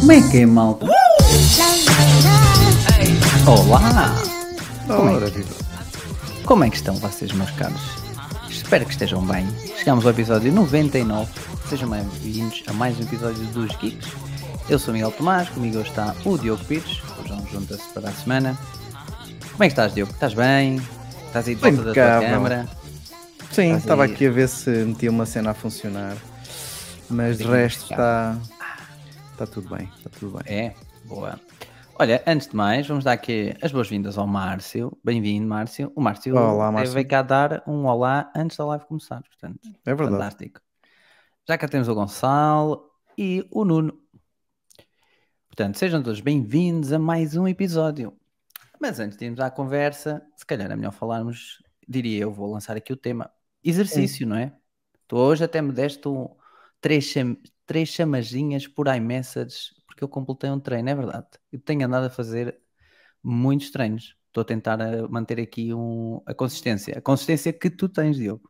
Como 0.00 0.12
é 0.12 0.30
que 0.30 0.38
é, 0.38 0.46
malta? 0.46 0.86
Olá! 3.46 4.16
Como 4.88 5.10
é, 5.10 5.30
como 6.44 6.64
é 6.64 6.70
que 6.70 6.76
estão 6.76 6.96
vocês, 6.96 7.30
meus 7.30 7.52
caros? 7.52 7.80
Espero 8.48 8.84
que 8.84 8.90
estejam 8.90 9.24
bem. 9.24 9.46
Chegamos 9.78 10.04
ao 10.04 10.10
episódio 10.10 10.52
99. 10.52 11.30
Sejam 11.68 11.88
bem-vindos 11.88 12.64
a 12.66 12.72
mais 12.72 12.98
um 12.98 13.02
episódio 13.02 13.44
dos 13.46 13.76
Geeks. 13.76 14.29
Eu 14.70 14.78
sou 14.78 14.90
o 14.90 14.94
Miguel 14.94 15.10
Tomás, 15.12 15.48
comigo 15.48 15.78
hoje 15.78 15.90
está 15.90 16.14
o 16.24 16.38
Diogo 16.38 16.64
Pires. 16.64 17.00
Hoje 17.18 17.28
vamos 17.28 17.50
juntas 17.50 17.80
para 17.92 18.08
a 18.08 18.12
semana. 18.12 18.56
Como 19.52 19.64
é 19.64 19.66
que 19.66 19.72
estás, 19.72 19.92
Diogo? 19.92 20.12
Estás 20.12 20.32
bem? 20.32 20.76
Estás 21.26 21.48
aí 21.48 21.54
de 21.56 21.60
volta 21.60 21.82
da 21.82 21.92
tua 21.92 22.20
câmara? 22.20 22.68
Sim, 23.50 23.66
Estás 23.66 23.78
estava 23.82 24.04
aí. 24.04 24.12
aqui 24.12 24.26
a 24.26 24.30
ver 24.30 24.48
se 24.48 24.70
metia 24.70 25.10
uma 25.10 25.26
cena 25.26 25.50
a 25.50 25.54
funcionar. 25.54 26.16
Mas 27.08 27.38
de 27.38 27.44
resto 27.44 27.90
está. 27.90 28.38
Está 29.32 29.46
tudo 29.46 29.74
bem, 29.74 29.90
está 29.96 30.10
tudo 30.10 30.38
bem. 30.38 30.56
É, 30.56 30.74
boa. 31.04 31.40
Olha, 31.98 32.22
antes 32.26 32.46
de 32.48 32.56
mais, 32.56 32.86
vamos 32.86 33.04
dar 33.04 33.12
aqui 33.12 33.54
as 33.60 33.72
boas-vindas 33.72 34.16
ao 34.16 34.26
Márcio. 34.26 34.96
Bem-vindo, 35.04 35.46
Márcio. 35.46 35.92
O 35.96 36.00
Márcio, 36.00 36.34
Olá, 36.36 36.70
Márcio. 36.70 36.94
veio 36.94 37.08
cá 37.08 37.20
dar 37.22 37.62
um 37.66 37.84
olá 37.86 38.30
antes 38.34 38.56
da 38.56 38.64
live 38.64 38.84
começar, 38.86 39.20
portanto, 39.22 39.58
É 39.84 39.94
verdade. 39.94 40.12
fantástico. 40.12 40.60
Já 41.46 41.58
cá 41.58 41.66
temos 41.68 41.88
o 41.88 41.94
Gonçalo 41.94 42.84
e 43.18 43.46
o 43.50 43.64
Nuno. 43.64 43.99
Portanto, 45.50 45.78
sejam 45.78 46.00
todos 46.00 46.20
bem-vindos 46.20 46.92
a 46.92 46.98
mais 46.98 47.36
um 47.36 47.46
episódio. 47.46 48.16
Mas 48.80 49.00
antes 49.00 49.18
de 49.18 49.24
irmos 49.24 49.40
à 49.40 49.50
conversa, 49.50 50.24
se 50.36 50.46
calhar 50.46 50.70
é 50.70 50.76
melhor 50.76 50.92
falarmos, 50.92 51.60
diria 51.88 52.20
eu, 52.20 52.32
vou 52.32 52.50
lançar 52.50 52.76
aqui 52.76 52.92
o 52.92 52.96
tema. 52.96 53.30
Exercício, 53.62 54.26
não 54.26 54.36
é? 54.36 54.56
Tu 55.08 55.16
hoje 55.16 55.42
até 55.44 55.60
me 55.60 55.72
deste 55.72 56.06
um, 56.08 56.28
três, 56.80 57.04
cham- 57.04 57.36
três 57.66 57.88
chamazinhas 57.88 58.66
por 58.68 58.86
iMessage, 58.86 59.74
porque 59.86 60.04
eu 60.04 60.08
completei 60.08 60.48
um 60.50 60.60
treino, 60.60 60.88
é 60.88 60.94
verdade. 60.94 61.26
Eu 61.50 61.58
tenho 61.58 61.84
andado 61.84 62.06
a 62.06 62.10
fazer 62.10 62.56
muitos 63.22 63.70
treinos. 63.70 64.16
Estou 64.28 64.42
a 64.42 64.44
tentar 64.44 64.80
a 64.80 65.08
manter 65.08 65.40
aqui 65.40 65.74
um- 65.74 66.22
a 66.24 66.32
consistência. 66.32 66.96
A 66.96 67.02
consistência 67.02 67.52
que 67.52 67.68
tu 67.68 67.88
tens, 67.88 68.16
Diogo. 68.16 68.48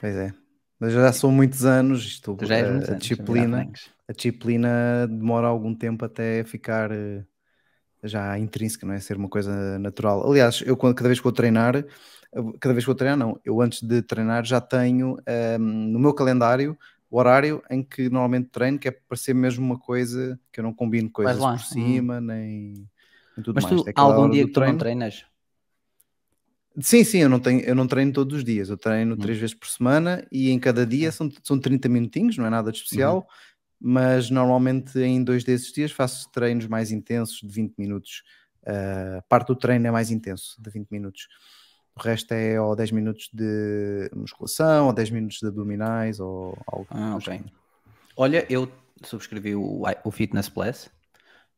Pois 0.00 0.16
é. 0.16 0.41
Mas 0.82 0.92
já 0.94 1.12
são 1.12 1.30
muitos 1.30 1.64
anos, 1.64 2.04
isto, 2.04 2.44
já 2.44 2.56
és 2.56 2.68
a, 2.88 2.90
anos 2.90 2.90
a 2.90 2.94
disciplina, 2.94 3.72
a 4.08 4.12
disciplina 4.12 5.06
demora 5.08 5.46
algum 5.46 5.72
tempo 5.72 6.04
até 6.04 6.42
ficar 6.42 6.90
eh, 6.90 7.24
já 8.04 8.38
intrínseca, 8.38 8.86
não 8.86 8.94
é? 8.94 9.00
Ser 9.00 9.16
uma 9.16 9.28
coisa 9.28 9.78
natural. 9.78 10.28
Aliás, 10.28 10.62
eu 10.66 10.76
quando, 10.76 10.94
cada 10.96 11.08
vez 11.08 11.20
que 11.20 11.24
vou 11.24 11.32
treinar, 11.32 11.84
cada 12.60 12.74
vez 12.74 12.84
que 12.84 12.88
vou 12.88 12.96
treinar, 12.96 13.16
não, 13.16 13.40
eu 13.44 13.60
antes 13.60 13.82
de 13.82 14.02
treinar 14.02 14.44
já 14.44 14.60
tenho 14.60 15.18
ehm, 15.26 15.60
no 15.60 16.00
meu 16.00 16.14
calendário 16.14 16.76
o 17.10 17.18
horário 17.18 17.62
em 17.70 17.82
que 17.84 18.10
normalmente 18.10 18.48
treino, 18.50 18.78
que 18.78 18.88
é 18.88 18.90
para 18.90 19.16
ser 19.16 19.34
mesmo 19.34 19.64
uma 19.64 19.78
coisa 19.78 20.40
que 20.52 20.60
eu 20.60 20.64
não 20.64 20.74
combino 20.74 21.10
coisas 21.10 21.46
por 21.46 21.62
cima, 21.62 22.20
nem, 22.20 22.74
nem 23.36 23.44
tudo 23.44 23.54
Mas 23.54 23.62
mais. 23.62 23.80
tu, 23.80 23.86
É 23.86 23.92
algum 23.96 24.28
dia 24.28 24.46
que 24.46 24.52
tu 24.52 24.60
não 24.60 24.76
treinas? 24.76 25.24
Sim, 26.80 27.04
sim, 27.04 27.18
eu 27.18 27.28
não, 27.28 27.38
tenho, 27.38 27.60
eu 27.60 27.74
não 27.74 27.86
treino 27.86 28.12
todos 28.12 28.38
os 28.38 28.44
dias, 28.44 28.70
eu 28.70 28.76
treino 28.78 29.14
Hum. 29.14 29.18
três 29.18 29.38
vezes 29.38 29.54
por 29.54 29.68
semana 29.68 30.26
e 30.32 30.50
em 30.50 30.58
cada 30.58 30.86
dia 30.86 31.12
são, 31.12 31.30
são 31.44 31.58
30 31.58 31.88
minutinhos, 31.88 32.36
não 32.38 32.46
é 32.46 32.50
nada 32.50 32.72
de 32.72 32.78
especial, 32.78 33.16
Uhum. 33.18 33.24
mas 33.80 34.30
normalmente 34.30 34.98
em 34.98 35.22
dois 35.22 35.44
desses 35.44 35.70
dias 35.72 35.92
faço 35.92 36.30
treinos 36.32 36.66
mais 36.66 36.90
intensos 36.90 37.40
de 37.40 37.48
20 37.48 37.74
minutos. 37.76 38.22
Ah, 38.66 39.22
parte 39.28 39.48
do 39.48 39.56
treino 39.56 39.86
é 39.86 39.90
mais 39.90 40.10
intenso, 40.10 40.56
de 40.62 40.70
20 40.70 40.88
minutos. 40.90 41.26
O 41.94 42.00
resto 42.00 42.32
é 42.32 42.58
ou 42.58 42.74
10 42.74 42.90
minutos 42.90 43.28
de 43.34 44.08
musculação, 44.14 44.86
ou 44.86 44.92
10 44.94 45.10
minutos 45.10 45.38
de 45.40 45.48
abdominais, 45.48 46.20
ou 46.20 46.56
algo. 46.66 46.86
Ah, 46.90 47.16
ok. 47.16 47.24
género. 47.34 47.50
Olha, 48.16 48.46
eu 48.48 48.70
subscrevi 49.04 49.54
o, 49.54 49.82
o 50.04 50.10
Fitness 50.10 50.48
Plus. 50.48 50.88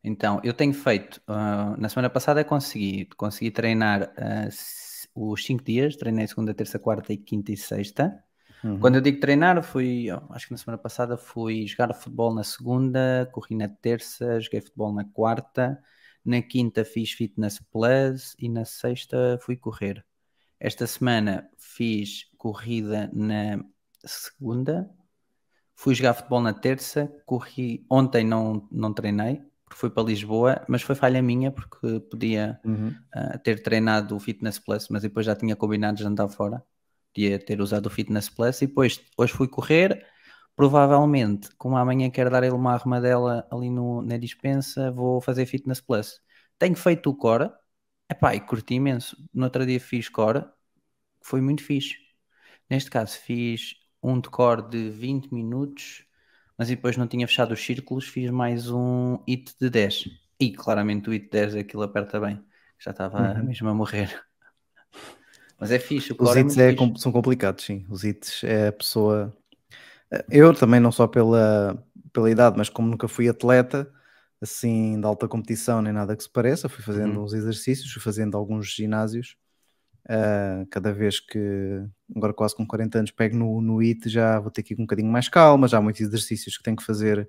Então, 0.02 0.40
eu 0.44 0.52
tenho 0.52 0.74
feito, 0.74 1.20
ah, 1.26 1.74
na 1.78 1.88
semana 1.88 2.10
passada 2.10 2.44
consegui, 2.44 3.06
consegui 3.16 3.50
treinar 3.50 4.12
s- 4.48 4.83
os 5.14 5.44
5 5.44 5.62
dias, 5.62 5.96
treinei 5.96 6.26
segunda, 6.26 6.52
terça, 6.52 6.78
quarta 6.78 7.12
e 7.12 7.16
quinta 7.16 7.52
e 7.52 7.56
sexta. 7.56 8.22
Uhum. 8.62 8.80
Quando 8.80 8.94
eu 8.96 9.00
digo 9.00 9.20
treinar, 9.20 9.62
fui, 9.62 10.08
acho 10.30 10.46
que 10.46 10.52
na 10.52 10.58
semana 10.58 10.78
passada 10.78 11.16
fui 11.16 11.66
jogar 11.66 11.92
futebol 11.94 12.34
na 12.34 12.42
segunda, 12.42 13.28
corri 13.30 13.54
na 13.54 13.68
terça, 13.68 14.40
joguei 14.40 14.60
futebol 14.60 14.92
na 14.92 15.04
quarta, 15.04 15.78
na 16.24 16.40
quinta 16.40 16.84
fiz 16.84 17.12
Fitness 17.12 17.60
Plus 17.70 18.34
e 18.38 18.48
na 18.48 18.64
sexta 18.64 19.38
fui 19.42 19.56
correr. 19.56 20.04
Esta 20.58 20.86
semana 20.86 21.48
fiz 21.58 22.30
corrida 22.38 23.10
na 23.12 23.62
segunda, 24.04 24.90
fui 25.74 25.94
jogar 25.94 26.14
futebol 26.14 26.40
na 26.40 26.54
terça, 26.54 27.12
corri. 27.26 27.84
Ontem 27.90 28.24
não, 28.24 28.66
não 28.72 28.94
treinei, 28.94 29.42
porque 29.74 29.80
fui 29.80 29.90
para 29.90 30.04
Lisboa, 30.04 30.64
mas 30.68 30.82
foi 30.82 30.94
falha 30.94 31.20
minha, 31.22 31.50
porque 31.50 32.00
podia 32.10 32.60
Uhum. 32.64 33.04
ah, 33.12 33.38
ter 33.38 33.62
treinado 33.62 34.16
o 34.16 34.20
Fitness 34.20 34.58
Plus, 34.58 34.88
mas 34.88 35.02
depois 35.02 35.26
já 35.26 35.34
tinha 35.36 35.56
combinado 35.56 35.96
de 35.98 36.02
jantar 36.04 36.28
fora. 36.28 36.62
Podia 37.14 37.38
ter 37.38 37.60
usado 37.60 37.86
o 37.86 37.90
Fitness 37.90 38.28
Plus 38.28 38.62
e 38.62 38.66
depois 38.66 39.00
hoje 39.18 39.32
fui 39.32 39.48
correr. 39.48 40.06
Provavelmente, 40.56 41.48
como 41.58 41.76
amanhã 41.76 42.10
quero 42.10 42.30
dar 42.30 42.44
ele 42.44 42.54
uma 42.54 42.72
armadela 42.74 43.46
ali 43.50 43.70
no, 43.70 44.02
na 44.02 44.16
dispensa, 44.18 44.90
vou 44.92 45.20
fazer 45.20 45.46
Fitness 45.46 45.80
Plus. 45.80 46.20
Tenho 46.58 46.76
feito 46.76 47.10
o 47.10 47.16
Core, 47.16 47.50
epá, 48.10 48.34
e 48.34 48.40
curti 48.40 48.74
imenso. 48.74 49.16
No 49.34 49.44
outro 49.44 49.66
dia 49.66 49.80
fiz 49.80 50.08
Core, 50.08 50.42
que 50.42 51.28
foi 51.28 51.40
muito 51.40 51.62
fixe. 51.64 51.96
Neste 52.70 52.90
caso, 52.90 53.18
fiz 53.20 53.76
um 54.02 54.20
de 54.20 54.28
Core 54.30 54.68
de 54.68 54.90
20 54.90 55.32
minutos, 55.32 56.04
mas 56.58 56.68
depois 56.68 56.96
não 56.96 57.06
tinha 57.08 57.26
fechado 57.26 57.52
os 57.54 57.60
círculos, 57.64 58.06
fiz 58.08 58.30
mais 58.30 58.70
um 58.70 59.16
hit 59.28 59.54
de 59.60 59.70
10. 59.70 60.04
E 60.40 60.52
claramente 60.52 61.08
o 61.08 61.12
hit 61.12 61.24
de 61.26 61.30
10 61.30 61.54
aquilo 61.56 61.82
aperta 61.82 62.20
bem. 62.20 62.44
Já 62.78 62.90
estava 62.92 63.18
Uhum. 63.18 63.44
mesmo 63.44 63.68
a 63.68 63.74
morrer. 63.74 64.08
Mas 65.58 65.70
é 65.70 65.78
fixe, 65.78 66.12
Os 66.18 66.34
é 66.36 66.36
hits 66.36 66.56
é 66.58 66.74
fixe. 66.74 66.94
são 66.96 67.12
complicados, 67.12 67.64
sim. 67.64 67.84
Os 67.88 68.04
hits 68.04 68.42
é 68.44 68.68
a 68.68 68.72
pessoa. 68.72 69.32
Eu 70.30 70.54
também, 70.54 70.80
não 70.80 70.92
só 70.92 71.06
pela, 71.06 71.82
pela 72.12 72.30
idade, 72.30 72.56
mas 72.58 72.68
como 72.68 72.88
nunca 72.88 73.08
fui 73.08 73.28
atleta, 73.28 73.90
assim, 74.40 75.00
de 75.00 75.06
alta 75.06 75.26
competição, 75.28 75.82
nem 75.82 75.92
nada 75.92 76.16
que 76.16 76.22
se 76.22 76.30
pareça, 76.30 76.68
fui 76.68 76.82
fazendo 76.84 77.20
Uhum. 77.20 77.24
uns 77.24 77.32
exercícios, 77.34 77.92
fui 77.92 78.02
fazendo 78.02 78.36
alguns 78.36 78.68
ginásios. 78.68 79.36
Ah, 80.08 80.66
cada 80.70 80.92
vez 80.92 81.18
que, 81.20 81.82
agora 82.14 82.34
quase 82.34 82.54
com 82.54 82.66
40 82.66 82.98
anos, 82.98 83.10
pego 83.10 83.36
no, 83.36 83.60
no 83.60 83.82
HIT, 83.82 84.08
já 84.08 84.38
vou 84.38 84.50
ter 84.50 84.62
que 84.62 84.74
ir 84.74 84.76
com 84.76 84.82
um 84.82 84.86
bocadinho 84.86 85.10
mais 85.10 85.28
calma. 85.28 85.68
Já 85.68 85.78
há 85.78 85.82
muitos 85.82 86.02
exercícios 86.02 86.56
que 86.56 86.62
tenho 86.62 86.76
que 86.76 86.84
fazer 86.84 87.28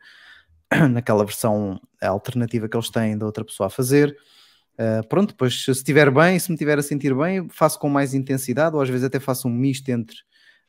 naquela 0.92 1.24
versão 1.26 1.80
alternativa 2.02 2.68
que 2.68 2.76
eles 2.76 2.90
têm 2.90 3.18
da 3.18 3.26
outra 3.26 3.46
pessoa 3.46 3.68
a 3.68 3.70
fazer. 3.70 4.16
Uh, 4.74 5.08
pronto, 5.08 5.30
depois 5.30 5.64
se 5.64 5.72
estiver 5.72 6.12
bem, 6.12 6.38
se 6.38 6.50
me 6.50 6.56
estiver 6.56 6.78
a 6.78 6.84
sentir 6.84 7.16
bem, 7.16 7.48
faço 7.50 7.80
com 7.80 7.88
mais 7.88 8.14
intensidade, 8.14 8.76
ou 8.76 8.82
às 8.82 8.90
vezes 8.90 9.06
até 9.06 9.22
faço 9.22 9.48
um 9.48 9.52
misto 9.52 9.88
entre 9.88 10.18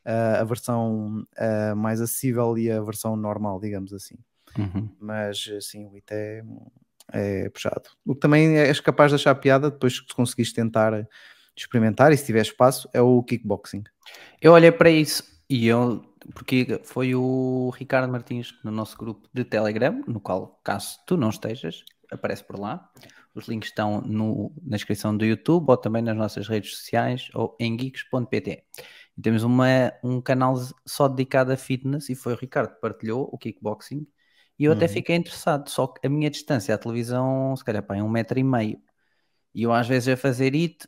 uh, 0.07 0.41
a 0.41 0.45
versão 0.45 1.27
uh, 1.37 1.75
mais 1.75 2.01
acessível 2.01 2.57
e 2.57 2.71
a 2.71 2.81
versão 2.81 3.17
normal, 3.17 3.59
digamos 3.59 3.93
assim. 3.93 4.15
Uhum. 4.57 4.89
Mas 5.01 5.51
assim, 5.57 5.87
o 5.87 5.97
IT 5.97 6.07
é, 6.13 6.45
é 7.13 7.49
puxado. 7.51 7.91
O 8.07 8.15
que 8.15 8.21
também 8.21 8.57
és 8.57 8.79
capaz 8.79 9.11
de 9.11 9.17
achar 9.17 9.35
piada 9.35 9.73
depois 9.73 9.99
que 9.99 10.15
conseguires 10.15 10.53
tentar 10.53 11.05
experimentar 11.57 12.13
e 12.13 12.17
se 12.17 12.27
tiver 12.27 12.43
espaço, 12.43 12.89
é 12.93 13.01
o 13.01 13.23
kickboxing. 13.23 13.85
Eu 14.41 14.53
olhei 14.53 14.73
para 14.73 14.91
isso 14.91 15.23
e 15.49 15.67
eu, 15.67 16.03
porque 16.35 16.81
foi 16.85 17.15
o 17.15 17.71
Ricardo 17.77 18.11
Martins 18.11 18.55
no 18.65 18.71
nosso 18.71 18.97
grupo 18.97 19.29
de 19.33 19.45
Telegram, 19.45 20.03
no 20.07 20.21
qual, 20.21 20.61
caso 20.65 20.99
tu 21.07 21.17
não 21.17 21.31
estejas, 21.31 21.85
aparece 22.11 22.45
por 22.45 22.59
lá. 22.59 22.91
Os 23.35 23.49
links 23.49 23.69
estão 23.71 24.01
no- 24.01 24.53
na 24.65 24.77
descrição 24.77 25.17
do 25.17 25.25
YouTube 25.25 25.67
ou 25.69 25.77
também 25.77 26.03
nas 26.03 26.17
nossas 26.17 26.49
redes 26.49 26.77
sociais 26.77 27.29
ou 27.35 27.57
em 27.61 27.77
geeks.pt. 27.77 28.65
Temos 29.23 29.43
uma, 29.43 29.93
um 30.03 30.21
canal 30.21 30.55
só 30.87 31.09
dedicado 31.09 31.53
a 31.53 31.57
fitness 31.57 32.09
e 32.09 32.15
foi 32.15 32.35
o 32.35 32.37
Ricardo 32.37 32.75
que 32.75 32.81
partilhou 32.81 33.29
o 33.33 33.39
kickboxing 33.39 34.07
e 34.59 34.65
eu 34.65 34.73
até 34.73 34.87
Uhum. 34.87 34.93
fiquei 34.93 35.17
interessado, 35.17 35.69
só 35.69 35.87
que 35.87 36.07
a 36.07 36.11
minha 36.11 36.31
distância 36.31 36.75
à 36.75 36.79
televisão, 36.79 37.55
se 37.57 37.65
calhar, 37.65 37.83
pá, 37.83 37.97
é 37.97 38.03
um 38.03 38.09
metro 38.09 38.39
e 38.39 38.45
meio. 38.45 38.81
E 39.55 39.63
eu 39.63 39.73
às 39.73 39.89
vezes 39.89 40.09
a 40.09 40.17
fazer 40.17 40.55
it, 40.55 40.87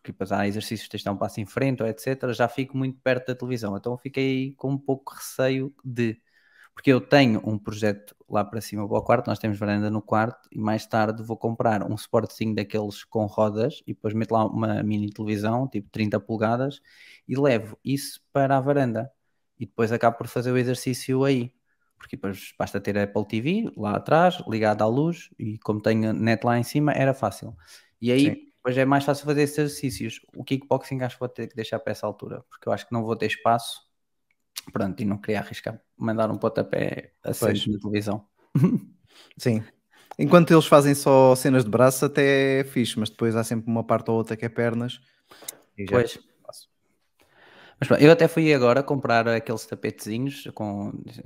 porque 0.00 0.12
depois 0.12 0.32
há 0.32 0.46
exercícios 0.46 0.88
de 0.88 1.04
dar 1.04 1.12
um 1.12 1.16
passo 1.16 1.40
em 1.40 1.46
frente 1.46 1.82
ou 1.82 1.88
etc, 1.88 2.32
já 2.32 2.48
fico 2.48 2.76
muito 2.76 2.98
perto 3.00 3.28
da 3.28 3.34
televisão. 3.34 3.76
Então 3.76 3.96
fiquei 3.98 4.54
com 4.54 4.70
um 4.72 4.78
pouco 4.78 5.14
receio 5.14 5.74
de. 5.84 6.20
Porque 6.74 6.90
eu 6.92 7.00
tenho 7.00 7.42
um 7.44 7.58
projeto 7.58 8.16
lá 8.28 8.44
para 8.44 8.60
cima 8.60 8.88
para 8.88 8.98
o 8.98 9.02
quarto, 9.02 9.26
nós 9.26 9.38
temos 9.38 9.58
varanda 9.58 9.90
no 9.90 10.00
quarto 10.00 10.48
e 10.50 10.58
mais 10.58 10.86
tarde 10.86 11.22
vou 11.22 11.36
comprar 11.36 11.82
um 11.90 11.96
suportezinho 11.96 12.54
daqueles 12.54 13.04
com 13.04 13.26
rodas 13.26 13.82
e 13.86 13.92
depois 13.92 14.14
meto 14.14 14.32
lá 14.32 14.46
uma 14.46 14.82
mini 14.82 15.10
televisão, 15.10 15.68
tipo 15.68 15.90
30 15.90 16.18
polegadas, 16.20 16.80
e 17.28 17.36
levo 17.36 17.78
isso 17.84 18.20
para 18.32 18.56
a 18.56 18.60
varanda. 18.60 19.10
E 19.58 19.66
depois 19.66 19.92
acabo 19.92 20.16
por 20.16 20.26
fazer 20.28 20.52
o 20.52 20.56
exercício 20.58 21.24
aí. 21.24 21.52
porque 21.98 22.16
depois 22.16 22.54
basta 22.58 22.80
ter 22.80 22.96
Apple 22.98 23.26
TV 23.26 23.72
lá 23.76 23.96
atrás, 23.96 24.42
ligado 24.48 24.82
à 24.82 24.86
luz, 24.86 25.28
e 25.38 25.58
como 25.58 25.82
tenho 25.82 26.12
net 26.14 26.44
lá 26.44 26.58
em 26.58 26.62
cima, 26.62 26.92
era 26.92 27.12
fácil. 27.12 27.54
E 28.00 28.10
aí, 28.10 28.22
Sim. 28.22 28.49
Depois 28.62 28.76
é 28.76 28.84
mais 28.84 29.04
fácil 29.04 29.24
fazer 29.24 29.42
esses 29.42 29.58
exercícios. 29.58 30.20
O 30.36 30.44
kickboxing 30.44 31.02
acho 31.02 31.16
que 31.16 31.20
vou 31.20 31.28
ter 31.28 31.48
que 31.48 31.56
deixar 31.56 31.78
para 31.80 31.92
essa 31.92 32.06
altura, 32.06 32.44
porque 32.50 32.68
eu 32.68 32.72
acho 32.72 32.86
que 32.86 32.92
não 32.92 33.02
vou 33.02 33.16
ter 33.16 33.26
espaço. 33.26 33.80
Pronto, 34.72 35.00
e 35.00 35.06
não 35.06 35.16
queria 35.18 35.40
arriscar 35.40 35.80
mandar 35.96 36.30
um 36.30 36.36
pontapé 36.36 37.12
a 37.24 37.32
Pois. 37.32 37.66
na 37.66 37.78
televisão. 37.78 38.26
Sim. 39.38 39.64
Enquanto 40.18 40.52
eles 40.52 40.66
fazem 40.66 40.94
só 40.94 41.34
cenas 41.34 41.64
de 41.64 41.70
braço, 41.70 42.04
até 42.04 42.60
é 42.60 42.64
fixe, 42.64 42.98
mas 42.98 43.08
depois 43.08 43.34
há 43.34 43.42
sempre 43.42 43.70
uma 43.70 43.82
parte 43.82 44.10
ou 44.10 44.16
outra 44.18 44.36
que 44.36 44.44
é 44.44 44.48
pernas. 44.50 45.00
E 45.78 45.84
já- 45.86 45.92
Pois. 45.92 46.18
Mas 47.78 47.88
pronto, 47.88 48.02
eu 48.02 48.12
até 48.12 48.28
fui 48.28 48.52
agora 48.52 48.82
comprar 48.82 49.26
aqueles 49.26 49.64
tapetezinhos 49.64 50.46
com 50.54 50.92
de 51.02 51.22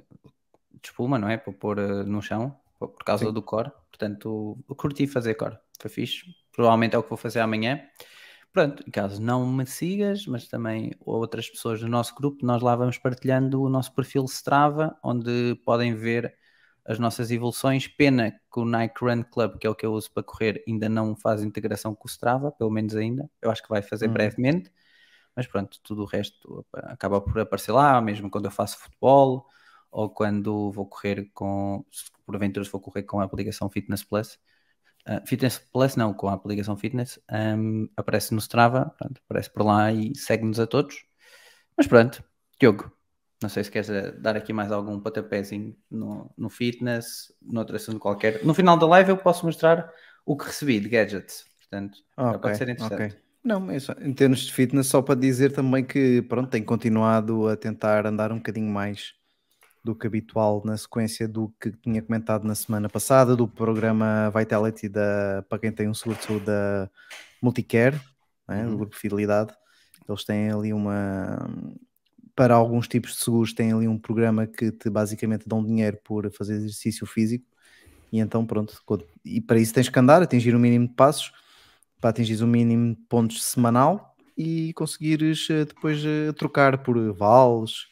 espuma, 0.85 1.19
não 1.19 1.29
é? 1.29 1.37
Para 1.37 1.53
pôr 1.53 1.79
eh, 1.81 2.05
no 2.05 2.23
chão, 2.23 2.57
por 2.79 3.03
causa 3.05 3.27
Sim. 3.27 3.33
do 3.33 3.43
core. 3.43 3.73
Portanto, 3.91 4.57
curti 4.77 5.09
fazer 5.09 5.35
core. 5.35 5.59
Foi 5.81 5.91
fixe. 5.91 6.27
Provavelmente 6.55 6.95
é 6.95 6.99
o 6.99 7.03
que 7.03 7.09
vou 7.09 7.19
fazer 7.19 7.41
amanhã. 7.41 7.81
Pronto, 8.53 8.85
caso 8.93 9.21
não 9.21 9.47
me 9.47 9.67
sigas, 9.67 10.27
mas 10.27 10.47
também 10.47 10.93
outras 11.01 11.51
pessoas 11.51 11.81
do 11.81 11.89
nosso 11.89 12.15
grupo, 12.15 12.47
nós 12.47 12.63
lá 12.63 12.77
vamos 12.77 12.99
partilhando 12.99 13.61
o 13.63 13.69
nosso 13.69 13.93
perfil 13.93 14.25
Strava, 14.27 14.97
onde 15.03 15.57
podem 15.65 15.95
ver 15.95 16.35
as 16.85 16.99
nossas 17.01 17.31
evoluções. 17.33 17.89
Pena 17.89 18.31
que 18.31 18.61
o 18.61 18.65
Nike 18.65 19.05
Run 19.05 19.25
Club, 19.25 19.59
que 19.59 19.67
é 19.67 19.71
o 19.71 19.75
que 19.75 19.85
eu 19.85 19.93
uso 19.93 20.11
para 20.13 20.23
correr, 20.23 20.63
ainda 20.69 20.89
não 20.89 21.17
faz 21.17 21.43
integração 21.43 21.95
com 21.95 22.07
o 22.07 22.11
Strava, 22.11 22.53
pelo 22.53 22.71
menos 22.71 22.95
ainda. 22.95 23.29
Eu 23.43 23.51
acho 23.51 23.63
que 23.63 23.69
vai 23.69 23.83
fazer 23.83 24.07
Uhum. 24.07 24.13
brevemente. 24.13 24.71
Mas 25.35 25.47
pronto, 25.47 25.81
tudo 25.83 26.03
o 26.03 26.07
resto 26.07 26.65
acaba 26.73 27.21
por 27.21 27.39
aparecer 27.41 27.73
lá, 27.73 28.01
mesmo 28.01 28.31
quando 28.31 28.45
eu 28.45 28.51
faço 28.51 28.79
futebol 28.79 29.47
ou 29.91 30.09
quando 30.11 30.71
vou 30.73 30.87
correr 30.87 31.31
com, 31.35 31.85
porventura 32.25 32.65
vou 32.71 32.81
correr 32.81 33.03
com 33.03 33.21
a 33.21 33.25
aplicação 33.25 33.69
Fitness 33.69 34.05
Plus. 34.05 34.39
Ah, 35.07 35.23
Fitness 35.27 35.59
Plus 35.59 35.97
não, 35.97 36.15
com 36.15 36.29
a 36.29 36.35
aplicação 36.35 36.77
Fitness, 36.77 37.21
ahm, 37.29 37.87
aparece 37.97 38.33
no 38.35 38.41
Strava, 38.41 38.95
pronto, 38.99 39.21
aparece 39.25 39.51
por 39.51 39.65
lá 39.65 39.93
e 39.93 40.15
segue-nos 40.17 40.59
a 40.61 40.67
todos. 40.67 41.05
Mas 41.77 41.87
pronto, 41.87 42.23
Diogo, 42.61 42.91
não 43.43 43.49
sei 43.49 43.65
se 43.65 43.71
queres 43.71 43.91
eh, 43.91 44.13
dar 44.13 44.37
aqui 44.37 44.53
mais 44.53 44.73
algum 44.73 45.01
pontapézinho 45.01 45.77
no, 45.91 46.33
no 46.37 46.49
fitness, 46.51 47.33
noutra 47.43 47.77
assunto 47.77 47.99
qualquer. 48.01 48.45
No 48.45 48.55
final 48.55 48.79
da 48.79 48.87
live 48.87 49.11
eu 49.11 49.19
posso 49.19 49.45
mostrar 49.47 49.93
o 50.27 50.37
que 50.37 50.47
recebi 50.47 50.81
de 50.81 50.89
gadgets, 50.89 51.45
portanto, 51.61 51.99
já 52.31 52.39
Ok, 52.39 52.47
pode 52.47 52.57
ser 52.57 52.69
interessante. 52.69 53.09
ok. 53.09 53.17
Não, 53.43 53.61
mas 53.61 53.89
em 54.01 54.15
termos 54.15 54.41
de 54.41 54.53
fitness, 54.53 54.87
só 54.87 55.03
para 55.03 55.19
dizer 55.21 55.53
também 55.53 55.85
que 55.85 56.23
pronto, 56.23 56.49
tenho 56.51 56.65
continuado 56.65 57.49
a 57.49 57.57
tentar 57.57 58.07
andar 58.07 58.33
um 58.33 58.37
bocadinho 58.37 58.71
mais 58.71 59.15
do 59.85 59.95
que 59.95 60.07
habitual 60.07 60.63
na 60.65 60.77
sequência 60.79 61.29
do 61.29 61.53
que 61.61 61.71
tinha 61.71 62.01
comentado 62.01 62.45
na 62.47 62.55
semana 62.55 62.89
passada, 62.89 63.37
do 63.37 63.47
programa 63.47 64.33
Vitality 64.35 64.89
da, 64.89 65.45
para 65.49 65.59
quem 65.59 65.71
tem 65.71 65.89
um 65.89 65.95
seguro 65.95 66.19
de 66.19 66.25
saúde 66.25 66.47
da 66.47 66.91
Multicare, 67.43 68.01
né, 68.49 68.65
do 68.65 68.71
Uhum. 68.71 68.77
grupo 68.79 68.97
Fidelidade. 68.97 69.53
Eles 70.09 70.25
têm 70.25 70.51
ali 70.51 70.73
uma. 70.73 71.49
Para 72.35 72.55
alguns 72.55 72.89
tipos 72.89 73.13
de 73.13 73.19
seguros, 73.19 73.53
têm 73.53 73.73
ali 73.73 73.87
um 73.87 73.99
programa 73.99 74.47
que 74.47 74.73
te 74.73 74.91
basicamente 74.91 75.47
dão 75.47 75.65
dinheiro 75.65 75.99
por 76.03 76.29
fazer 76.33 76.55
exercício 76.55 77.07
físico. 77.07 77.45
E 78.11 78.19
então, 78.19 78.45
pronto, 78.47 78.75
e 79.25 79.41
para 79.41 79.59
isso 79.59 79.73
tens 79.75 79.89
que 79.89 79.99
andar, 79.99 80.23
atingir 80.23 80.55
o 80.55 80.59
mínimo 80.59 80.89
de 80.89 80.95
passos, 80.95 81.33
para 82.01 82.11
atingir 82.11 82.43
o 82.43 82.47
mínimo 82.47 82.95
de 82.95 83.01
pontos 83.09 83.45
semanal 83.45 84.17
e 84.37 84.73
conseguires 84.75 85.49
eh, 85.51 85.65
depois 85.65 86.05
eh, 86.05 86.33
trocar 86.33 86.83
por 86.83 86.97
vales, 87.15 87.87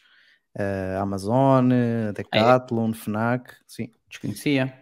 eh, 0.55 0.97
Amazon, 0.99 1.71
eh, 1.71 2.11
Decathlon, 2.13 2.93
Fnac, 2.93 3.55
sim. 3.67 3.91
Desconhecia. 4.09 4.73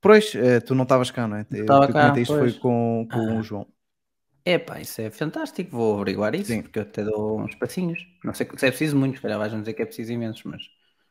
Pois, 0.00 0.26
eh, 0.34 0.60
tu 0.60 0.74
não 0.74 0.84
estavas 0.84 1.10
cá, 1.10 1.26
não 1.28 1.36
é? 1.38 1.46
Eu 1.50 1.62
Estava 1.62 1.88
cá, 1.88 2.18
isto 2.18 2.36
foi 2.36 2.52
com, 2.54 3.06
com 3.10 3.36
Ah. 3.36 3.38
o 3.38 3.42
João. 3.42 3.66
Epá, 4.44 4.80
isso 4.80 5.00
é 5.02 5.10
fantástico, 5.10 5.70
vou 5.76 5.94
averiguar 5.96 6.34
isso, 6.34 6.58
Sim. 6.58 6.62
porque 6.62 6.78
eu 6.78 6.82
até 6.84 7.02
dou 7.04 7.40
uns 7.40 7.54
passinhos. 7.56 7.98
Não 8.24 8.32
sei 8.34 8.46
se 8.56 8.66
é 8.66 8.70
preciso 8.70 8.96
muitos, 8.96 9.18
se 9.18 9.22
calhar 9.22 9.38
vais-me 9.38 9.60
dizer 9.60 9.74
que 9.74 9.82
é 9.82 9.86
preciso 9.86 10.12
imensos, 10.12 10.42
mas 10.44 10.62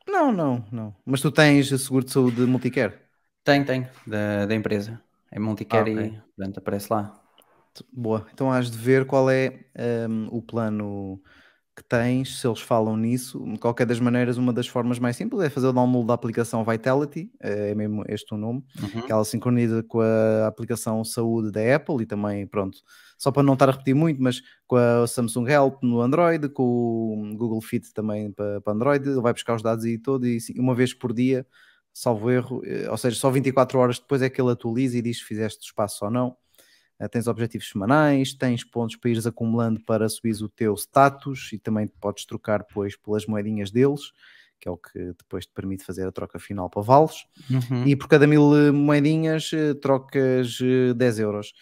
Não, 0.07 0.31
não, 0.31 0.65
não. 0.71 0.95
Mas 1.05 1.21
tu 1.21 1.31
tens 1.31 1.67
seguro 1.69 2.03
de 2.05 2.11
saúde 2.11 2.41
multicare? 2.47 2.99
tem, 3.43 3.63
tem, 3.65 3.87
da, 4.05 4.45
da 4.45 4.55
empresa. 4.55 5.01
É 5.31 5.39
multicare 5.39 5.89
Ah, 5.89 5.93
ok. 5.93 5.97
e 6.07 6.21
portanto 6.35 6.57
aparece 6.59 6.91
lá. 6.93 7.21
Boa. 7.91 8.25
Então 8.33 8.51
has 8.51 8.71
de 8.71 8.77
ver 8.77 9.05
qual 9.05 9.29
é 9.29 9.65
hum, 10.09 10.27
o 10.31 10.41
plano 10.41 11.21
que 11.75 11.83
tens, 11.83 12.39
se 12.39 12.47
eles 12.47 12.61
falam 12.61 12.95
nisso. 12.95 13.37
De 13.51 13.59
qualquer 13.59 13.85
das 13.85 13.99
maneiras, 13.99 14.37
uma 14.37 14.53
das 14.53 14.65
formas 14.67 14.97
mais 14.97 15.17
simples 15.17 15.41
é 15.43 15.49
fazer 15.49 15.67
o 15.67 15.73
download 15.73 16.07
da 16.07 16.13
aplicação 16.13 16.63
Vitality, 16.63 17.29
eh, 17.41 17.71
é 17.71 17.75
mesmo 17.75 18.03
este 18.07 18.33
o 18.33 18.37
nome, 18.37 18.63
Uhum. 18.81 19.01
que 19.01 19.11
ela 19.11 19.25
sincroniza 19.25 19.83
com 19.83 19.99
a 19.99 20.47
aplicação 20.47 21.03
Saúde 21.03 21.51
da 21.51 21.75
Apple 21.75 22.03
e 22.03 22.05
também, 22.05 22.47
pronto, 22.47 22.77
só 23.17 23.29
para 23.31 23.43
não 23.43 23.53
estar 23.53 23.67
a 23.67 23.71
repetir 23.73 23.93
muito, 23.95 24.21
mas 24.21 24.41
com 24.67 24.77
a 24.77 25.05
Samsung 25.05 25.47
Health 25.49 25.79
no 25.83 25.99
Android, 26.01 26.47
com 26.49 26.63
o 27.33 27.37
Google 27.37 27.61
Fit 27.61 27.93
também 27.93 28.31
para, 28.31 28.61
para 28.61 28.73
Android, 28.73 29.09
ele 29.09 29.21
vai 29.21 29.33
buscar 29.33 29.55
os 29.55 29.61
dados 29.61 29.83
e 29.85 29.97
todo, 29.97 30.25
e 30.25 30.39
uma 30.57 30.73
vez 30.75 30.93
por 30.93 31.11
dia, 31.13 31.45
salvo 31.93 32.31
erro, 32.31 32.61
eh, 32.65 32.89
ou 32.89 32.97
seja, 32.97 33.17
só 33.17 33.29
24 33.29 33.77
horas 33.79 33.99
depois 33.99 34.21
é 34.21 34.29
que 34.29 34.39
ele 34.41 34.51
atualiza 34.51 34.97
e 34.97 35.01
diz 35.01 35.17
se 35.17 35.23
fizeste 35.25 35.65
espaço 35.65 36.05
ou 36.05 36.11
não. 36.11 36.37
Uh, 36.99 37.09
tens 37.09 37.27
objetivos 37.27 37.69
semanais, 37.69 38.33
tens 38.33 38.63
pontos 38.63 38.95
para 38.95 39.09
ires 39.09 39.27
acumulando 39.27 39.81
para 39.81 40.07
subir 40.07 40.35
o 40.41 40.47
teu 40.47 40.73
status 40.75 41.51
e 41.51 41.59
também 41.59 41.87
podes 41.87 42.25
trocar 42.25 42.59
depois 42.59 42.95
pelas 42.95 43.25
moedinhas 43.25 43.69
deles, 43.69 44.11
que 44.59 44.67
é 44.67 44.71
o 44.71 44.77
que 44.77 45.13
depois 45.17 45.45
te 45.45 45.51
permite 45.53 45.83
fazer 45.83 46.07
a 46.07 46.11
troca 46.11 46.39
final 46.39 46.69
para 46.69 46.81
vales. 46.81 47.25
Uhum. 47.49 47.85
E 47.85 47.95
por 47.95 48.07
cada 48.07 48.25
mil 48.25 48.55
eh, 48.55 48.71
moedinhas 48.71 49.51
eh, 49.53 49.73
trocas 49.75 50.59
eh, 50.61 50.93
10 50.93 51.19
euros. 51.19 51.53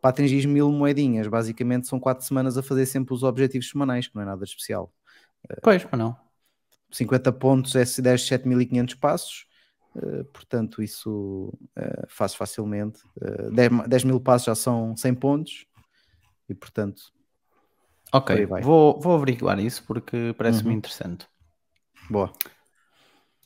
Para 0.00 0.10
atingir 0.10 0.46
mil 0.46 0.70
moedinhas, 0.70 1.26
basicamente 1.26 1.86
são 1.86 1.98
4 1.98 2.24
semanas 2.24 2.56
a 2.58 2.62
fazer 2.62 2.86
sempre 2.86 3.14
os 3.14 3.22
objetivos 3.22 3.68
semanais, 3.68 4.08
que 4.08 4.14
não 4.14 4.22
é 4.22 4.26
nada 4.26 4.44
especial. 4.44 4.92
Pois, 5.62 5.84
mas 5.90 5.98
não. 5.98 6.16
50 6.90 7.32
pontos 7.32 7.74
é 7.74 7.84
10, 7.84 8.22
7.500 8.22 8.98
passos, 8.98 9.46
eh, 9.96 10.24
portanto 10.32 10.82
isso 10.82 11.52
eh, 11.76 12.04
faz 12.08 12.34
facilmente. 12.34 13.00
Eh, 13.20 13.50
10, 13.52 13.70
ma- 13.70 13.86
10 13.86 14.04
mil 14.04 14.20
passos 14.20 14.46
já 14.46 14.54
são 14.54 14.96
100 14.96 15.14
pontos 15.14 15.66
e 16.48 16.54
portanto, 16.54 17.12
Por 18.10 18.20
Ok, 18.20 18.30
vou, 18.58 19.00
vou 19.00 19.14
averiguar 19.16 19.58
isso 19.58 19.84
porque 19.86 20.34
parece-me 20.36 20.74
Uhum. 20.74 20.78
interessante. 20.78 21.26
boa. 22.10 22.32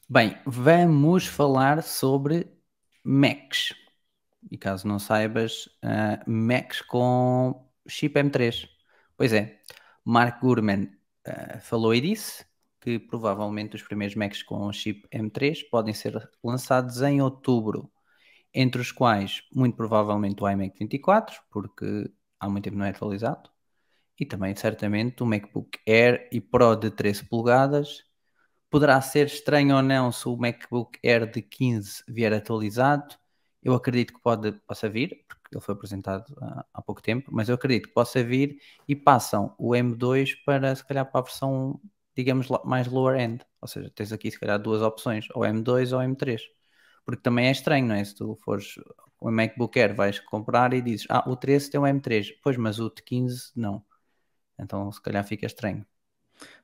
Bem, 0.08 0.36
vamos 0.46 1.26
falar 1.26 1.82
sobre 1.82 2.46
Macs. 3.04 3.74
E 4.50 4.58
caso 4.58 4.86
não 4.88 4.98
saibas, 4.98 5.68
ah, 5.82 6.22
Macs 6.26 6.80
com 6.82 7.68
chip 7.88 8.18
M3. 8.18 8.68
Pois 9.16 9.32
é, 9.32 9.60
Mark 10.04 10.40
Gurman 10.40 10.90
ah, 11.26 11.60
falou 11.60 11.94
e 11.94 12.00
disse 12.00 12.44
que 12.86 13.00
provavelmente 13.00 13.74
os 13.74 13.82
primeiros 13.82 14.14
Macs 14.14 14.44
com 14.44 14.72
chip 14.72 15.08
M3 15.12 15.68
podem 15.68 15.92
ser 15.92 16.30
lançados 16.42 17.02
em 17.02 17.20
outubro, 17.20 17.90
entre 18.54 18.80
os 18.80 18.92
quais, 18.92 19.42
muito 19.52 19.76
provavelmente, 19.76 20.40
o 20.40 20.48
iMac 20.48 20.78
24, 20.78 21.42
porque 21.50 22.08
há 22.38 22.48
muito 22.48 22.62
tempo 22.62 22.76
não 22.76 22.86
é 22.86 22.90
atualizado, 22.90 23.50
e 24.20 24.24
também, 24.24 24.54
certamente, 24.54 25.22
o 25.24 25.26
MacBook 25.26 25.80
Air 25.86 26.28
e 26.30 26.40
Pro 26.40 26.76
de 26.76 26.90
13 26.92 27.24
polegadas, 27.24 28.04
Poderá 28.70 29.00
ser 29.00 29.26
estranho 29.26 29.76
ou 29.76 29.82
não 29.82 30.12
se 30.12 30.28
o 30.28 30.36
MacBook 30.36 30.98
Air 31.04 31.30
de 31.30 31.40
15 31.42 32.02
vier 32.08 32.32
atualizado. 32.32 33.16
Eu 33.62 33.74
acredito 33.74 34.12
que 34.14 34.20
pode, 34.20 34.52
possa 34.66 34.88
vir, 34.88 35.24
porque 35.28 35.56
ele 35.56 35.60
foi 35.60 35.74
apresentado 35.74 36.24
há, 36.40 36.66
há 36.74 36.82
pouco 36.82 37.00
tempo, 37.02 37.30
mas 37.32 37.48
eu 37.48 37.54
acredito 37.54 37.88
que 37.88 37.94
possa 37.94 38.22
vir 38.24 38.60
e 38.86 38.94
passam 38.96 39.54
o 39.58 39.70
M2 39.74 40.34
para, 40.44 40.74
se 40.74 40.84
calhar, 40.86 41.10
para 41.10 41.20
a 41.20 41.24
versão, 41.24 41.80
digamos, 42.16 42.48
mais 42.64 42.86
lower 42.88 43.18
end. 43.20 43.44
Ou 43.60 43.68
seja, 43.68 43.90
tens 43.94 44.12
aqui, 44.12 44.30
se 44.30 44.38
calhar, 44.40 44.58
duas 44.60 44.82
opções, 44.82 45.26
ou 45.34 45.44
M2 45.44 45.92
ou 45.92 46.00
M3. 46.02 46.42
Porque 47.04 47.22
também 47.22 47.48
é 47.48 47.50
estranho, 47.52 47.86
não 47.86 47.94
é? 47.94 48.04
Se 48.04 48.14
tu 48.14 48.36
fores 48.44 48.74
o 49.20 49.30
MacBook 49.30 49.78
Air, 49.78 49.94
vais 49.94 50.18
comprar 50.20 50.72
e 50.74 50.82
dizes, 50.82 51.06
ah, 51.10 51.28
o 51.28 51.36
13 51.36 51.70
tem 51.70 51.80
um 51.80 51.86
M3, 51.86 52.32
pois, 52.42 52.56
mas 52.56 52.78
o 52.80 52.90
de 52.90 53.02
15 53.02 53.50
não. 53.56 53.84
Então, 54.58 54.90
se 54.92 55.00
calhar 55.02 55.24
fica 55.26 55.46
estranho. 55.46 55.86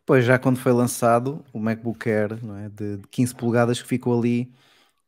Pois 0.05 0.25
já 0.25 0.39
quando 0.39 0.59
foi 0.59 0.73
lançado 0.73 1.45
o 1.53 1.59
MacBook 1.59 2.09
Air 2.09 2.45
não 2.45 2.57
é, 2.57 2.69
de 2.69 2.99
de 2.99 3.09
15 3.09 3.35
polegadas 3.35 3.81
que 3.81 3.89
ficou 3.89 4.19
ali 4.19 4.53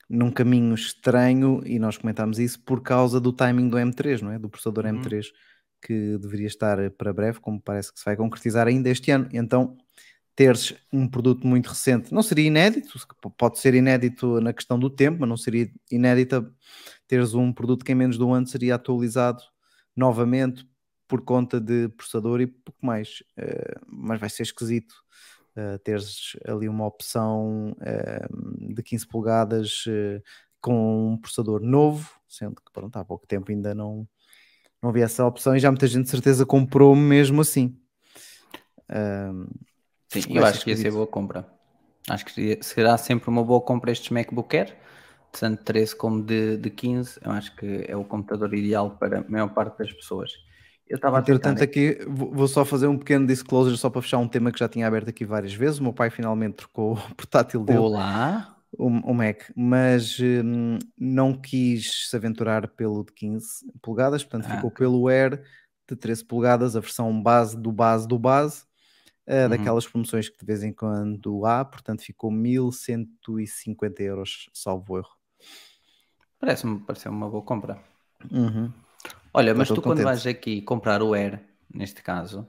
num 0.09 0.31
caminho 0.31 0.75
estranho 0.75 1.63
e 1.67 1.79
nós 1.79 1.97
comentámos 1.99 2.39
isso 2.39 2.61
por 2.63 2.83
causa 2.83 3.21
do 3.21 3.33
timing 3.33 3.69
do 3.69 3.79
M3, 3.79 4.23
não 4.23 4.33
é? 4.33 4.39
Do 4.39 4.49
processador 4.51 4.87
Uhum. 4.87 4.87
M3 4.87 5.33
que 5.83 6.19
deveria 6.19 6.47
estar 6.49 6.79
para 6.93 7.13
breve, 7.13 7.41
como 7.41 7.61
parece 7.61 7.93
que 7.93 7.99
se 8.01 8.05
vai 8.05 8.17
concretizar 8.17 8.69
ainda 8.69 8.91
este 8.91 9.11
ano. 9.11 9.29
Então, 9.33 9.77
teres 10.37 10.75
um 10.93 11.09
produto 11.09 11.47
muito 11.47 11.69
recente 11.69 12.13
não 12.13 12.23
seria 12.23 12.47
inédito, 12.47 12.99
pode 13.39 13.59
ser 13.59 13.75
inédito 13.75 14.41
na 14.41 14.53
questão 14.53 14.79
do 14.79 14.91
tempo, 14.91 15.19
mas 15.21 15.29
não 15.29 15.37
seria 15.37 15.71
inédita 15.91 16.45
teres 17.07 17.35
um 17.35 17.53
produto 17.53 17.85
que 17.85 17.93
em 17.93 17.95
menos 17.95 18.17
de 18.17 18.25
um 18.25 18.35
ano 18.35 18.47
seria 18.47 18.75
atualizado 18.75 19.43
novamente 19.97 20.67
por 21.07 21.23
conta 21.23 21.61
de 21.61 21.89
processador 21.91 22.41
e 22.41 22.47
pouco 22.47 22.85
mais. 22.85 23.23
Eh, 23.37 23.75
mas 23.87 24.19
vai 24.19 24.29
ser 24.29 24.43
esquisito 24.43 24.95
uh, 25.57 25.79
teres 25.81 26.37
ali 26.47 26.69
uma 26.69 26.87
opção 26.87 27.73
uh, 27.73 28.75
de 28.75 28.83
15 28.83 29.07
polegadas 29.07 29.85
uh, 29.87 30.23
com 30.61 31.13
um 31.13 31.17
processador 31.17 31.61
novo, 31.61 32.11
sendo 32.29 32.57
que 32.57 32.73
pronto, 32.73 32.97
há 32.97 33.05
pouco 33.05 33.27
tempo 33.27 33.51
ainda 33.51 33.75
não, 33.75 34.09
não 34.83 34.91
havia 34.91 35.05
essa 35.05 35.25
opção 35.27 35.55
e 35.55 35.61
já 35.61 35.71
muita 35.71 35.87
gente 35.87 36.05
de 36.05 36.11
certeza 36.11 36.47
comprou 36.47 36.97
mesmo 36.97 37.41
assim. 37.41 37.79
Sim, 40.23 40.37
eu 40.37 40.45
acho 40.45 40.65
que 40.65 40.71
ia 40.71 40.77
ser 40.77 40.91
boa 40.91 41.07
compra. 41.07 41.47
Acho 42.09 42.25
que 42.27 42.59
será 42.63 42.99
sempre 42.99 43.31
uma 43.31 43.43
boa 43.43 43.61
compra 43.61 43.91
estes 43.91 44.11
MacBook 44.11 44.57
Air, 44.57 44.77
tanto 45.33 45.65
13 45.65 45.97
como 45.97 46.23
de, 46.23 46.57
de 46.57 46.71
15. 46.71 47.19
Eu 47.25 47.33
acho 47.33 47.57
que 47.57 47.85
é 47.89 47.97
o 47.97 48.05
computador 48.05 48.53
ideal 48.55 48.91
para 48.91 49.21
a 49.21 49.25
maior 49.29 49.49
parte 49.49 49.79
das 49.79 49.93
pessoas. 49.93 50.33
Eu 50.87 50.97
estava 50.97 51.17
a 51.17 51.21
Entretanto, 51.21 51.63
aqui 51.63 51.99
vou 52.07 52.47
só 52.47 52.63
fazer 52.65 52.87
um 52.87 52.99
pequeno 52.99 53.27
disclosure 53.27 53.77
só 53.77 53.89
para 53.89 54.03
fechar 54.03 54.19
um 54.19 54.29
tema 54.29 54.53
que 54.53 54.59
já 54.59 54.69
tinha 54.69 54.87
aberto 54.87 55.09
aqui 55.09 55.25
várias 55.25 55.55
vezes. 55.55 55.79
O 55.79 55.83
meu 55.83 55.95
pai 55.95 56.11
finalmente 56.11 56.57
trocou 56.57 56.93
o 56.95 56.97
portátil 57.17 57.65
dele. 57.65 57.79
Olá! 57.79 58.51
O, 58.77 58.89
o 58.89 59.15
Mac, 59.15 59.43
mas 59.55 60.19
hum, 60.19 60.79
não 60.99 61.33
quis 61.33 62.09
se 62.11 62.17
aventurar 62.17 62.67
pelo 62.69 63.05
de 63.05 63.13
15 63.13 63.47
polegadas, 63.81 64.25
portanto 64.25 64.51
ah, 64.51 64.57
ficou 64.57 64.69
pelo 64.69 65.07
Air 65.07 65.41
de 65.89 65.95
13 65.95 66.25
polegadas, 66.25 66.75
a 66.75 66.81
versão 66.81 67.23
base 67.23 67.57
do 67.57 67.71
base 67.71 68.09
do 68.09 68.19
base, 68.19 68.65
uh, 69.29 69.33
uhum. 69.33 69.49
daquelas 69.49 69.87
promoções 69.87 70.29
que 70.29 70.39
de 70.39 70.47
vez 70.47 70.63
em 70.63 70.73
quando 70.73 71.45
há, 71.47 71.65
portanto 71.65 72.03
ficou 72.03 72.31
1150 72.31 74.03
euros, 74.03 74.51
salvo 74.53 74.99
erro. 74.99 75.17
Parece-me 76.39 76.81
pareceu 76.81 77.11
uma 77.11 77.29
boa 77.29 77.43
compra. 77.43 77.79
Uhum. 78.31 78.73
Olha, 79.33 79.55
mas 79.55 79.69
tu 79.69 79.83
quando 79.83 80.03
vais 80.03 80.27
aqui 80.27 80.63
comprar 80.63 81.03
o 81.03 81.15
Air, 81.15 81.41
neste 81.73 82.03
caso, 82.03 82.47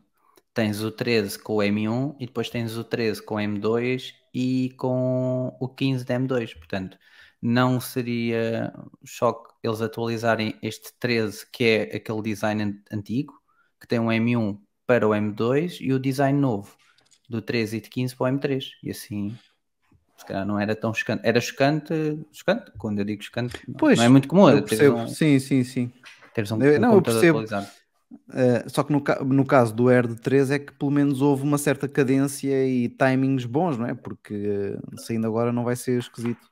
tens 0.53 0.81
o 0.81 0.91
13 0.91 1.39
com 1.39 1.55
o 1.55 1.59
M1 1.59 2.15
e 2.19 2.25
depois 2.25 2.49
tens 2.49 2.77
o 2.77 2.83
13 2.83 3.23
com 3.23 3.35
o 3.35 3.37
M2 3.37 4.13
e 4.33 4.73
com 4.77 5.55
o 5.59 5.67
15 5.67 6.05
da 6.05 6.19
M2. 6.19 6.55
Portanto, 6.55 6.97
não 7.41 7.79
seria 7.79 8.73
choque 9.03 9.53
eles 9.63 9.81
atualizarem 9.81 10.57
este 10.61 10.93
13, 10.99 11.45
que 11.51 11.63
é 11.63 11.95
aquele 11.95 12.21
design 12.21 12.81
antigo, 12.91 13.33
que 13.79 13.87
tem 13.87 13.99
um 13.99 14.07
M1 14.07 14.59
para 14.85 15.07
o 15.07 15.11
M2 15.11 15.77
e 15.81 15.93
o 15.93 15.99
design 15.99 16.39
novo 16.39 16.75
do 17.29 17.41
13 17.41 17.77
e 17.77 17.81
de 17.81 17.89
15 17.89 18.15
para 18.15 18.33
o 18.33 18.37
M3. 18.37 18.65
E 18.83 18.91
assim, 18.91 19.37
se 20.17 20.25
calhar 20.25 20.45
não 20.45 20.59
era 20.59 20.75
tão 20.75 20.93
chocante. 20.93 21.21
Era 21.25 21.41
chocante, 21.41 21.93
chocante 22.31 22.71
quando 22.77 22.99
eu 22.99 23.05
digo 23.05 23.23
chocante, 23.23 23.59
pois, 23.77 23.97
não 23.97 24.05
é 24.05 24.09
muito 24.09 24.27
comum. 24.27 24.45
Um, 24.45 25.07
sim, 25.07 25.39
sim, 25.39 25.63
sim. 25.63 25.91
Teres 26.33 26.51
um, 26.51 26.61
eu, 26.61 26.77
um 26.77 26.79
não, 26.79 26.93
eu 26.93 27.01
percebo. 27.01 27.43
Uh, 28.29 28.69
só 28.69 28.83
que 28.83 28.93
no, 28.93 29.03
no, 29.25 29.45
caso 29.45 29.73
do 29.73 29.89
Air 29.89 30.07
de 30.07 30.15
3 30.15 30.51
é 30.51 30.59
que 30.59 30.71
pelo 30.73 30.91
menos 30.91 31.21
houve 31.21 31.43
uma 31.43 31.57
certa 31.57 31.87
cadência 31.87 32.65
e 32.65 32.87
timings 32.87 33.45
bons, 33.45 33.77
não 33.77 33.87
é? 33.87 33.93
Porque 33.93 34.33
uh, 34.33 34.99
saindo 34.99 35.27
agora 35.27 35.51
não 35.51 35.63
vai 35.63 35.75
ser 35.75 35.99
esquisito. 35.99 36.47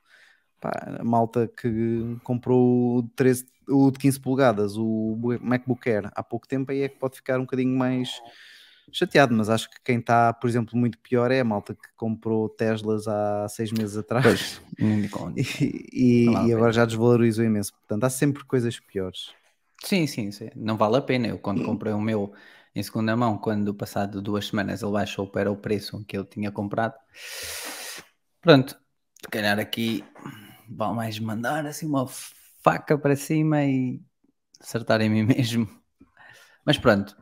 Pá, 0.60 0.70
a 1.00 1.04
malta 1.04 1.48
que 1.48 2.16
comprou 2.22 2.98
o, 2.98 3.02
13, 3.14 3.46
o 3.68 3.90
de 3.90 3.98
15 3.98 4.20
polegadas, 4.20 4.76
o 4.76 5.18
MacBook 5.40 5.88
Air, 5.88 6.10
há 6.14 6.22
pouco 6.22 6.46
tempo 6.46 6.70
aí 6.70 6.82
é 6.82 6.88
que 6.88 6.98
pode 6.98 7.16
ficar 7.16 7.38
um 7.38 7.42
bocadinho 7.42 7.76
mais 7.76 8.10
chateado, 8.92 9.34
mas 9.34 9.48
acho 9.48 9.70
que 9.70 9.76
quem 9.82 9.98
está, 9.98 10.32
por 10.32 10.48
exemplo, 10.48 10.76
muito 10.78 10.98
pior 10.98 11.30
é 11.30 11.40
a 11.40 11.44
malta 11.44 11.74
que 11.74 11.88
comprou 11.96 12.48
Teslas 12.48 13.08
há 13.08 13.48
seis 13.48 13.72
meses 13.72 13.96
atrás 13.96 14.60
pois, 14.78 15.36
e, 15.36 15.88
e, 15.92 16.24
e 16.26 16.52
agora 16.52 16.72
já 16.72 16.84
desvalorizou 16.84 17.44
imenso. 17.44 17.72
Portanto, 17.72 18.04
há 18.04 18.10
sempre 18.10 18.44
coisas 18.44 18.78
piores. 18.78 19.32
Sim, 19.82 20.06
sim, 20.06 20.30
sim. 20.30 20.50
Não 20.54 20.76
vale 20.76 20.96
a 20.96 21.02
pena. 21.02 21.28
Eu 21.28 21.38
quando 21.38 21.64
comprei 21.64 21.92
o 21.92 22.00
meu 22.00 22.32
em 22.74 22.82
segunda 22.82 23.16
mão, 23.16 23.38
quando 23.38 23.72
passado 23.74 24.20
duas 24.20 24.48
semanas 24.48 24.82
ele 24.82 24.92
baixou 24.92 25.26
para 25.26 25.50
o 25.50 25.56
preço 25.56 26.04
que 26.04 26.16
eu 26.16 26.24
tinha 26.24 26.50
comprado. 26.50 26.94
Pronto, 28.40 28.76
se 29.22 29.30
calhar 29.30 29.58
aqui 29.58 30.04
vão 30.68 30.94
mais 30.94 31.18
mandar 31.18 31.66
assim 31.66 31.86
uma 31.86 32.06
faca 32.64 32.96
para 32.98 33.14
cima 33.14 33.62
e 33.64 34.00
acertar 34.58 35.00
em 35.02 35.10
mim 35.10 35.22
mesmo. 35.36 35.68
Mas 36.64 36.78
pronto, 36.78 37.14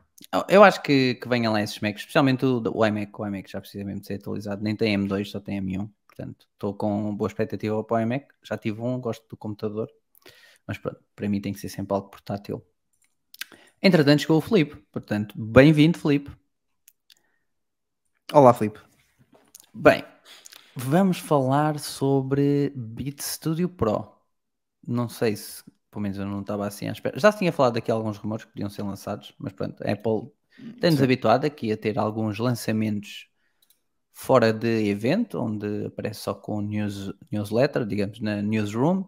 eu 0.48 0.62
acho 0.62 0.80
que, 0.82 1.16
que 1.16 1.28
venham 1.28 1.52
lá 1.52 1.60
esses 1.60 1.80
Macs, 1.80 2.02
especialmente 2.02 2.46
o, 2.46 2.62
o 2.72 2.86
iMac. 2.86 3.12
O 3.18 3.26
iMac 3.26 3.50
já 3.50 3.60
precisa 3.60 3.84
mesmo 3.84 4.00
de 4.00 4.06
ser 4.06 4.14
atualizado. 4.14 4.62
Nem 4.62 4.76
tem 4.76 4.96
M2, 4.96 5.26
só 5.26 5.40
tem 5.40 5.60
M1. 5.60 5.90
Portanto, 6.06 6.46
estou 6.52 6.74
com 6.74 7.14
boa 7.16 7.28
expectativa 7.28 7.82
para 7.82 7.96
o 7.96 8.00
iMac. 8.00 8.28
Já 8.42 8.56
tive 8.56 8.80
um, 8.80 9.00
gosto 9.00 9.26
do 9.28 9.36
computador. 9.36 9.90
Mas 10.66 10.78
pronto, 10.78 11.02
para 11.16 11.28
mim 11.28 11.40
tem 11.40 11.52
que 11.52 11.58
ser 11.58 11.68
sempre 11.68 11.94
algo 11.94 12.08
portátil. 12.08 12.64
Entretanto, 13.82 14.20
chegou 14.20 14.38
o 14.38 14.40
Felipe. 14.40 14.76
Portanto, 14.92 15.34
bem-vindo, 15.36 15.98
Felipe. 15.98 16.30
Olá, 18.32 18.54
Felipe. 18.54 18.78
Bem, 19.74 20.04
vamos 20.76 21.18
falar 21.18 21.80
sobre 21.80 22.72
Beat 22.76 23.20
Studio 23.20 23.68
Pro. 23.68 24.21
Não 24.86 25.08
sei 25.08 25.36
se, 25.36 25.62
pelo 25.90 26.02
menos 26.02 26.18
eu 26.18 26.26
não 26.26 26.40
estava 26.40 26.66
assim 26.66 26.88
à 26.88 26.92
espera. 26.92 27.18
Já 27.18 27.32
tinha 27.32 27.52
falado 27.52 27.76
aqui 27.76 27.90
alguns 27.90 28.18
rumores 28.18 28.44
que 28.44 28.52
podiam 28.52 28.70
ser 28.70 28.82
lançados, 28.82 29.34
mas 29.38 29.52
pronto, 29.52 29.82
a 29.86 29.92
Apple 29.92 30.30
tem-nos 30.80 31.02
habituado 31.02 31.44
aqui 31.44 31.72
a 31.72 31.76
ter 31.76 31.98
alguns 31.98 32.38
lançamentos 32.38 33.28
fora 34.12 34.52
de 34.52 34.88
evento, 34.88 35.40
onde 35.40 35.86
aparece 35.86 36.20
só 36.20 36.34
com 36.34 36.60
news, 36.60 37.12
newsletter, 37.30 37.86
digamos, 37.86 38.20
na 38.20 38.42
newsroom, 38.42 39.04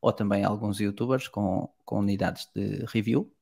ou 0.00 0.12
também 0.12 0.44
alguns 0.44 0.80
youtubers 0.80 1.28
com, 1.28 1.68
com 1.84 2.00
unidades 2.00 2.48
de 2.54 2.84
review. 2.86 3.32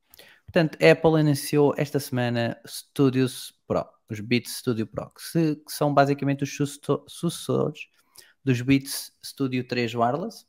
Portanto, 0.44 0.78
a 0.80 0.92
Apple 0.92 1.20
anunciou 1.20 1.74
esta 1.76 1.98
semana 1.98 2.58
Studios 2.66 3.52
Pro, 3.66 3.84
os 4.08 4.20
Beats 4.20 4.58
Studio 4.58 4.86
Pro, 4.86 5.10
que, 5.10 5.22
se, 5.22 5.56
que 5.56 5.72
são 5.72 5.92
basicamente 5.92 6.44
os 6.44 6.56
sucessores 7.08 7.88
dos 8.44 8.60
Beats 8.60 9.12
Studio 9.24 9.66
3 9.66 9.94
Wireless. 9.94 10.46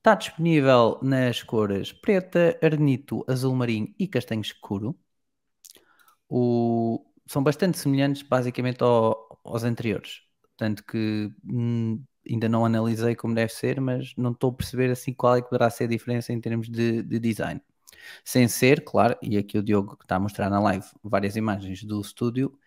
Está 0.00 0.14
disponível 0.14 0.98
nas 1.02 1.42
cores 1.42 1.92
preta, 1.92 2.58
arnito, 2.62 3.22
azul 3.28 3.54
marinho 3.54 3.94
e 3.98 4.08
castanho 4.08 4.40
escuro. 4.40 4.98
O, 6.28 7.04
são 7.26 7.42
bastante 7.42 7.78
semelhantes 7.78 8.22
basicamente 8.22 8.82
ao, 8.82 9.40
aos 9.44 9.62
anteriores. 9.64 10.22
Tanto 10.56 10.84
que 10.84 11.30
hum, 11.44 12.02
ainda 12.28 12.48
não 12.48 12.64
analisei 12.64 13.14
como 13.14 13.34
deve 13.34 13.52
ser, 13.52 13.80
mas 13.80 14.14
não 14.16 14.32
estou 14.32 14.50
a 14.50 14.54
perceber 14.54 14.90
assim 14.90 15.12
qual 15.12 15.36
é 15.36 15.42
que 15.42 15.48
poderá 15.48 15.68
ser 15.70 15.84
a 15.84 15.88
diferença 15.88 16.32
em 16.32 16.40
termos 16.40 16.68
de, 16.68 17.02
de 17.02 17.18
design. 17.18 17.60
Sem 18.24 18.48
ser, 18.48 18.84
claro, 18.84 19.16
e 19.22 19.36
aqui 19.36 19.58
o 19.58 19.62
Diogo 19.62 19.98
está 20.00 20.16
a 20.16 20.20
mostrar 20.20 20.48
na 20.50 20.60
live 20.60 20.86
várias 21.04 21.36
imagens 21.36 21.84
do 21.84 22.00
estúdio, 22.00 22.58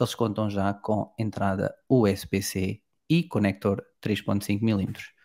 eles 0.00 0.14
contam 0.14 0.48
já 0.48 0.72
com 0.74 1.12
entrada 1.18 1.74
USB-C 1.88 2.80
e 3.10 3.24
conector 3.24 3.84
3.5mm. 4.00 5.17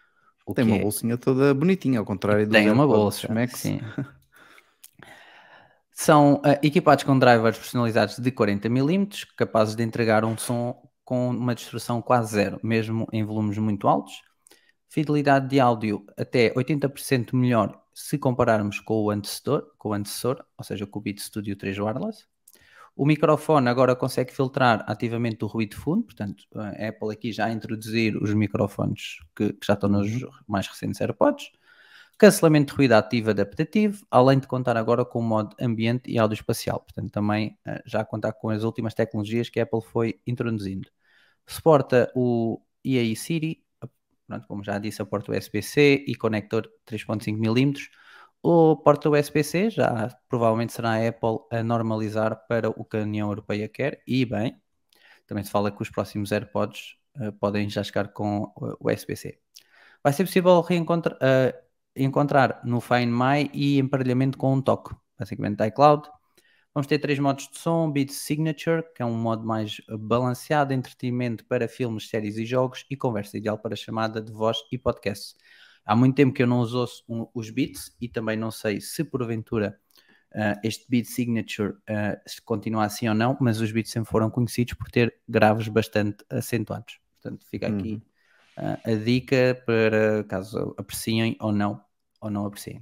Tem 0.56 0.66
uma 0.66 0.76
é... 0.76 0.82
bolsinha 0.82 1.18
toda 1.18 1.54
bonitinha, 1.54 2.00
ao 2.00 2.06
contrário 2.06 2.46
do 2.46 2.52
Tem 2.52 2.70
uma 2.70 2.86
bolsa, 2.86 3.32
Max. 3.34 3.60
sim. 3.60 3.80
São 5.96 6.36
uh, 6.36 6.60
equipados 6.64 7.04
com 7.04 7.18
drivers 7.18 7.58
personalizados 7.58 8.18
de 8.18 8.32
40mm, 8.32 9.28
capazes 9.38 9.76
de 9.76 9.84
entregar 9.84 10.26
um 10.26 10.36
som 10.36 10.76
com 11.06 11.30
uma 11.30 11.54
distorção 11.54 12.02
quase 12.02 12.34
zero, 12.34 12.60
mesmo 12.64 13.08
em 13.14 13.24
volumes 13.24 13.58
muito 13.58 13.88
altos. 13.88 14.14
Fidelidade 14.90 15.48
de 15.48 15.60
áudio 15.60 16.04
até 16.18 16.52
80% 16.54 17.36
melhor 17.36 17.80
se 17.94 18.18
compararmos 18.18 18.80
com 18.80 19.04
o 19.04 19.12
antecessor, 19.12 19.68
com 19.78 19.90
o 19.90 19.94
antecessor, 19.94 20.44
ou 20.58 20.64
seja, 20.64 20.88
com 20.88 21.00
o 21.00 21.02
Beat 21.02 21.20
Studio 21.20 21.56
3 21.56 21.78
Wireless. 21.78 22.26
O 22.96 23.06
microfone 23.06 23.68
agora 23.70 23.96
consegue 23.96 24.32
filtrar 24.32 24.86
ativamente 24.88 25.44
o 25.44 25.48
ruído 25.48 25.72
de 25.72 25.78
fundo, 25.78 26.04
portanto, 26.04 26.46
a 26.56 26.70
Apple 26.90 27.12
aqui 27.12 27.32
já 27.32 27.46
a 27.46 27.52
introduzir 27.52 28.16
os 28.18 28.34
microfones 28.34 29.18
que, 29.36 29.54
que 29.54 29.66
já 29.66 29.74
estão 29.74 29.90
nos 29.90 30.08
mais 30.48 30.68
recentes 30.68 31.02
AirPods. 31.02 31.52
Cancelamento 32.20 32.74
de 32.74 32.78
ruído 32.78 32.94
ativo 32.94 33.32
adaptativo, 33.32 34.06
além 34.12 34.40
de 34.40 34.48
contar 34.48 34.78
agora 34.78 35.04
com 35.04 35.20
o 35.20 35.24
modo 35.24 35.56
ambiente 35.60 36.12
e 36.12 36.20
áudio 36.20 36.36
espacial. 36.36 36.82
Portanto, 36.82 37.12
também 37.12 37.58
uh, 37.68 37.82
já 37.86 38.02
a 38.02 38.06
contar 38.06 38.34
com 38.34 38.50
as 38.50 38.64
últimas 38.64 38.94
tecnologias 38.94 39.50
que 39.50 39.60
a 39.60 39.64
Apple 39.64 39.82
foi 39.82 40.20
introduzindo. 40.28 40.90
Suporta 41.48 42.12
o 42.16 42.62
EAI 42.86 43.16
Siri, 43.16 43.64
pronto, 44.28 44.48
como 44.48 44.64
já 44.64 44.78
disse, 44.78 45.02
a 45.02 45.06
porta 45.06 45.32
USB-C 45.32 46.06
e 46.08 46.16
conector 46.16 46.70
3.5mm. 46.88 47.90
O 48.46 48.76
porta 48.76 49.10
USB-C 49.10 49.70
já 49.70 50.10
provavelmente 50.28 50.74
será 50.74 50.92
a 50.92 51.08
Apple 51.08 51.40
a 51.50 51.64
normalizar 51.64 52.46
para 52.46 52.70
o 52.70 52.84
que 52.84 52.98
a 52.98 53.02
União 53.02 53.30
Europeia 53.30 53.70
quer 53.70 54.04
e 54.06 54.26
bem, 54.26 54.62
também 55.26 55.46
se 55.46 55.50
fala 55.50 55.72
que 55.72 55.82
os 55.82 55.90
próximos 55.90 56.30
AirPods 56.30 56.98
uh, 57.22 57.32
podem 57.40 57.70
já 57.70 57.82
chegar 57.82 58.10
com 58.10 58.54
uh, 58.58 58.78
USB-C. 58.82 59.40
Vai 60.04 60.12
ser 60.12 60.26
possível 60.26 60.60
reencontrar, 60.60 61.16
uh, 61.16 61.58
encontrar 61.96 62.60
no 62.66 62.82
Find 62.82 63.08
My 63.08 63.50
e 63.54 63.80
emparelhamento 63.80 64.38
com 64.38 64.56
um 64.56 64.62
toque, 64.62 64.94
basicamente 65.18 65.66
iCloud. 65.66 66.10
Vamos 66.74 66.88
ter 66.88 67.00
três 67.00 67.20
modos 67.20 67.48
de 67.48 67.58
som: 67.58 67.90
Beat 67.90 68.12
Signature, 68.12 68.84
que 68.94 69.02
é 69.02 69.06
um 69.06 69.16
modo 69.16 69.46
mais 69.46 69.78
balanceado, 69.98 70.74
entretenimento 70.74 71.46
para 71.46 71.70
filmes, 71.70 72.10
séries 72.10 72.36
e 72.38 72.46
jogos, 72.46 72.86
e 72.90 72.98
conversa 72.98 73.38
ideal 73.38 73.58
para 73.58 73.74
chamada 73.74 74.22
de 74.22 74.34
voz 74.34 74.58
e 74.70 74.78
podcast. 74.78 75.36
Há 75.86 75.96
muito 75.96 76.16
tempo 76.16 76.34
que 76.34 76.42
eu 76.42 76.48
não 76.48 76.60
uso 76.60 76.86
os 77.34 77.50
beats 77.50 77.96
e 78.00 78.08
também 78.08 78.38
não 78.38 78.52
sei 78.52 78.80
se 78.80 79.04
porventura 79.04 79.78
uh, 80.34 80.60
este 80.64 80.86
beat 80.90 81.06
signature 81.06 81.72
uh, 81.72 82.44
continua 82.46 82.86
assim 82.86 83.08
ou 83.08 83.16
não, 83.16 83.38
mas 83.40 83.60
os 83.60 83.72
beats 83.72 83.92
sempre 83.92 84.10
foram 84.10 84.30
conhecidos 84.30 84.74
por 84.76 84.90
ter 84.90 85.16
graves 85.28 85.68
bastante 85.68 86.24
acentuados. 86.30 87.00
Portanto, 87.22 87.46
fica 87.50 87.68
aqui 87.68 88.02
uh, 88.58 88.92
a 88.92 88.96
dica 88.96 89.62
para 89.66 90.24
caso 90.26 90.74
apreciem 90.78 91.36
ou 91.40 91.52
não, 91.52 91.82
ou 92.22 92.30
não 92.30 92.46
apreciem. 92.46 92.82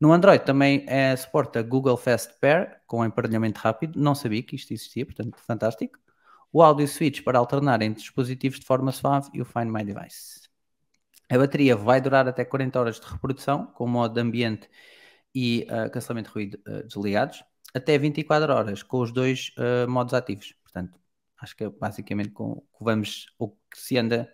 No 0.00 0.12
Android 0.12 0.44
também 0.44 0.84
é, 0.86 1.14
suporta 1.16 1.60
Google 1.60 1.96
Fast 1.96 2.34
Pair 2.40 2.80
com 2.86 3.04
emparelhamento 3.04 3.60
rápido. 3.60 3.98
Não 4.00 4.14
sabia 4.14 4.42
que 4.44 4.54
isto 4.54 4.72
existia, 4.72 5.04
portanto, 5.04 5.36
fantástico. 5.44 5.98
O 6.52 6.62
Audio 6.62 6.86
Switch 6.86 7.22
para 7.24 7.38
alternar 7.38 7.82
entre 7.82 8.00
dispositivos 8.00 8.60
de 8.60 8.64
forma 8.64 8.92
suave 8.92 9.28
e 9.34 9.42
o 9.42 9.44
Find 9.44 9.66
My 9.66 9.84
Device. 9.84 10.47
A 11.30 11.36
bateria 11.38 11.76
vai 11.76 12.00
durar 12.00 12.26
até 12.28 12.44
40 12.44 12.80
horas 12.80 13.00
de 13.00 13.06
reprodução, 13.06 13.66
com 13.66 13.86
modo 13.86 14.14
de 14.14 14.20
ambiente 14.20 14.68
e 15.34 15.66
uh, 15.70 15.90
cancelamento 15.90 16.28
de 16.30 16.34
ruído 16.34 16.58
uh, 16.66 16.86
desligados, 16.86 17.44
até 17.74 17.98
24 17.98 18.52
horas 18.52 18.82
com 18.82 19.00
os 19.00 19.12
dois 19.12 19.52
uh, 19.58 19.90
modos 19.90 20.14
ativos. 20.14 20.54
Portanto, 20.62 20.98
acho 21.38 21.56
que 21.56 21.64
é 21.64 21.70
basicamente 21.70 22.30
com 22.30 22.64
o 22.72 22.84
vamos, 22.84 23.26
o 23.38 23.50
que 23.50 23.78
se 23.78 23.98
anda 23.98 24.32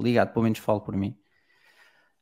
ligado, 0.00 0.32
pelo 0.32 0.44
menos 0.44 0.58
falo 0.58 0.80
por 0.80 0.96
mim, 0.96 1.18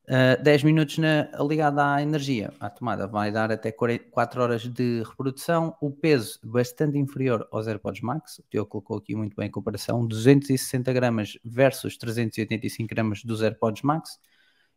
Uh, 0.08 0.40
10 0.40 0.62
minutos 0.62 0.98
na, 0.98 1.28
ligado 1.40 1.80
à 1.80 2.00
energia, 2.00 2.52
à 2.60 2.70
tomada, 2.70 3.08
vai 3.08 3.32
dar 3.32 3.50
até 3.50 3.72
4 3.72 4.40
horas 4.40 4.62
de 4.62 5.02
reprodução. 5.02 5.76
O 5.80 5.90
peso 5.90 6.38
bastante 6.44 6.96
inferior 6.96 7.48
aos 7.50 7.66
AirPods 7.66 8.02
Max. 8.02 8.38
O 8.38 8.44
Teo 8.44 8.64
colocou 8.64 8.98
aqui 8.98 9.16
muito 9.16 9.34
bem 9.34 9.48
a 9.48 9.50
comparação: 9.50 10.06
260 10.06 10.92
gramas 10.92 11.36
versus 11.44 11.96
385 11.96 12.88
gramas 12.88 13.24
dos 13.24 13.42
AirPods 13.42 13.82
Max. 13.82 14.20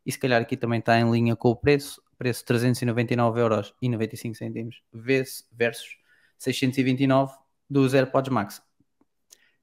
E 0.03 0.11
se 0.11 0.17
calhar 0.17 0.41
aqui 0.41 0.57
também 0.57 0.79
está 0.79 0.99
em 0.99 1.11
linha 1.11 1.35
com 1.35 1.49
o 1.49 1.55
preço: 1.55 2.01
preço 2.17 2.43
399 2.45 3.39
euros 3.39 3.75
e 3.79 3.87
95 3.87 4.35
centimos 4.35 4.81
versus 4.91 5.95
629 6.39 7.33
dos 7.69 7.93
AirPods 7.93 8.31
Max. 8.31 8.63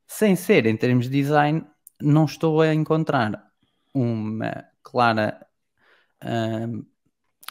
Sem 0.07 0.37
ser 0.37 0.65
em 0.67 0.77
termos 0.77 1.11
de 1.11 1.23
design, 1.23 1.67
não 2.01 2.25
estou 2.25 2.61
a 2.61 2.73
encontrar 2.73 3.51
uma 3.93 4.65
clara 4.81 5.45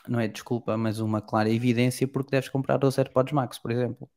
não 0.08 0.20
é 0.20 0.28
desculpa, 0.28 0.78
mas 0.78 1.00
uma 1.00 1.22
clara 1.22 1.50
evidência 1.50 2.08
porque 2.08 2.32
deves 2.32 2.50
comprar 2.50 2.84
os 2.84 2.98
AirPods 2.98 3.34
Max, 3.34 3.58
por 3.58 3.72
exemplo. 3.72 4.10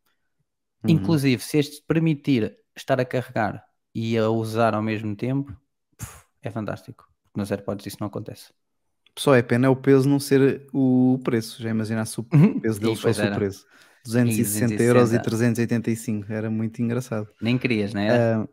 Uhum. 0.84 0.90
Inclusive, 0.90 1.42
se 1.42 1.58
este 1.58 1.82
permitir 1.86 2.56
estar 2.76 3.00
a 3.00 3.04
carregar 3.04 3.64
e 3.94 4.16
a 4.16 4.28
usar 4.28 4.74
ao 4.74 4.82
mesmo 4.82 5.16
tempo, 5.16 5.56
puf, 5.96 6.24
é 6.42 6.50
fantástico. 6.50 7.08
Porque 7.24 7.40
nos 7.40 7.50
AirPods 7.50 7.86
isso 7.86 7.96
não 8.00 8.06
acontece. 8.06 8.52
Só 9.18 9.34
é 9.34 9.42
pena 9.42 9.66
é 9.66 9.70
o 9.70 9.76
peso 9.76 10.08
não 10.08 10.20
ser 10.20 10.66
o 10.72 11.18
preço. 11.24 11.60
Já 11.60 11.70
imaginasse 11.70 12.20
o 12.20 12.26
uhum. 12.32 12.60
peso 12.60 12.80
deles 12.80 13.00
fosse 13.00 13.20
era. 13.20 13.32
o 13.32 13.34
preço. 13.34 13.66
260 14.04 14.80
e 14.80 14.86
euros 14.86 15.12
e 15.12 15.20
385. 15.20 16.32
Era 16.32 16.48
muito 16.48 16.80
engraçado. 16.80 17.28
Nem 17.40 17.58
querias, 17.58 17.92
não 17.92 18.00
é? 18.00 18.38
Uh, 18.38 18.48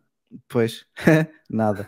pois, 0.48 0.86
nada. 1.50 1.88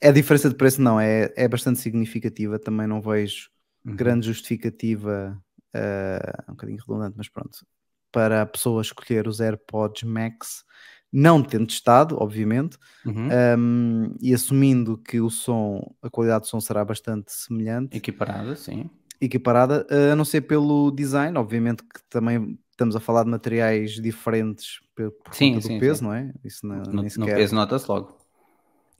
É 0.00 0.08
a 0.08 0.12
diferença 0.12 0.48
de 0.48 0.54
preço 0.54 0.80
não, 0.80 1.00
é, 1.00 1.32
é 1.36 1.48
bastante 1.48 1.78
significativa, 1.78 2.58
também 2.58 2.86
não 2.86 3.00
vejo 3.00 3.48
uhum. 3.84 3.96
grande 3.96 4.26
justificativa, 4.26 5.40
uh, 5.74 6.50
um 6.50 6.52
bocadinho 6.52 6.78
redundante, 6.78 7.14
mas 7.16 7.28
pronto, 7.28 7.66
para 8.12 8.42
a 8.42 8.46
pessoa 8.46 8.82
escolher 8.82 9.26
os 9.26 9.40
AirPods 9.40 10.02
Max, 10.02 10.64
não 11.10 11.42
tendo 11.42 11.66
testado, 11.66 12.16
obviamente, 12.20 12.76
uhum. 13.06 13.28
um, 13.58 14.14
e 14.20 14.34
assumindo 14.34 14.98
que 14.98 15.20
o 15.20 15.30
som, 15.30 15.94
a 16.02 16.10
qualidade 16.10 16.42
do 16.42 16.48
som 16.48 16.60
será 16.60 16.84
bastante 16.84 17.32
semelhante. 17.32 17.96
Equiparada, 17.96 18.54
sim. 18.54 18.90
Equiparada, 19.18 19.86
uh, 19.90 20.12
a 20.12 20.16
não 20.16 20.26
ser 20.26 20.42
pelo 20.42 20.90
design, 20.90 21.38
obviamente 21.38 21.82
que 21.82 22.00
também 22.10 22.58
estamos 22.70 22.94
a 22.94 23.00
falar 23.00 23.24
de 23.24 23.30
materiais 23.30 23.92
diferentes 23.92 24.80
por, 24.94 25.10
por 25.10 25.34
sim, 25.34 25.54
conta 25.54 25.66
do 25.66 25.72
sim, 25.72 25.80
peso, 25.80 26.00
sim. 26.00 26.04
não 26.04 26.12
é? 26.12 26.34
Isso 26.44 26.66
não, 26.66 26.82
no, 26.82 27.02
no 27.02 27.26
peso 27.26 27.54
nota-se 27.54 27.88
logo 27.88 28.25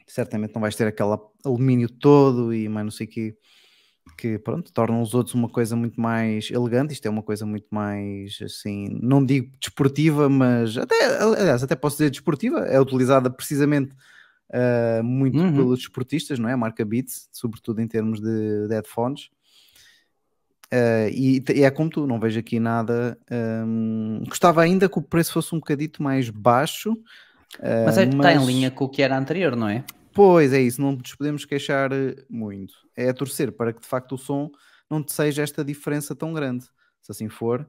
certamente 0.07 0.55
não 0.55 0.63
vais 0.63 0.77
ter 0.77 0.87
aquele 0.87 1.17
alumínio 1.45 1.89
todo 1.89 2.55
e 2.55 2.69
mais 2.69 2.85
não 2.85 2.91
sei 2.91 3.07
o 3.07 3.11
quê, 3.11 3.37
que 4.17 4.39
pronto, 4.39 4.73
tornam 4.73 5.03
os 5.03 5.15
outros 5.15 5.35
uma 5.35 5.49
coisa 5.49 5.77
muito 5.77 6.01
mais 6.01 6.51
elegante. 6.51 6.93
Isto 6.93 7.07
é 7.07 7.11
uma 7.11 7.23
coisa 7.23 7.45
muito 7.45 7.67
mais 7.71 8.39
assim, 8.43 8.89
não 9.03 9.25
digo 9.25 9.51
desportiva, 9.61 10.29
mas 10.29 10.77
até, 10.77 11.23
aliás, 11.23 11.63
até 11.63 11.75
posso 11.75 11.97
dizer 11.97 12.11
desportiva, 12.11 12.61
é 12.61 12.81
utilizada 12.81 13.31
precisamente 13.31 13.93
uh, 14.51 15.03
muito 15.03 15.39
uhum. 15.39 15.53
pelos 15.53 15.81
desportistas, 15.81 16.39
não 16.39 16.49
é? 16.49 16.53
A 16.53 16.57
marca 16.57 16.85
Beats, 16.85 17.29
sobretudo 17.33 17.81
em 17.81 17.89
termos 17.89 18.21
de, 18.21 18.69
de 18.69 18.75
headphones. 18.75 19.29
Uh, 20.73 21.09
e, 21.13 21.43
e, 21.55 21.63
é 21.63 21.71
como 21.71 21.91
tu, 21.91 22.07
não 22.07 22.19
vejo 22.19 22.41
aqui 22.41 22.59
nada. 22.59 23.19
Um, 23.31 24.23
gostava 24.27 24.63
ainda 24.63 24.89
que 24.89 24.99
o 24.99 25.03
preço 25.03 25.33
fosse 25.33 25.55
um 25.55 25.59
bocadito 25.59 26.03
mais 26.03 26.29
baixo, 26.29 26.97
mas, 27.85 27.99
é, 27.99 28.07
mas 28.07 28.15
está 28.15 28.35
em 28.35 28.45
linha 28.47 28.71
com 28.71 28.85
o 28.85 28.89
que 28.89 29.03
era 29.03 29.17
anterior, 29.17 29.57
não 29.57 29.69
é? 29.69 29.85
Pois 30.13 30.53
é 30.53 30.61
isso, 30.61 30.81
não 30.81 30.93
nos 30.93 31.15
podemos 31.15 31.45
queixar 31.45 31.93
eh, 31.93 32.17
muito. 32.29 32.75
É 32.97 33.09
a 33.09 33.15
torcer 33.15 33.53
para 33.53 33.73
que 33.73 33.81
de 33.81 33.87
facto 33.87 34.15
o 34.15 34.19
som 34.19 34.51
não 34.91 35.03
te 35.03 35.13
seja 35.13 35.43
esta 35.43 35.65
diferença 35.65 36.15
tão 36.15 36.33
grande. 36.33 36.65
Se 37.03 37.13
assim 37.13 37.29
for, 37.29 37.69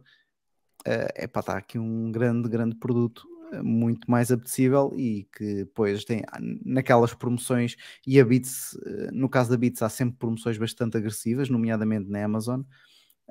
é 0.86 1.28
para 1.28 1.42
estar 1.42 1.58
aqui 1.58 1.78
um 1.78 2.12
grande, 2.12 2.48
grande 2.48 2.76
produto 2.76 3.28
eh, 3.52 3.62
muito 3.62 4.10
mais 4.10 4.32
apetecível 4.32 4.94
e 4.96 5.28
que 5.36 5.56
depois 5.56 6.06
tem 6.06 6.24
naquelas 6.66 7.14
promoções 7.14 7.76
e 8.06 8.20
a 8.20 8.26
Beats, 8.26 8.78
no 9.12 9.28
caso 9.28 9.50
da 9.50 9.58
Beats 9.58 9.82
há 9.82 9.90
sempre 9.90 10.18
promoções 10.18 10.58
bastante 10.58 10.98
agressivas, 10.98 11.50
nomeadamente 11.50 12.10
na 12.10 12.24
Amazon, 12.24 12.62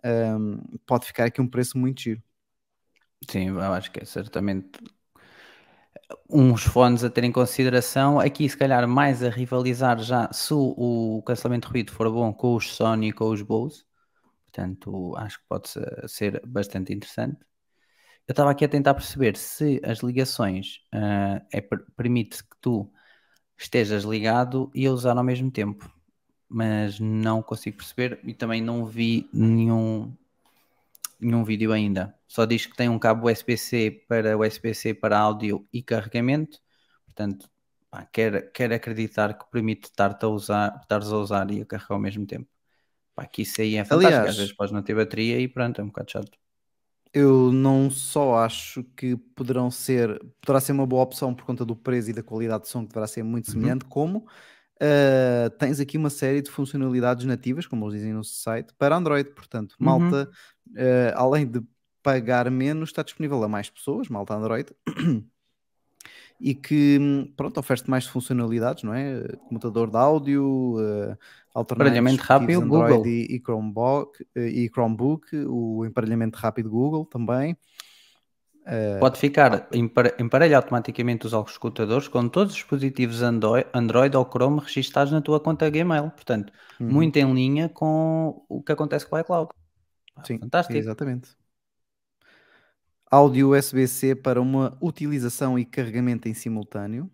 um, 0.04 0.58
pode 0.86 1.06
ficar 1.06 1.24
aqui 1.24 1.40
um 1.40 1.48
preço 1.48 1.78
muito 1.78 2.02
giro. 2.02 2.22
Sim, 3.30 3.48
eu 3.48 3.60
acho 3.60 3.90
que 3.90 4.00
é 4.00 4.04
certamente 4.04 4.68
uns 6.30 6.62
fones 6.64 7.04
a 7.04 7.10
ter 7.10 7.24
em 7.24 7.32
consideração. 7.32 8.20
Aqui, 8.20 8.48
se 8.48 8.56
calhar, 8.56 8.86
mais 8.86 9.22
a 9.22 9.30
rivalizar 9.30 9.98
já 10.00 10.30
se 10.32 10.54
o, 10.54 11.22
cancelamento 11.26 11.68
de 11.68 11.72
ruído 11.72 11.92
for 11.92 12.10
bom 12.10 12.32
com 12.32 12.54
os 12.54 12.74
Sony 12.74 13.08
e 13.08 13.12
com 13.12 13.26
os 13.30 13.42
Bose. 13.42 13.84
Portanto, 14.44 15.14
acho 15.16 15.38
que 15.38 15.44
pode 15.48 15.68
ser 16.08 16.40
bastante 16.46 16.92
interessante. 16.92 17.38
Eu 18.26 18.32
estava 18.32 18.50
aqui 18.50 18.64
a 18.64 18.68
tentar 18.68 18.94
perceber 18.94 19.36
se 19.36 19.80
as 19.84 20.00
ligações 20.00 20.78
uh, 20.94 21.44
é, 21.52 21.60
permite 21.96 22.42
que 22.42 22.56
tu 22.60 22.90
estejas 23.56 24.04
ligado 24.04 24.70
e 24.74 24.86
a 24.86 24.92
usar 24.92 25.16
ao 25.16 25.24
mesmo 25.24 25.50
tempo, 25.50 25.90
mas 26.48 26.98
não 26.98 27.42
consigo 27.42 27.76
perceber 27.76 28.20
e 28.24 28.34
também 28.34 28.60
não 28.60 28.84
vi 28.84 29.28
nenhum 29.32 30.12
nenhum 31.18 31.44
vídeo 31.44 31.72
ainda. 31.72 32.14
Só 32.26 32.44
diz 32.44 32.66
que 32.66 32.76
tem 32.76 32.88
um 32.88 32.98
cabo 32.98 33.30
USB-C 33.30 34.04
para 34.08 34.36
USB-C 34.36 34.94
para 34.94 35.18
áudio 35.18 35.66
e 35.72 35.82
carregamento. 35.82 36.58
Portanto, 37.04 37.48
pá, 37.90 38.06
quer, 38.06 38.50
quer 38.52 38.72
acreditar 38.72 39.34
que 39.34 39.44
permite 39.50 39.84
estar-te 39.84 40.24
a 40.24 40.28
usar, 40.28 40.78
estares 40.80 41.08
a 41.08 41.16
usar 41.16 41.50
e 41.50 41.62
a 41.62 41.66
carregar 41.66 41.92
ao 41.94 42.00
mesmo 42.00 42.26
tempo. 42.26 42.48
Pá, 43.14 43.24
que 43.26 43.42
isso 43.42 43.60
aí 43.60 43.76
é 43.76 43.84
fantástico. 43.84 44.14
Aliás, 44.14 44.30
Às 44.30 44.36
vezes 44.36 44.52
podes 44.52 44.72
não 44.72 44.82
ter 44.82 44.94
bateria 44.94 45.40
e 45.40 45.48
pronto, 45.48 45.80
é 45.80 45.84
um 45.84 45.88
bocado 45.88 46.10
chato. 46.10 46.38
Eu 47.12 47.50
não 47.50 47.90
só 47.90 48.36
acho 48.36 48.84
que 48.94 49.16
poderão 49.16 49.70
ser, 49.70 50.22
poderá 50.40 50.60
ser 50.60 50.72
uma 50.72 50.86
boa 50.86 51.02
opção 51.02 51.34
por 51.34 51.46
conta 51.46 51.64
do 51.64 51.74
preço 51.74 52.10
e 52.10 52.12
da 52.12 52.22
qualidade 52.22 52.64
de 52.64 52.68
som 52.68 52.82
que 52.82 52.88
deverá 52.88 53.06
ser 53.06 53.22
muito 53.22 53.46
uhum. 53.46 53.52
semelhante, 53.52 53.84
uhum. 53.84 53.90
como 53.90 54.26
Uh, 54.76 55.48
tens 55.58 55.80
aqui 55.80 55.96
uma 55.96 56.10
série 56.10 56.42
de 56.42 56.50
funcionalidades 56.50 57.24
nativas, 57.24 57.66
como 57.66 57.84
eles 57.86 58.00
dizem 58.00 58.12
no 58.12 58.22
site, 58.22 58.74
para 58.78 58.96
Android. 58.96 59.30
Portanto, 59.30 59.74
uhum. 59.80 59.86
malta, 59.86 60.30
uh, 60.68 61.12
além 61.14 61.46
de 61.46 61.62
pagar 62.02 62.50
menos, 62.50 62.90
está 62.90 63.02
disponível 63.02 63.42
a 63.42 63.48
mais 63.48 63.70
pessoas, 63.70 64.08
malta 64.08 64.34
Android, 64.34 64.70
e 66.38 66.54
que, 66.54 67.32
pronto, 67.36 67.58
oferece 67.58 67.88
mais 67.88 68.06
funcionalidades, 68.06 68.82
não 68.82 68.92
é? 68.92 69.22
Comutador 69.48 69.90
de 69.90 69.96
áudio, 69.96 70.76
uh, 70.76 71.60
emparelhamento 71.60 72.22
rápido, 72.22 72.60
Android 72.60 72.94
Google. 72.94 73.06
E, 73.06 73.36
e, 73.36 73.40
Chromebook, 73.40 74.26
e 74.36 74.68
Chromebook, 74.68 75.36
o 75.48 75.86
emparelhamento 75.86 76.38
rápido 76.38 76.68
Google 76.68 77.06
também. 77.06 77.56
Uh, 78.66 78.98
Pode 78.98 79.16
ficar, 79.16 79.68
emparelha 80.18 80.56
automaticamente 80.56 81.24
os 81.24 81.32
escutadores 81.32 82.08
com 82.08 82.28
todos 82.28 82.52
os 82.52 82.58
dispositivos 82.58 83.22
Android 83.22 84.16
ou 84.16 84.24
Chrome 84.28 84.58
registados 84.58 85.12
na 85.12 85.20
tua 85.20 85.38
conta 85.38 85.70
Gmail. 85.70 86.10
Portanto, 86.10 86.52
uhum. 86.80 86.88
muito 86.88 87.16
em 87.16 87.32
linha 87.32 87.68
com 87.68 88.44
o 88.48 88.60
que 88.60 88.72
acontece 88.72 89.06
com 89.06 89.14
o 89.14 89.20
iCloud. 89.20 89.50
Sim, 90.24 90.40
fantástico. 90.40 90.76
Exatamente. 90.76 91.36
Áudio 93.08 93.56
USB-C 93.56 94.16
para 94.16 94.40
uma 94.40 94.76
utilização 94.82 95.56
e 95.56 95.64
carregamento 95.64 96.28
em 96.28 96.34
simultâneo 96.34 97.08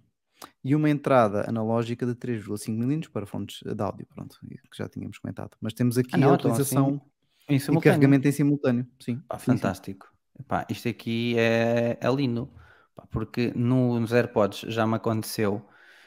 e 0.64 0.74
uma 0.74 0.88
entrada 0.88 1.48
analógica 1.48 2.06
de 2.06 2.14
3,5 2.14 2.70
mm 2.70 3.10
para 3.10 3.26
fontes 3.26 3.60
de 3.62 3.82
áudio, 3.82 4.06
pronto, 4.06 4.38
que 4.40 4.78
já 4.78 4.88
tínhamos 4.88 5.18
comentado. 5.18 5.50
Mas 5.60 5.74
temos 5.74 5.98
aqui 5.98 6.10
ah, 6.14 6.18
não, 6.18 6.32
a 6.32 6.34
então 6.34 6.50
utilização 6.50 7.02
assim, 7.46 7.76
e 7.76 7.80
carregamento 7.80 8.26
em 8.26 8.32
simultâneo. 8.32 8.86
Sim, 8.98 9.22
ah, 9.28 9.38
fantástico. 9.38 10.06
Sim. 10.06 10.11
Epá, 10.42 10.66
isto 10.68 10.88
aqui 10.88 11.38
é, 11.38 11.96
é 12.00 12.10
lindo, 12.10 12.52
porque 13.10 13.52
nos 13.54 14.12
AirPods 14.12 14.72
já 14.72 14.86
me 14.86 14.96
aconteceu 14.96 15.64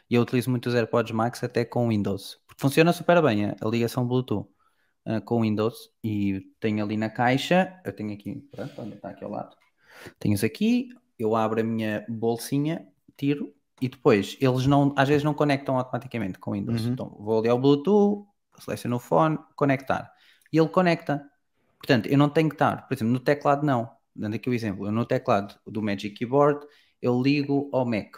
e 0.09 0.15
eu 0.15 0.21
utilizo 0.21 0.49
muito 0.51 0.67
os 0.67 0.75
AirPods 0.75 1.11
Max 1.13 1.43
até 1.43 1.63
com 1.63 1.87
Windows, 1.87 2.39
porque 2.45 2.61
funciona 2.61 2.91
super 2.93 3.21
bem 3.21 3.45
a, 3.45 3.55
a 3.61 3.67
ligação 3.67 4.05
Bluetooth. 4.05 4.47
ah, 5.05 5.21
com 5.21 5.41
Windows 5.41 5.91
e 6.03 6.51
tenho 6.59 6.83
ali 6.83 6.97
na 6.97 7.09
caixa, 7.09 7.79
eu 7.85 7.93
tenho 7.95 8.13
aqui, 8.13 8.35
pronto, 8.51 8.81
onde 8.81 8.95
está 8.95 9.09
aqui 9.09 9.23
ao 9.23 9.31
lado, 9.31 9.55
tenho 10.19 10.35
aqui, 10.45 10.89
eu 11.17 11.35
abro 11.35 11.61
a 11.61 11.63
minha 11.63 12.05
bolsinha, 12.09 12.87
tiro 13.17 13.53
e 13.81 13.87
depois 13.87 14.37
eles 14.41 14.67
não, 14.67 14.93
às 14.97 15.07
vezes 15.07 15.23
não 15.23 15.33
conectam 15.33 15.77
automaticamente 15.77 16.39
com 16.39 16.51
Windows. 16.51 16.85
Uhum. 16.85 16.91
Então 16.93 17.17
vou 17.19 17.39
ali 17.39 17.49
ao 17.49 17.59
Bluetooth, 17.59 18.27
seleciono 18.59 18.97
o 18.97 18.99
fone, 18.99 19.39
conectar 19.55 20.11
e 20.51 20.57
ele 20.57 20.69
conecta. 20.69 21.29
Portanto, 21.77 22.07
eu 22.07 22.17
não 22.17 22.29
tenho 22.29 22.49
que 22.49 22.55
estar, 22.55 22.87
por 22.87 22.93
exemplo, 22.93 23.13
no 23.13 23.19
teclado 23.19 23.65
não. 23.65 23.94
Dando 24.15 24.35
aqui 24.35 24.49
o 24.49 24.53
exemplo, 24.53 24.87
eu 24.87 24.91
no 24.91 25.05
teclado 25.05 25.59
do 25.67 25.81
Magic 25.81 26.15
Keyboard 26.15 26.65
eu 27.01 27.21
ligo 27.21 27.69
ao 27.73 27.85
Mac 27.85 28.15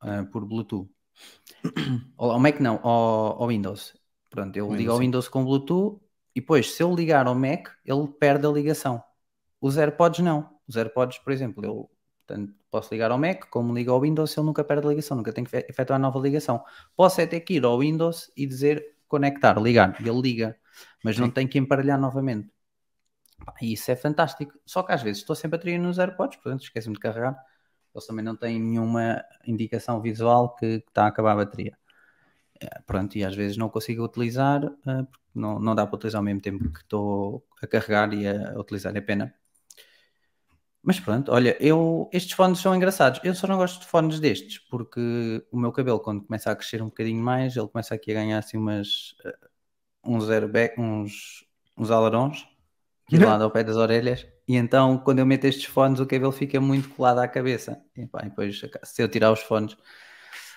ah, 0.00 0.24
por 0.32 0.44
Bluetooth. 0.46 0.90
Ao 2.16 2.38
Mac 2.38 2.60
não, 2.60 2.80
ao, 2.82 3.42
ao 3.42 3.48
Windows. 3.48 3.94
Pronto, 4.28 4.56
eu 4.56 4.74
ligo 4.74 4.90
Windows, 4.90 4.92
ao 4.92 4.98
sim. 4.98 5.04
Windows 5.04 5.28
com 5.28 5.44
Bluetooth 5.44 6.00
e 6.34 6.40
depois, 6.40 6.72
se 6.72 6.82
eu 6.82 6.94
ligar 6.94 7.26
ao 7.26 7.34
Mac, 7.34 7.68
ele 7.84 8.06
perde 8.18 8.46
a 8.46 8.50
ligação. 8.50 9.02
Os 9.60 9.78
AirPods 9.78 10.20
não. 10.24 10.50
Os 10.68 10.76
AirPods, 10.76 11.18
por 11.18 11.32
exemplo, 11.32 11.64
eu 11.64 11.90
portanto, 12.26 12.54
posso 12.70 12.92
ligar 12.94 13.10
ao 13.10 13.18
Mac, 13.18 13.46
como 13.50 13.74
ligo 13.74 13.90
ao 13.92 14.00
Windows, 14.00 14.36
ele 14.36 14.46
nunca 14.46 14.64
perde 14.64 14.86
a 14.86 14.90
ligação, 14.90 15.16
nunca 15.16 15.32
tenho 15.32 15.46
que 15.46 15.50
fe- 15.50 15.66
efetuar 15.68 15.98
nova 16.00 16.18
ligação. 16.20 16.64
Posso 16.96 17.20
é 17.20 17.26
ter 17.26 17.40
que 17.40 17.54
ir 17.54 17.64
ao 17.64 17.78
Windows 17.80 18.30
e 18.36 18.46
dizer 18.46 18.96
conectar, 19.08 19.60
ligar, 19.60 19.96
e 20.00 20.08
ele 20.08 20.20
liga, 20.20 20.58
mas 21.02 21.18
não 21.18 21.28
Sim. 21.28 21.32
tem 21.32 21.48
que 21.48 21.58
emparelhar 21.58 22.00
novamente. 22.00 22.50
Isso 23.62 23.90
é 23.90 23.96
fantástico. 23.96 24.58
Só 24.66 24.82
que 24.82 24.92
às 24.92 25.02
vezes 25.02 25.18
estou 25.22 25.36
sempre 25.36 25.56
a 25.56 25.58
bateria 25.58 25.78
nos 25.78 25.98
AirPods, 25.98 26.38
portanto 26.38 26.62
esqueço-me 26.62 26.94
de 26.94 27.00
carregar. 27.00 27.36
Eles 27.94 28.06
também 28.06 28.24
não 28.24 28.36
têm 28.36 28.60
nenhuma 28.60 29.22
indicação 29.46 30.00
visual 30.00 30.54
que, 30.56 30.80
que 30.80 30.88
está 30.88 31.04
a 31.04 31.08
acabar 31.08 31.32
a 31.32 31.36
bateria. 31.36 31.76
Eh, 32.60 32.80
Pronto, 32.86 33.16
e 33.16 33.24
às 33.24 33.34
vezes 33.36 33.56
não 33.56 33.68
consigo 33.70 34.04
utilizar, 34.04 34.64
eh, 34.64 35.02
porque 35.04 35.24
não, 35.34 35.58
não 35.60 35.74
dá 35.74 35.86
para 35.86 35.96
utilizar 35.96 36.20
ao 36.20 36.24
mesmo 36.24 36.40
tempo 36.42 36.70
que 36.72 36.80
estou 36.80 37.46
a 37.62 37.66
carregar 37.66 38.12
e 38.14 38.26
a 38.28 38.58
utilizar, 38.58 38.96
é 38.96 39.00
pena. 39.00 39.34
Mas 40.82 40.98
pronto, 40.98 41.30
olha, 41.32 41.56
eu, 41.60 42.08
estes 42.12 42.32
fones 42.32 42.58
são 42.58 42.74
engraçados. 42.74 43.20
Eu 43.22 43.34
só 43.34 43.46
não 43.46 43.58
gosto 43.58 43.80
de 43.80 43.86
fones 43.86 44.18
destes, 44.18 44.58
porque 44.70 45.44
o 45.52 45.58
meu 45.58 45.72
cabelo, 45.72 46.00
quando 46.00 46.22
começa 46.24 46.50
a 46.50 46.56
crescer 46.56 46.80
um 46.82 46.86
bocadinho 46.86 47.22
mais, 47.22 47.56
ele 47.56 47.68
começa 47.68 47.94
aqui 47.94 48.10
a 48.12 48.14
ganhar 48.14 48.38
assim 48.38 48.56
umas, 48.56 49.14
eh, 49.24 49.36
uns 50.04 50.24
uns, 50.78 51.46
uns 51.78 51.90
alarões, 51.90 52.46
aqui 53.10 53.18
do 53.18 53.26
lado 53.26 53.44
ao 53.44 53.50
pé 53.50 53.64
das 53.64 53.76
orelhas. 53.76 54.26
E 54.46 54.56
então, 54.56 54.98
quando 54.98 55.18
eu 55.18 55.26
meto 55.26 55.44
estes 55.44 55.64
fones, 55.64 56.00
o 56.00 56.06
cabelo 56.06 56.32
fica 56.32 56.60
muito 56.60 56.88
colado 56.90 57.18
à 57.18 57.28
cabeça. 57.28 57.80
E, 57.96 58.06
pá, 58.06 58.20
e 58.22 58.28
depois, 58.28 58.60
se 58.84 59.02
eu 59.02 59.08
tirar 59.08 59.32
os 59.32 59.40
fones, 59.40 59.76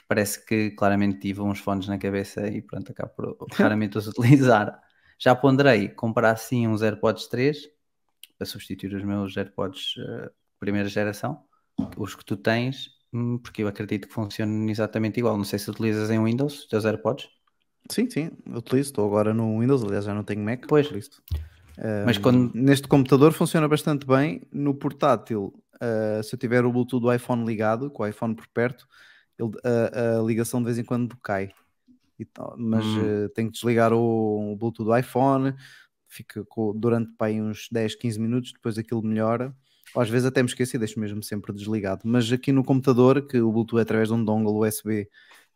parece 0.08 0.46
que 0.46 0.72
claramente 0.72 1.20
tive 1.20 1.42
uns 1.42 1.60
fones 1.60 1.88
na 1.88 1.98
cabeça 1.98 2.48
e 2.48 2.62
pronto, 2.62 2.92
acabo 2.92 3.12
por 3.16 3.48
raramente 3.54 3.98
os 3.98 4.08
utilizar. 4.08 4.80
Já 5.20 5.36
ponderei 5.36 5.90
comprar 5.90 6.32
assim 6.32 6.68
uns 6.68 6.82
AirPods 6.82 7.28
3 7.28 7.58
para 8.38 8.46
substituir 8.46 8.94
os 8.94 9.04
meus 9.04 9.36
AirPods 9.36 9.96
eh, 9.98 10.32
primeira 10.60 10.90
geração, 10.90 11.44
os 11.98 12.16
que 12.16 12.26
tu 12.26 12.36
tens, 12.36 12.90
hum, 13.14 13.38
porque 13.38 13.64
eu 13.64 13.68
acredito 13.68 14.08
que 14.08 14.14
funcionam 14.14 14.70
exatamente 14.70 15.20
igual. 15.20 15.38
Não 15.38 15.44
sei 15.44 15.60
se 15.60 15.70
utilizas 15.70 16.10
em 16.10 16.24
Windows 16.24 16.60
os 16.60 16.68
teus 16.68 16.86
AirPods, 16.86 17.30
Sim, 17.90 18.10
sim, 18.10 18.32
utilizo. 18.48 18.90
Estou 18.90 19.06
agora 19.06 19.34
no 19.34 19.60
Windows, 19.60 19.84
aliás, 19.84 20.06
já 20.06 20.14
não 20.14 20.24
tenho 20.24 20.44
Mac. 20.44 20.66
Pois. 20.68 20.88
por 20.88 20.98
isso. 20.98 21.22
Mas 22.06 22.18
quando. 22.18 22.52
Neste 22.54 22.88
computador 22.88 23.32
funciona 23.34 23.68
bastante 23.68 24.06
bem. 24.06 24.42
No 24.52 24.74
portátil, 24.74 25.54
uh, 25.76 26.24
se 26.24 26.36
eu 26.36 26.40
tiver 26.40 26.66
o 26.66 26.72
Bluetooth 26.72 27.02
do 27.02 27.14
iPhone 27.14 27.46
ligado, 27.46 27.90
com 27.90 28.04
o 28.04 28.08
iPhone 28.08 28.36
por 28.36 28.48
perto, 28.48 28.88
ele- 29.40 29.52
a, 29.64 30.20
a 30.20 30.24
ligação 30.24 30.60
de 30.60 30.66
vez 30.66 30.78
em 30.78 30.84
quando 30.84 31.16
cai. 31.18 31.52
E 32.20 32.26
tal, 32.26 32.56
mas 32.58 32.86
Hum. 32.86 33.26
uh, 33.26 33.30
tenho 33.30 33.48
que 33.50 33.54
desligar 33.56 33.92
o, 33.92 34.54
o 34.54 34.56
Bluetooth 34.56 34.86
do 34.86 34.96
iPhone, 34.96 35.54
fica 36.08 36.46
com- 36.46 36.72
durante 36.76 37.12
pá, 37.18 37.28
uns 37.30 37.68
10, 37.72 37.96
15 37.96 38.20
minutos, 38.20 38.54
depois 38.54 38.78
aquilo 38.78 39.02
melhora. 39.02 39.54
Ou 39.96 40.02
às 40.02 40.10
vezes 40.10 40.28
até 40.28 40.42
me 40.42 40.48
esqueço 40.48 40.76
e 40.76 40.80
deixo 40.80 41.00
mesmo 41.00 41.22
sempre 41.24 41.52
desligado. 41.54 42.02
Mas 42.06 42.32
aqui 42.32 42.52
no 42.52 42.64
computador, 42.64 43.28
que 43.28 43.40
o 43.42 43.52
Bluetooth 43.52 43.80
é 43.80 43.82
através 43.82 44.08
de 44.10 44.14
um 44.14 44.24
dongle 44.24 44.54
USB 44.68 45.08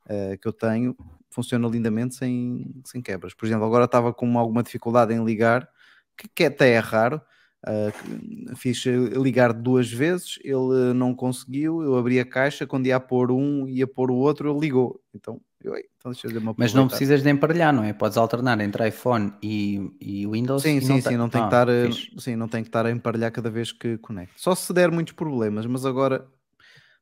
uh, 0.05 0.37
que 0.39 0.47
eu 0.47 0.53
tenho, 0.53 0.95
funciona 1.29 1.67
lindamente 1.67 2.15
sem, 2.15 2.71
sem 2.85 3.01
quebras. 3.01 3.33
Por 3.35 3.45
exemplo, 3.45 3.65
agora 3.65 3.85
estava 3.85 4.11
com 4.13 4.37
alguma 4.37 4.63
dificuldade 4.63 5.13
em 5.13 5.23
ligar, 5.23 5.69
que, 6.17 6.27
que 6.27 6.43
até 6.45 6.71
é 6.71 6.79
raro. 6.79 7.21
Uh, 7.67 7.91
que- 7.91 8.55
fiz 8.55 8.85
ligar 8.85 9.51
duas 9.51 9.91
vezes, 9.91 10.39
ele 10.43 10.93
não 10.93 11.13
conseguiu. 11.13 11.81
Eu 11.81 11.97
abri 11.97 12.19
a 12.19 12.25
caixa, 12.25 12.67
quando 12.67 12.85
ia 12.85 12.99
pôr 12.99 13.31
um, 13.31 13.67
ia 13.67 13.87
pôr 13.87 14.11
o 14.11 14.15
outro, 14.15 14.49
ele 14.51 14.59
ligou. 14.59 15.01
Então, 15.13 15.41
eu, 15.63 15.75
"Ei, 15.75 15.83
então 15.97 16.11
deixa 16.11 16.27
eu 16.27 16.39
uma 16.39 16.53
Mas 16.55 16.73
não 16.73 16.87
precisas 16.87 17.23
de 17.23 17.29
emparelhar, 17.29 17.73
não 17.73 17.83
é? 17.83 17.91
Podes 17.93 18.15
alternar 18.17 18.61
entre 18.61 18.87
iPhone 18.87 19.33
e, 19.41 19.91
e 19.99 20.27
Windows. 20.27 20.61
Sim, 20.63 20.77
e 20.77 20.81
sim, 20.81 21.01
te- 21.01 21.09
sim, 21.09 21.17
não 21.17 21.27
tem, 21.29 21.41
que 21.41 21.45
Ah, 21.45 21.49
estar, 21.49 21.69
eh, 21.69 21.89
fixe. 21.89 22.11
sim, 22.19 22.35
não 22.35 22.47
tem 22.47 22.61
que 22.61 22.69
estar 22.69 22.85
a 22.85 22.91
emparelhar 22.91 23.31
cada 23.31 23.49
vez 23.49 23.71
que 23.71 23.97
conecta. 23.97 24.33
Só 24.37 24.53
se 24.55 24.71
der 24.71 24.91
muitos 24.91 25.13
problemas, 25.13 25.65
mas 25.65 25.85
agora 25.85 26.27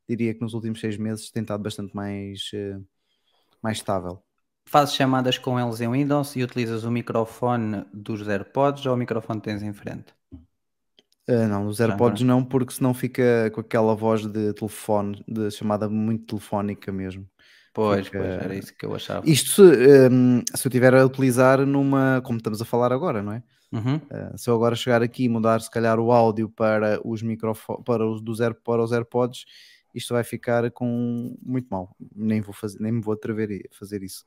diria 0.08 0.34
que 0.34 0.42
nos 0.42 0.54
últimos 0.54 0.80
seis 0.80 0.98
meses 0.98 1.30
tem 1.32 1.42
estado 1.42 1.62
bastante 1.62 1.94
mais, 1.96 2.50
mais 3.62 3.78
estável. 3.78 4.24
Fazes 4.70 4.94
chamadas 4.94 5.40
com 5.40 5.60
eles 5.60 5.82
em 5.82 5.90
Windows 5.90 6.36
e 6.36 6.44
utilizas 6.44 6.84
o 6.84 6.92
microfone 6.92 7.84
dos 7.92 8.28
AirPods 8.28 8.86
ou 8.86 8.94
o 8.94 8.98
microfone 8.98 9.40
que 9.42 9.46
tens 9.50 9.64
em 9.64 9.74
frente? 9.74 10.14
Ah, 11.28 11.48
não, 11.48 11.68
os 11.68 11.80
AirPods 11.80 12.22
não, 12.22 12.44
porque 12.46 12.74
senão 12.74 12.94
fica 12.94 13.50
com 13.52 13.60
aquela 13.62 13.96
voz 13.96 14.26
de 14.28 14.54
telefone, 14.54 15.24
de 15.28 15.50
chamada 15.50 15.90
muito 15.90 16.26
telefónica 16.26 16.92
mesmo. 16.92 17.28
Pois, 17.74 18.06
Fica- 18.06 18.20
pois, 18.20 18.38
era 18.38 18.56
isso 18.56 18.74
que 18.78 18.86
eu 18.86 18.94
achava. 18.96 19.26
Isto 19.26 19.50
se, 19.52 19.62
hum, 20.12 20.42
se 20.56 20.68
eu 20.68 20.70
estiver 20.70 20.94
a 20.94 21.06
utilizar 21.06 21.66
numa, 21.66 22.22
como 22.24 22.38
estamos 22.38 22.62
a 22.62 22.66
falar 22.66 22.92
agora, 22.94 23.24
não 23.24 23.34
é? 23.34 23.44
Uhum. 23.74 24.00
Ah, 24.12 24.38
se 24.38 24.50
eu 24.50 24.56
agora 24.56 24.76
chegar 24.76 25.02
aqui 25.02 25.24
e 25.26 25.30
mudar 25.30 25.62
se 25.62 25.70
calhar 25.72 26.00
o 26.00 26.12
áudio 26.12 26.50
para 26.50 27.00
os 27.04 27.24
microfones, 27.24 27.84
para 27.86 28.06
os 28.08 28.22
dos 28.22 28.40
Air, 28.42 28.56
para 28.64 28.84
os 28.84 28.92
AirPods, 28.92 29.46
isto 29.94 30.14
vai 30.14 30.24
ficar 30.24 30.70
com 30.72 31.36
muito 31.42 31.68
mal. 31.70 31.96
Nem 32.16 32.42
vou 32.42 32.54
fazer, 32.54 32.80
nem 32.80 32.92
me 32.92 33.02
vou 33.02 33.14
atrever 33.16 33.68
a 33.72 33.76
fazer 33.76 34.04
isso. 34.04 34.26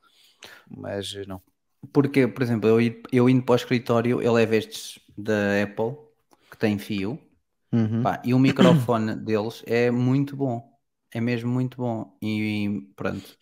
Mas 0.69 1.13
eh, 1.15 1.25
não. 1.27 1.41
Porque, 1.93 2.27
por 2.27 2.43
exemplo, 2.43 2.69
eu, 2.69 2.81
ir- 2.81 3.01
eu 3.11 3.29
indo 3.29 3.43
para 3.43 3.53
o 3.53 3.55
escritório, 3.55 4.21
eu 4.21 4.33
levo 4.33 4.53
estes 4.55 4.99
da 5.17 5.63
Apple, 5.63 5.95
que 6.51 6.57
tem 6.57 6.77
fio, 6.77 7.19
Uhum. 7.73 8.01
pá, 8.01 8.21
e 8.25 8.33
o 8.33 8.39
microfone 8.39 9.15
deles 9.17 9.63
é 9.67 9.91
muito 9.91 10.35
bom. 10.35 10.77
É 11.13 11.21
mesmo 11.21 11.51
muito 11.51 11.77
bom. 11.77 12.17
E 12.21 12.87
pronto. 12.95 13.37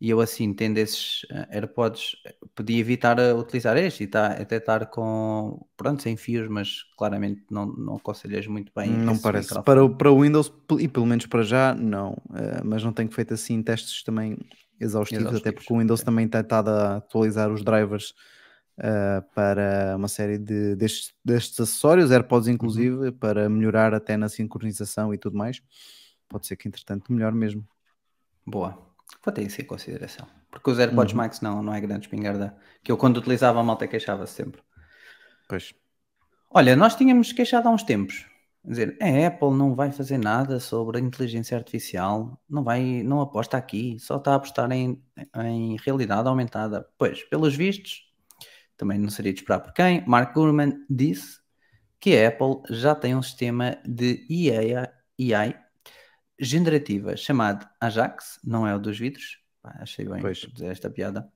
E 0.00 0.10
eu 0.10 0.20
assim, 0.20 0.54
tendo 0.54 0.78
esses 0.78 1.26
eh, 1.30 1.48
AirPods, 1.58 2.16
podia 2.54 2.78
evitar 2.80 3.20
a 3.20 3.34
utilizar 3.36 3.76
este 3.78 4.04
e 4.04 4.06
tá, 4.08 4.28
até 4.34 4.56
estar 4.58 4.86
com, 4.88 5.66
pronto, 5.76 6.02
sem 6.02 6.16
fios, 6.16 6.48
mas 6.48 6.82
claramente 6.98 7.44
não, 7.50 7.66
não 7.66 7.96
aconselhas 7.96 8.46
muito 8.48 8.72
bem. 8.76 9.00
não 9.00 9.18
parece. 9.18 9.58
microfone. 9.58 9.64
Para, 9.64 9.84
o- 9.84 9.96
para 9.96 10.10
o 10.10 10.20
Windows, 10.22 10.52
e 10.80 10.88
pelo 10.88 11.06
menos 11.06 11.26
para 11.26 11.42
já, 11.42 11.74
não. 11.74 12.16
Eh, 12.34 12.62
mas 12.64 12.82
não 12.82 12.92
tenho 12.92 13.10
feito 13.12 13.32
assim 13.34 13.62
testes 13.62 14.02
também 14.02 14.36
exaustivos, 14.82 15.34
até 15.40 15.52
porque 15.52 15.72
o 15.72 15.78
Windows 15.78 16.00
ok. 16.00 16.04
também 16.04 16.28
tem 16.28 16.40
estado 16.40 16.68
a 16.70 16.96
atualizar 16.96 17.50
os 17.50 17.64
drivers 17.64 18.14
eh, 18.78 19.22
para 19.34 19.94
uma 19.96 20.08
série 20.08 20.38
de, 20.38 20.74
destes, 20.76 21.12
destes 21.24 21.60
acessórios, 21.60 22.10
AirPods 22.10 22.48
Uhum. 22.48 22.54
inclusive, 22.54 23.12
para 23.12 23.48
melhorar 23.48 23.94
até 23.94 24.16
na 24.16 24.28
sincronização 24.28 25.12
e 25.14 25.18
tudo 25.18 25.36
mais. 25.36 25.60
Pode 26.28 26.46
ser 26.46 26.56
que 26.56 26.68
entretanto 26.68 27.12
melhor 27.12 27.32
mesmo. 27.32 27.66
Boa. 28.46 28.78
Vou 29.24 29.32
ter 29.32 29.42
isso 29.42 29.60
em 29.60 29.64
consideração. 29.64 30.26
Porque 30.50 30.70
os 30.70 30.78
AirPods 30.78 31.12
Uhum. 31.12 31.18
Max 31.18 31.40
não, 31.40 31.62
não 31.62 31.74
é 31.74 31.80
grande 31.80 32.06
espingarda. 32.06 32.56
Que 32.82 32.90
eu 32.90 32.96
quando 32.96 33.18
utilizava 33.18 33.60
a 33.60 33.62
malta 33.62 33.86
queixava-se 33.86 34.32
sempre. 34.34 34.62
Pois. 35.48 35.74
Olha, 36.50 36.74
nós 36.76 36.94
tínhamos 36.96 37.32
queixado 37.32 37.68
há 37.68 37.70
uns 37.70 37.82
tempos. 37.82 38.26
Dizer, 38.64 38.96
a 39.00 39.26
Apple 39.26 39.50
não 39.50 39.74
vai 39.74 39.90
fazer 39.90 40.18
nada 40.18 40.60
sobre 40.60 40.98
a 40.98 41.00
inteligência 41.00 41.56
artificial, 41.56 42.40
não 42.48 42.62
vai, 42.62 43.02
não 43.02 43.20
aposta 43.20 43.56
aqui, 43.56 43.98
só 43.98 44.18
está 44.18 44.32
a 44.32 44.34
apostar 44.36 44.70
em, 44.70 45.02
em 45.36 45.76
realidade 45.84 46.28
aumentada. 46.28 46.88
Pois, 46.96 47.24
pelos 47.24 47.56
vistos, 47.56 48.08
também 48.76 48.98
não 48.98 49.10
seria 49.10 49.32
de 49.32 49.40
esperar 49.40 49.60
por 49.60 49.72
quem, 49.72 50.06
Mark 50.06 50.32
Gurman 50.32 50.84
disse 50.88 51.40
que 51.98 52.16
a 52.16 52.28
Apple 52.28 52.62
já 52.70 52.94
tem 52.94 53.16
um 53.16 53.22
sistema 53.22 53.78
de 53.84 54.26
AI, 54.30 55.32
AI 55.34 55.60
generativa 56.38 57.16
chamado 57.16 57.68
Ajax, 57.80 58.40
não 58.44 58.66
é 58.66 58.74
o 58.74 58.78
dos 58.78 58.98
vidros, 58.98 59.38
achei 59.62 60.04
bem 60.04 60.20
Pois. 60.20 60.38
dizer 60.38 60.70
esta 60.70 60.90
piada, 60.90 61.28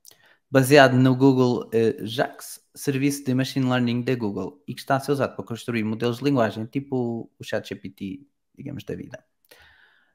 baseado 0.51 0.97
no 0.97 1.15
Google 1.15 1.69
eh, 1.73 1.97
JAX, 2.03 2.61
serviço 2.75 3.25
de 3.25 3.35
machine 3.35 3.67
learning 3.67 4.03
da 4.03 4.15
Google, 4.15 4.63
e 4.67 4.75
que 4.75 4.81
está 4.81 4.97
a 4.97 5.01
ser 5.01 5.13
usado 5.13 5.35
para 5.37 5.45
construir 5.45 5.85
modelos 5.85 6.19
de 6.19 6.25
linguagem, 6.25 6.67
tipo 6.67 7.31
o 7.39 7.45
ChatGPT, 7.45 8.27
digamos, 8.57 8.85
da 8.85 8.95
vida. 8.95 9.25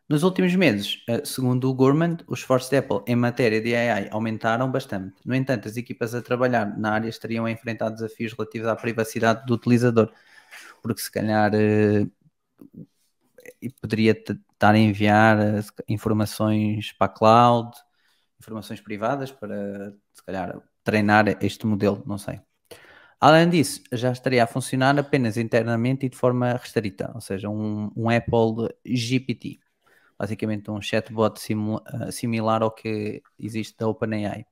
Nos 0.07 0.23
últimos 0.23 0.53
meses, 0.55 1.03
eh, 1.07 1.21
segundo 1.23 1.69
o 1.69 1.73
Gurman, 1.73 2.17
os 2.27 2.39
esforços 2.39 2.69
da 2.69 2.79
Apple 2.79 3.01
em 3.07 3.15
matéria 3.15 3.61
de 3.61 3.75
AI 3.75 4.09
aumentaram 4.11 4.69
bastante. 4.69 5.15
No 5.25 5.33
entanto, 5.33 5.67
as 5.67 5.77
equipas 5.77 6.13
a 6.13 6.21
trabalhar 6.21 6.77
na 6.77 6.91
área 6.91 7.09
estariam 7.09 7.45
a 7.45 7.51
enfrentar 7.51 7.89
desafios 7.89 8.33
relativos 8.33 8.67
à 8.67 8.75
privacidade 8.75 9.45
do 9.45 9.53
utilizador, 9.53 10.11
porque 10.81 11.01
se 11.01 11.11
calhar 11.11 11.51
e 13.61 13.69
poderia 13.69 14.11
estar 14.11 14.73
a 14.73 14.77
enviar 14.77 15.37
informações 15.87 16.91
para 16.93 17.05
a 17.05 17.15
cloud, 17.15 17.71
informações 18.41 18.81
privadas 18.81 19.31
para, 19.31 19.93
se 20.11 20.23
calhar, 20.25 20.59
treinar 20.83 21.27
este 21.43 21.65
modelo, 21.67 22.03
não 22.07 22.17
sei. 22.17 22.41
Além 23.19 23.47
disso, 23.47 23.83
já 23.91 24.11
estaria 24.11 24.43
a 24.43 24.47
funcionar 24.47 24.97
apenas 24.97 25.37
internamente 25.37 26.07
e 26.07 26.09
de 26.09 26.17
forma 26.17 26.53
restrita, 26.53 27.11
ou 27.13 27.21
seja, 27.21 27.47
um, 27.49 27.91
um 27.95 28.09
Apple 28.09 28.67
GPT, 28.83 29.59
basicamente 30.17 30.71
um 30.71 30.81
chatbot 30.81 31.39
uh, 31.53 32.11
similar 32.11 32.63
ao 32.63 32.71
que 32.71 33.21
existe 33.37 33.77
da 33.77 33.87
OpenAI. 33.87 34.45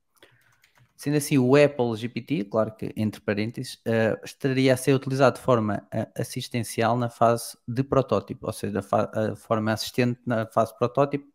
Sendo 0.96 1.18
assim, 1.18 1.38
o 1.38 1.56
Apple 1.56 1.96
GPT, 1.96 2.44
claro 2.44 2.76
que 2.76 2.94
entre 2.96 3.22
parênteses, 3.22 3.76
uh, 3.88 4.24
estaria 4.24 4.74
a 4.74 4.78
ser 4.78 4.94
utilizado 4.94 5.38
de 5.38 5.42
forma 5.42 5.88
uh, 5.92 6.22
assistencial 6.22 6.96
na 6.96 7.10
fase 7.10 7.58
de 7.68 7.84
protótipo, 7.84 8.46
ou 8.46 8.54
seja, 8.54 8.84
fa- 8.84 9.10
a 9.14 9.36
forma 9.36 9.72
assistente 9.74 10.20
na 10.28 10.46
fase 10.46 10.78
protótipo, 10.78 11.26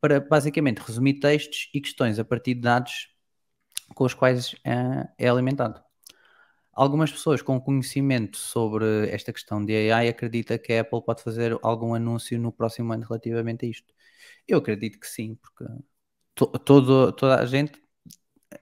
para 0.00 0.20
basicamente 0.20 0.78
resumir 0.78 1.20
textos 1.20 1.68
e 1.74 1.80
questões 1.80 2.18
a 2.18 2.24
partir 2.24 2.54
de 2.54 2.62
dados 2.62 3.08
com 3.94 4.04
os 4.04 4.14
quais 4.14 4.52
uh, 4.54 5.08
é 5.18 5.28
alimentado. 5.28 5.82
Algumas 6.72 7.10
pessoas 7.10 7.42
com 7.42 7.60
conhecimento 7.60 8.38
sobre 8.38 9.08
esta 9.10 9.32
questão 9.32 9.64
de 9.64 9.92
AI 9.92 10.08
acreditam 10.08 10.56
que 10.56 10.72
a 10.72 10.80
Apple 10.82 11.04
pode 11.04 11.22
fazer 11.22 11.58
algum 11.62 11.94
anúncio 11.94 12.38
no 12.38 12.52
próximo 12.52 12.92
ano 12.92 13.04
relativamente 13.06 13.66
a 13.66 13.68
isto. 13.68 13.92
Eu 14.46 14.58
acredito 14.58 14.98
que 14.98 15.06
sim, 15.06 15.34
porque 15.36 15.64
to, 16.34 16.46
todo, 16.46 17.12
toda 17.12 17.40
a 17.40 17.46
gente. 17.46 17.80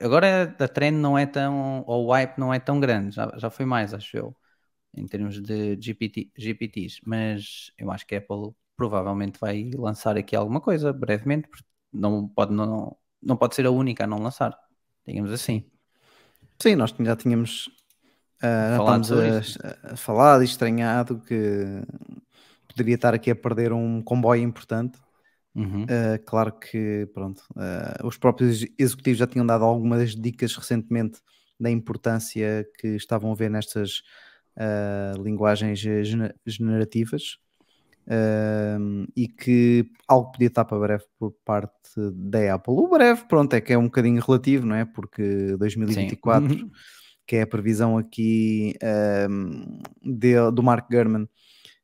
Agora 0.01 0.55
a 0.59 0.68
trend 0.68 0.96
não 0.98 1.18
é 1.18 1.27
tão. 1.27 1.85
ou 1.87 2.07
o 2.07 2.12
hype 2.12 2.38
não 2.38 2.53
é 2.53 2.59
tão 2.61 2.81
grande, 2.81 3.14
já, 3.14 3.33
já 3.38 3.51
foi 3.51 3.64
mais, 3.66 3.94
acho 3.94 4.16
eu, 4.16 4.37
em 4.94 5.07
termos 5.07 5.40
de 5.42 5.81
GPT, 5.81 6.31
GPTs, 6.37 7.01
mas 7.07 7.72
eu 7.79 7.90
acho 7.90 8.07
que 8.07 8.14
a 8.14 8.18
Apple 8.18 8.55
provavelmente 8.78 9.40
vai 9.40 9.72
lançar 9.74 10.16
aqui 10.16 10.36
alguma 10.36 10.60
coisa 10.60 10.92
brevemente, 10.92 11.48
porque 11.48 11.64
não 11.92 12.28
pode, 12.28 12.54
não, 12.54 12.96
não 13.20 13.36
pode 13.36 13.56
ser 13.56 13.66
a 13.66 13.72
única 13.72 14.04
a 14.04 14.06
não 14.06 14.22
lançar, 14.22 14.56
digamos 15.04 15.32
assim. 15.32 15.64
Sim, 16.62 16.76
nós 16.76 16.94
já 16.96 17.16
tínhamos 17.16 17.66
uh, 18.40 18.76
Falado 18.76 19.14
a, 19.20 19.92
a 19.94 19.96
falar 19.96 20.40
e 20.40 20.44
estranhado 20.44 21.20
que 21.20 21.82
poderia 22.68 22.94
estar 22.94 23.12
aqui 23.12 23.32
a 23.32 23.36
perder 23.36 23.72
um 23.72 24.00
comboio 24.00 24.42
importante. 24.42 24.96
Uhum. 25.56 25.82
Uh, 25.82 26.24
claro 26.24 26.52
que 26.52 27.10
pronto, 27.12 27.42
uh, 27.56 28.06
os 28.06 28.16
próprios 28.16 28.64
executivos 28.78 29.18
já 29.18 29.26
tinham 29.26 29.44
dado 29.44 29.64
algumas 29.64 30.14
dicas 30.14 30.54
recentemente 30.54 31.18
da 31.58 31.68
importância 31.68 32.64
que 32.78 32.88
estavam 32.88 33.32
a 33.32 33.34
ver 33.34 33.50
nestas 33.50 34.02
linguagens 35.22 35.78
gener- 35.78 36.34
generativas 36.44 37.38
um, 38.11 39.07
e 39.14 39.29
que 39.29 39.90
algo 40.07 40.33
podia 40.33 40.49
estar 40.49 40.64
para 40.64 40.79
breve 40.79 41.05
por 41.18 41.33
parte 41.44 41.79
da 42.14 42.55
Apple. 42.55 42.75
O 42.75 42.88
breve, 42.88 43.25
pronto, 43.29 43.53
é 43.55 43.61
que 43.61 43.73
é 43.73 43.79
um 43.79 43.85
bocadinho 43.85 44.23
relativo, 44.23 44.66
não 44.66 44.75
é? 44.75 44.85
Porque 44.85 45.57
2024, 45.59 46.55
Sim. 46.55 46.71
que 47.27 47.37
é 47.37 47.42
a 47.42 47.47
previsão 47.47 47.99
aqui 47.99 48.75
um, 49.31 49.81
de- 50.03 50.51
do 50.53 50.62
Mark 50.62 50.90
Gurman, 50.90 51.29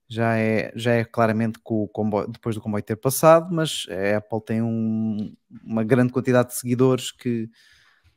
já 0.08 0.36
é, 0.38 0.72
já 0.76 0.92
é 0.92 1.04
claramente 1.04 1.58
com 1.62 1.82
o 1.82 1.88
comboio, 1.88 2.28
depois 2.28 2.54
do 2.54 2.60
comboio 2.62 2.82
ter 2.82 2.96
passado, 2.96 3.52
mas 3.54 3.86
a 3.90 4.18
Apple 4.18 4.44
tem 4.44 4.62
um- 4.62 5.34
uma 5.64 5.82
grande 5.84 6.12
quantidade 6.12 6.48
de 6.48 6.54
seguidores 6.54 7.10
que 7.10 7.48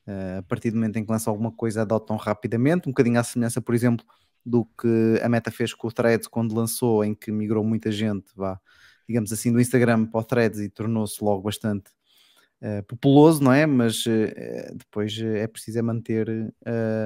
uh, 0.08 0.40
a 0.40 0.44
partir 0.44 0.70
do 0.72 0.76
momento 0.76 0.98
em 0.98 1.06
que 1.06 1.12
lança 1.12 1.30
alguma 1.30 1.52
coisa 1.52 1.82
adotam 1.82 2.16
rapidamente, 2.18 2.88
um 2.88 2.92
bocadinho 2.92 3.20
à 3.20 3.24
semelhança, 3.24 3.62
por 3.62 3.74
exemplo, 3.76 4.06
do 4.48 4.66
que 4.66 5.20
a 5.22 5.28
Meta 5.28 5.52
fez 5.52 5.74
com 5.74 5.88
o 5.88 5.92
Threads 5.92 6.28
quando 6.28 6.56
lançou, 6.56 7.04
em 7.04 7.14
que 7.14 7.32
migrou 7.32 7.64
muita 7.64 7.92
gente, 7.92 8.28
vá, 8.34 8.58
digamos 9.08 9.32
assim, 9.34 9.52
do 9.52 9.60
Instagram 9.60 10.06
para 10.06 10.22
o 10.22 10.24
Threads 10.24 10.60
e 10.62 10.70
tornou-se 10.70 11.22
logo 11.22 11.42
bastante 11.44 11.92
uh, 12.62 12.82
populoso, 12.88 13.44
não 13.44 13.52
é? 13.52 13.66
Mas 13.66 14.06
uh, 14.06 14.74
depois 14.74 15.18
uh, 15.18 15.36
é 15.36 15.48
preciso 15.48 15.80
é 15.80 15.82
manter 15.82 16.30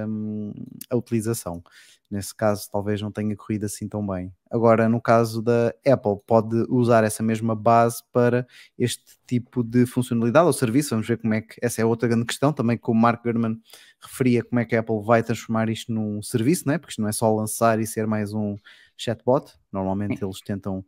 um, 0.07 0.53
a 0.89 0.95
utilização. 0.95 1.63
Nesse 2.11 2.35
caso, 2.35 2.69
talvez 2.69 3.01
não 3.01 3.09
tenha 3.09 3.33
corrido 3.37 3.65
assim 3.65 3.87
tão 3.87 4.05
bem. 4.05 4.33
Agora, 4.51 4.89
no 4.89 5.01
caso 5.01 5.41
da 5.41 5.73
Apple, 5.87 6.17
pode 6.27 6.57
usar 6.67 7.05
essa 7.05 7.23
mesma 7.23 7.55
base 7.55 8.03
para 8.11 8.45
este 8.77 9.17
tipo 9.25 9.63
de 9.63 9.85
funcionalidade 9.85 10.45
ou 10.45 10.51
serviço. 10.51 10.89
Vamos 10.89 11.07
ver 11.07 11.19
como 11.19 11.33
é 11.33 11.39
que 11.39 11.55
essa 11.61 11.81
é 11.81 11.85
outra 11.85 12.09
grande 12.09 12.25
questão. 12.25 12.51
Também 12.51 12.77
como 12.77 12.99
o 12.99 13.01
Mark 13.01 13.23
Gurman 13.23 13.57
referia 14.01 14.43
como 14.43 14.59
é 14.59 14.65
que 14.65 14.75
a 14.75 14.81
Apple 14.81 15.01
vai 15.01 15.23
transformar 15.23 15.69
isto 15.69 15.93
num 15.93 16.21
serviço, 16.21 16.63
não 16.67 16.73
é? 16.73 16.77
porque 16.77 16.91
isto 16.91 17.01
não 17.01 17.07
é 17.07 17.13
só 17.13 17.33
lançar 17.33 17.79
e 17.79 17.87
ser 17.87 18.05
mais 18.05 18.33
um 18.33 18.57
chatbot. 18.97 19.53
Normalmente 19.71 20.21
eles 20.21 20.41
tentam 20.41 20.83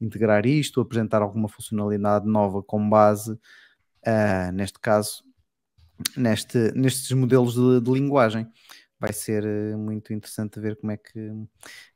integrar 0.00 0.46
isto, 0.46 0.80
apresentar 0.80 1.20
alguma 1.20 1.50
funcionalidade 1.50 2.26
nova 2.26 2.62
com 2.62 2.88
base, 2.88 3.32
uh, 3.32 4.52
neste 4.54 4.78
caso, 4.80 5.22
neste, 6.16 6.72
nestes 6.74 7.12
modelos 7.12 7.54
de, 7.54 7.80
de 7.82 7.90
linguagem 7.92 8.48
vai 9.02 9.12
ser 9.12 9.44
uh, 9.44 9.76
muito 9.78 10.12
interessante 10.12 10.60
ver 10.60 10.76
como 10.76 10.92
é 10.92 10.96
que 10.96 11.30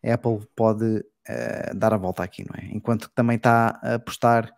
a 0.05 0.14
Apple 0.14 0.47
pode 0.55 0.85
uh, 0.85 1.75
dar 1.75 1.95
a 1.95 1.97
volta 1.97 2.23
aqui, 2.23 2.45
não 2.45 2.55
é? 2.61 2.66
Enquanto 2.75 3.09
que 3.09 3.14
também 3.14 3.37
está 3.37 3.79
a 3.83 3.95
apostar 3.95 4.53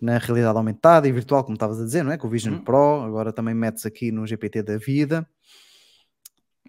na 0.00 0.18
realidade 0.18 0.58
aumentada 0.58 1.08
e 1.08 1.12
virtual, 1.12 1.42
como 1.42 1.54
estavas 1.54 1.80
a 1.80 1.84
dizer, 1.84 2.04
não 2.04 2.12
é? 2.12 2.18
Com 2.18 2.26
o 2.26 2.30
Vision 2.30 2.54
Uhum. 2.54 2.64
Pro, 2.64 3.02
agora 3.02 3.32
também 3.32 3.54
metes 3.54 3.86
aqui 3.86 4.12
no 4.12 4.26
GPT 4.26 4.62
da 4.62 4.76
vida. 4.76 5.26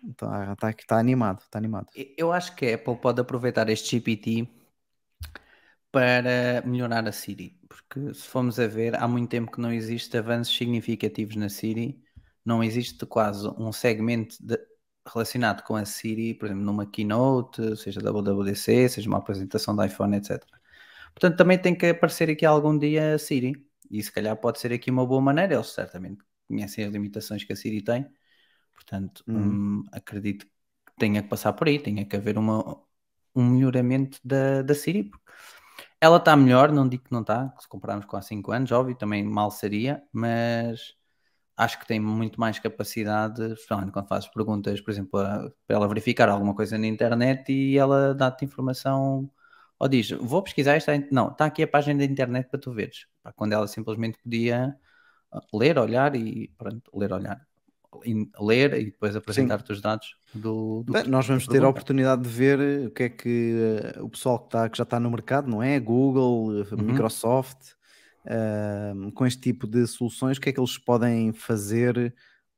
Está 0.09 0.55
tá, 0.55 0.73
tá 0.87 0.97
animado, 0.97 1.41
está 1.41 1.59
animado. 1.59 1.87
Eu 2.17 2.31
acho 2.31 2.55
que 2.55 2.65
a 2.65 2.75
Apple 2.75 2.95
pode 2.95 3.19
aproveitar 3.19 3.69
este 3.69 3.97
GPT 3.97 4.47
para 5.91 6.61
melhorar 6.65 7.07
a 7.07 7.11
Siri, 7.11 7.59
porque 7.67 8.13
se 8.13 8.27
formos 8.27 8.59
a 8.59 8.67
ver, 8.67 8.95
há 8.95 9.07
muito 9.07 9.29
tempo 9.29 9.51
que 9.51 9.59
não 9.59 9.71
existe 9.71 10.17
avanços 10.17 10.55
significativos 10.55 11.35
na 11.35 11.49
Siri, 11.49 12.01
não 12.45 12.63
existe 12.63 13.05
quase 13.05 13.47
um 13.57 13.71
segmento 13.71 14.37
de- 14.39 14.59
relacionado 15.13 15.63
com 15.63 15.75
a 15.75 15.85
Siri, 15.85 16.33
por 16.33 16.45
exemplo, 16.47 16.63
numa 16.65 16.85
keynote, 16.85 17.75
seja 17.77 18.01
WWDC, 18.01 18.89
seja 18.89 19.09
uma 19.09 19.17
apresentação 19.19 19.75
da 19.75 19.85
iPhone, 19.85 20.15
etc. 20.17 20.59
Portanto, 21.13 21.37
também 21.37 21.57
tem 21.59 21.75
que 21.75 21.87
aparecer 21.87 22.29
aqui 22.29 22.45
algum 22.45 22.77
dia 22.77 23.15
a 23.15 23.19
Siri, 23.19 23.53
e 23.89 24.01
se 24.03 24.11
calhar 24.11 24.35
pode 24.37 24.59
ser 24.59 24.73
aqui 24.73 24.91
uma 24.91 25.05
boa 25.05 25.21
maneira, 25.21 25.55
eles 25.55 25.67
certamente 25.67 26.23
conhecem 26.47 26.85
as 26.85 26.91
limitações 26.91 27.43
que 27.43 27.53
a 27.53 27.55
Siri 27.55 27.81
tem, 27.83 28.07
portanto, 28.75 29.25
Uhum. 29.27 29.67
hum, 29.79 29.83
acredito 29.91 30.45
que 30.47 30.93
tenha 30.97 31.23
que 31.23 31.29
passar 31.29 31.53
por 31.53 31.67
aí, 31.67 31.79
tenha 31.79 32.05
que 32.05 32.15
haver 32.15 32.37
uma, 32.37 32.81
um 33.35 33.51
melhoramento 33.51 34.19
da, 34.23 34.61
da 34.63 34.75
Siri, 34.75 35.05
porque 35.05 35.25
ela 36.01 36.17
está 36.17 36.35
melhor, 36.35 36.71
não 36.71 36.87
digo 36.87 37.03
que 37.05 37.11
não 37.11 37.21
está, 37.21 37.53
se 37.59 37.67
compararmos 37.67 38.05
com 38.05 38.17
há 38.17 38.21
5 38.21 38.51
anos, 38.51 38.71
óbvio, 38.71 38.95
também 38.95 39.23
mal 39.23 39.51
seria, 39.51 40.03
mas 40.11 40.95
acho 41.57 41.79
que 41.79 41.87
tem 41.87 41.99
muito 41.99 42.39
mais 42.39 42.59
capacidade, 42.59 43.41
especialmente 43.53 43.91
quando 43.91 44.07
fazes 44.07 44.29
perguntas, 44.29 44.81
por 44.81 44.91
exemplo, 44.91 45.19
a- 45.19 45.51
para 45.67 45.75
ela 45.77 45.87
verificar 45.87 46.29
alguma 46.29 46.55
coisa 46.55 46.77
na 46.77 46.87
internet 46.87 47.51
e 47.51 47.77
ela 47.77 48.13
dá-te 48.15 48.45
informação, 48.45 49.29
ou 49.79 49.87
diz, 49.89 50.11
vou 50.11 50.43
pesquisar 50.43 50.75
esta, 50.75 50.93
não, 51.11 51.29
está 51.31 51.45
aqui 51.45 51.63
a 51.63 51.67
página 51.67 51.99
da 51.99 52.05
internet 52.05 52.49
para 52.49 52.59
tu 52.59 52.71
veres, 52.73 53.07
quando 53.35 53.53
ela 53.53 53.67
simplesmente 53.67 54.19
podia 54.23 54.75
ah, 55.31 55.41
ler, 55.53 55.77
olhar 55.79 56.15
e, 56.15 56.49
pronto, 56.57 56.91
ler, 56.97 57.13
olhar, 57.13 57.47
ler 58.39 58.73
e 58.79 58.85
depois 58.85 59.15
apresentar-te 59.15 59.71
os 59.71 59.81
dados 59.81 60.15
do, 60.33 60.83
do 60.83 60.93
Bem, 60.93 61.03
que 61.03 61.09
nós 61.09 61.27
vamos 61.27 61.47
ter 61.47 61.63
a 61.63 61.69
oportunidade 61.69 62.21
de 62.23 62.29
ver 62.29 62.59
eh, 62.59 62.87
o 62.87 62.91
que 62.91 63.03
é 63.03 63.09
que 63.09 63.55
eh, 63.97 64.01
o 64.01 64.09
pessoal 64.09 64.39
que, 64.39 64.49
tá, 64.49 64.69
que 64.69 64.77
já 64.77 64.83
está 64.83 64.99
no 64.99 65.11
mercado, 65.11 65.49
não 65.49 65.61
é? 65.61 65.79
Google, 65.79 66.61
eh, 66.61 66.75
Uhum. 66.75 66.87
Microsoft, 66.87 67.73
ahm, 68.27 69.09
com 69.11 69.25
este 69.25 69.41
tipo 69.41 69.65
de 69.67 69.85
soluções, 69.87 70.37
o 70.37 70.41
que 70.41 70.49
é 70.49 70.53
que 70.53 70.59
eles 70.59 70.77
podem 70.77 71.31
fazer 71.33 72.13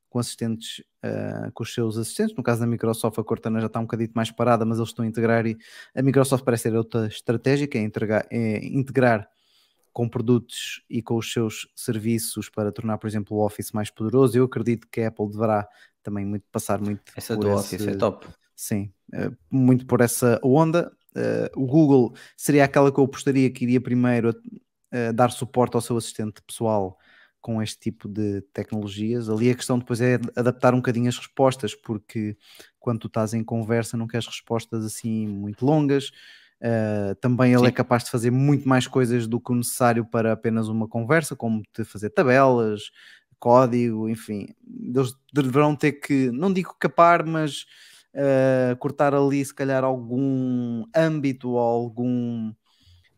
com 0.08 0.18
assistentes, 0.18 0.82
ah, 1.02 1.50
com 1.54 1.62
os 1.62 1.72
seus 1.72 1.96
assistentes? 1.96 2.36
No 2.36 2.42
caso 2.42 2.60
da 2.60 2.66
Microsoft, 2.66 3.18
a 3.18 3.24
Cortana 3.24 3.60
já 3.60 3.66
está 3.66 3.78
um 3.78 3.84
bocadinho 3.84 4.10
mais 4.14 4.30
parada, 4.30 4.64
mas 4.64 4.78
eles 4.78 4.88
estão 4.90 5.04
a 5.04 5.08
integrar 5.08 5.46
e 5.46 5.56
a 5.94 6.02
Microsoft 6.02 6.44
parece 6.44 6.64
ter 6.70 6.76
outra 6.76 7.06
estratégia, 7.06 7.66
que 7.68 7.78
é 7.78 7.82
integrar, 7.82 8.26
é 8.30 8.64
integrar 8.66 9.28
com 9.92 10.08
produtos 10.08 10.82
e 10.88 11.02
com 11.02 11.16
os 11.16 11.32
seus 11.32 11.68
serviços 11.74 12.48
para 12.48 12.70
tornar, 12.72 12.98
por 12.98 13.06
exemplo, 13.08 13.36
o 13.36 13.44
Office 13.44 13.72
mais 13.72 13.90
poderoso. 13.90 14.36
Eu 14.38 14.44
acredito 14.44 14.86
que 14.90 15.00
a 15.00 15.08
Apple 15.08 15.28
deverá 15.30 15.68
também 16.02 16.24
muito, 16.24 16.44
passar 16.50 16.80
muito 16.80 17.02
Essa 17.16 17.34
por 17.34 17.42
do 17.44 17.48
esse- 17.52 17.74
Office 17.76 17.88
é 17.88 17.94
top. 17.96 18.26
Sim, 18.54 18.92
eh, 19.12 19.30
muito 19.50 19.86
por 19.86 20.00
essa 20.00 20.38
onda. 20.44 20.92
Eh, 21.16 21.50
o 21.56 21.66
Google 21.66 22.14
seria 22.36 22.64
aquela 22.64 22.92
que 22.92 22.98
eu 23.00 23.04
apostaria 23.04 23.50
que 23.50 23.64
iria 23.64 23.80
primeiro 23.80 24.32
a 24.92 25.12
dar 25.12 25.30
suporte 25.30 25.74
ao 25.74 25.80
seu 25.80 25.96
assistente 25.96 26.42
pessoal 26.42 26.98
com 27.40 27.62
este 27.62 27.78
tipo 27.78 28.08
de 28.08 28.42
tecnologias. 28.52 29.30
Ali 29.30 29.50
a 29.50 29.54
questão 29.54 29.78
depois 29.78 30.00
é 30.00 30.18
adaptar 30.36 30.74
um 30.74 30.78
bocadinho 30.78 31.08
as 31.08 31.16
respostas, 31.16 31.74
porque 31.74 32.36
quando 32.78 33.00
tu 33.00 33.06
estás 33.06 33.32
em 33.32 33.42
conversa 33.42 33.96
não 33.96 34.06
queres 34.06 34.26
respostas 34.26 34.84
assim 34.84 35.26
muito 35.26 35.64
longas. 35.64 36.10
Eh, 36.60 37.14
também 37.20 37.54
ele 37.54 37.64
é 37.64 37.70
Sim. 37.70 37.74
capaz 37.74 38.04
de 38.04 38.10
fazer 38.10 38.30
muito 38.30 38.68
mais 38.68 38.86
coisas 38.86 39.26
do 39.26 39.40
que 39.40 39.50
o 39.50 39.54
necessário 39.54 40.04
para 40.04 40.32
apenas 40.32 40.68
uma 40.68 40.86
conversa, 40.86 41.34
como 41.34 41.62
te 41.72 41.84
fazer 41.84 42.10
tabelas, 42.10 42.90
código, 43.38 44.08
enfim. 44.08 44.48
Eles 44.94 45.14
deverão 45.32 45.74
ter 45.74 45.92
que, 45.92 46.30
não 46.30 46.52
digo 46.52 46.76
capar, 46.78 47.24
mas 47.24 47.64
uh, 48.14 48.76
cortar 48.78 49.14
ali 49.14 49.42
se 49.42 49.54
calhar 49.54 49.82
algum 49.82 50.84
âmbito 50.94 51.50
ou 51.50 51.58
algum 51.58 52.52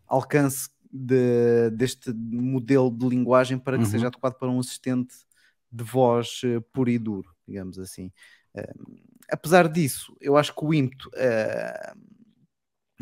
alcance 0.06 0.68
de- 0.92 1.70
deste 1.70 2.12
modelo 2.12 2.90
de 2.90 3.08
linguagem 3.08 3.58
para 3.58 3.78
que 3.78 3.84
Uhum. 3.84 3.90
seja 3.90 4.06
adequado 4.08 4.34
para 4.38 4.50
um 4.50 4.60
assistente 4.60 5.14
de 5.70 5.82
voz 5.84 6.42
uh, 6.44 6.60
puro 6.72 6.90
e 6.90 6.98
duro, 6.98 7.30
digamos 7.46 7.78
assim. 7.78 8.10
apesar 9.30 9.68
disso, 9.68 10.14
eu 10.20 10.36
acho 10.36 10.54
que 10.54 10.64
o 10.64 10.74
ímpeto, 10.74 11.08
uh, 11.08 11.98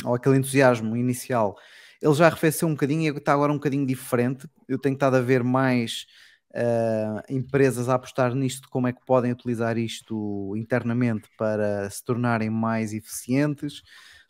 ou 0.04 0.14
aquele 0.14 0.36
entusiasmo 0.38 0.96
inicial, 0.96 1.56
ele 2.00 2.14
já 2.14 2.26
arrefeceu 2.26 2.66
um 2.68 2.72
bocadinho 2.72 3.12
e 3.12 3.18
está 3.18 3.32
agora 3.32 3.52
um 3.52 3.56
bocadinho 3.56 3.86
diferente. 3.86 4.48
Eu 4.68 4.78
tenho 4.78 4.94
estado 4.94 5.16
a 5.16 5.20
ver 5.20 5.42
mais 5.44 6.06
uh, 6.54 7.20
empresas 7.28 7.88
a 7.88 7.94
apostar 7.94 8.34
nisto, 8.34 8.68
como 8.70 8.86
é 8.88 8.92
que 8.92 9.04
podem 9.04 9.32
utilizar 9.32 9.76
isto 9.76 10.54
internamente 10.56 11.28
para 11.36 11.90
se 11.90 12.02
tornarem 12.04 12.48
mais 12.48 12.94
eficientes. 12.94 13.82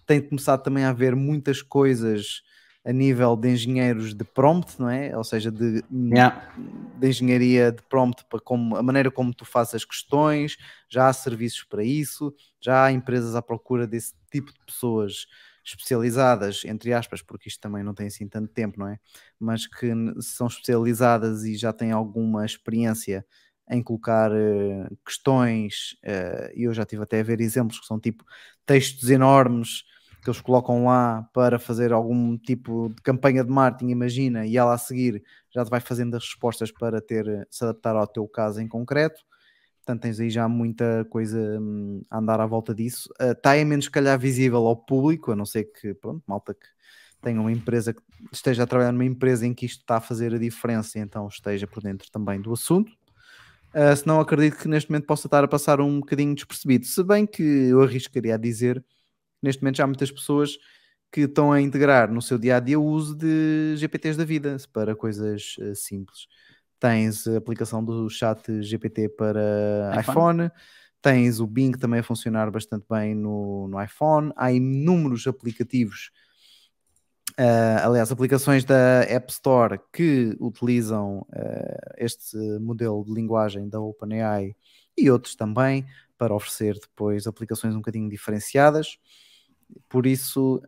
Tem 0.06 0.20
começado 0.20 0.62
também 0.62 0.84
a 0.84 0.90
haver 0.90 1.14
muitas 1.14 1.62
coisas 1.62 2.42
a 2.90 2.92
nível 2.92 3.36
de 3.36 3.48
engenheiros 3.48 4.12
de 4.12 4.24
prompt, 4.24 4.80
não 4.80 4.90
é? 4.90 5.16
Ou 5.16 5.22
seja, 5.22 5.48
de, 5.50 5.84
Yeah. 5.92 6.52
de 6.98 7.08
engenharia 7.08 7.70
de 7.70 7.80
prompt 7.82 8.24
para 8.28 8.40
como, 8.40 8.76
a 8.76 8.82
maneira 8.82 9.12
como 9.12 9.32
tu 9.32 9.44
fazes 9.44 9.76
as 9.76 9.84
questões, 9.84 10.56
já 10.88 11.06
há 11.06 11.12
serviços 11.12 11.62
para 11.62 11.84
isso, 11.84 12.34
já 12.60 12.84
há 12.84 12.92
empresas 12.92 13.36
à 13.36 13.40
procura 13.40 13.86
desse 13.86 14.12
tipo 14.32 14.52
de 14.52 14.58
pessoas 14.66 15.26
especializadas, 15.64 16.64
entre 16.64 16.92
aspas, 16.92 17.22
porque 17.22 17.48
isto 17.48 17.60
também 17.60 17.84
não 17.84 17.94
tem 17.94 18.08
assim 18.08 18.26
tanto 18.26 18.52
tempo, 18.52 18.80
não 18.80 18.88
é? 18.88 18.98
Mas 19.38 19.68
que 19.68 19.92
são 20.20 20.48
especializadas 20.48 21.44
e 21.44 21.56
já 21.56 21.72
têm 21.72 21.92
alguma 21.92 22.44
experiência 22.44 23.24
em 23.70 23.80
colocar 23.84 24.32
eh, 24.32 24.88
questões, 25.06 25.96
eh, 26.02 26.52
e 26.56 26.64
eu 26.64 26.74
já 26.74 26.84
tive 26.84 27.04
até 27.04 27.20
a 27.20 27.22
ver 27.22 27.40
exemplos 27.40 27.78
que 27.78 27.86
são 27.86 28.00
tipo 28.00 28.24
textos 28.66 29.10
enormes 29.10 29.84
que 30.22 30.28
eles 30.28 30.40
colocam 30.40 30.84
lá 30.84 31.28
para 31.32 31.58
fazer 31.58 31.92
algum 31.92 32.36
tipo 32.36 32.90
de 32.90 33.02
campanha 33.02 33.42
de 33.42 33.50
marketing, 33.50 33.90
imagina, 33.90 34.46
e 34.46 34.56
ela 34.56 34.74
a 34.74 34.78
seguir 34.78 35.22
já 35.50 35.64
te 35.64 35.70
vai 35.70 35.80
fazendo 35.80 36.16
as 36.16 36.24
respostas 36.24 36.70
para 36.70 37.00
ter 37.00 37.46
se 37.50 37.64
adaptar 37.64 37.96
ao 37.96 38.06
teu 38.06 38.26
caso 38.28 38.60
em 38.60 38.68
concreto. 38.68 39.20
Portanto, 39.78 40.02
tens 40.02 40.20
aí 40.20 40.30
já 40.30 40.46
muita 40.48 41.06
coisa 41.10 41.38
hum, 41.60 42.02
a 42.10 42.18
andar 42.18 42.40
à 42.40 42.46
volta 42.46 42.74
disso. 42.74 43.08
Está 43.18 43.56
é 43.56 43.64
menos, 43.64 43.86
se 43.86 43.90
calhar, 43.90 44.18
visível 44.18 44.66
ao 44.66 44.76
público, 44.76 45.32
a 45.32 45.36
não 45.36 45.46
ser 45.46 45.64
que, 45.64 45.94
pronto, 45.94 46.22
malta 46.26 46.54
que 46.54 46.66
tenha 47.22 47.40
uma 47.40 47.50
empresa 47.50 47.92
que 47.92 48.02
esteja 48.32 48.62
a 48.62 48.66
trabalhar 48.66 48.92
numa 48.92 49.04
empresa 49.04 49.46
em 49.46 49.54
que 49.54 49.66
isto 49.66 49.80
está 49.80 49.96
a 49.96 50.00
fazer 50.00 50.34
a 50.34 50.38
diferença, 50.38 50.98
então 50.98 51.26
esteja 51.28 51.66
por 51.66 51.82
dentro 51.82 52.10
também 52.10 52.40
do 52.40 52.52
assunto. 52.52 52.92
Uh, 53.74 53.94
se 53.94 54.06
não, 54.06 54.20
acredito 54.20 54.58
que 54.58 54.68
neste 54.68 54.90
momento 54.90 55.06
possa 55.06 55.26
estar 55.26 55.44
a 55.44 55.48
passar 55.48 55.80
um 55.80 56.00
bocadinho 56.00 56.34
despercebido. 56.34 56.86
Se 56.86 57.02
bem 57.04 57.26
que 57.26 57.42
eu 57.42 57.82
arriscaria 57.82 58.34
a 58.34 58.38
dizer 58.38 58.84
neste 59.42 59.62
momento 59.62 59.76
já 59.76 59.84
há 59.84 59.86
muitas 59.86 60.10
pessoas 60.10 60.58
que 61.12 61.22
estão 61.22 61.50
a 61.52 61.60
integrar 61.60 62.10
no 62.12 62.22
seu 62.22 62.38
dia 62.38 62.56
a 62.56 62.60
dia 62.60 62.78
o 62.78 62.84
uso 62.84 63.16
de 63.16 63.74
GPTs 63.76 64.16
da 64.16 64.24
vida 64.24 64.56
para 64.72 64.94
coisas 64.94 65.56
uh, 65.58 65.74
simples. 65.74 66.26
Tens 66.78 67.26
a 67.26 67.36
aplicação 67.36 67.84
do 67.84 68.08
chat 68.08 68.62
GPT 68.62 69.10
para 69.10 69.92
iPhone. 70.00 70.46
iPhone, 70.46 70.50
tens 71.02 71.40
o 71.40 71.46
Bing 71.46 71.72
também 71.72 72.00
a 72.00 72.02
funcionar 72.02 72.50
bastante 72.50 72.86
bem 72.88 73.14
no, 73.14 73.68
no 73.68 73.82
iPhone, 73.82 74.32
há 74.36 74.52
inúmeros 74.52 75.26
aplicativos, 75.26 76.10
uh, 77.32 77.84
aliás, 77.84 78.12
aplicações 78.12 78.64
da 78.64 79.02
App 79.02 79.30
Store 79.32 79.80
que 79.92 80.36
utilizam 80.38 81.26
uh, 81.28 81.94
este 81.98 82.36
modelo 82.60 83.04
de 83.04 83.12
linguagem 83.12 83.68
da 83.68 83.80
OpenAI 83.80 84.54
e 84.96 85.10
outros 85.10 85.34
também 85.34 85.84
para 86.16 86.34
oferecer 86.34 86.74
depois 86.74 87.26
aplicações 87.26 87.74
um 87.74 87.78
bocadinho 87.78 88.08
diferenciadas 88.08 88.98
por 89.88 90.06
isso 90.06 90.62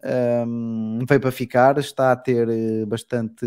um, 0.47 0.99
veio 1.09 1.21
para 1.21 1.33
ficar, 1.33 1.79
está 1.79 2.13
a 2.13 2.17
ter 2.17 2.49
eh, 2.49 2.85
bastante, 2.87 3.45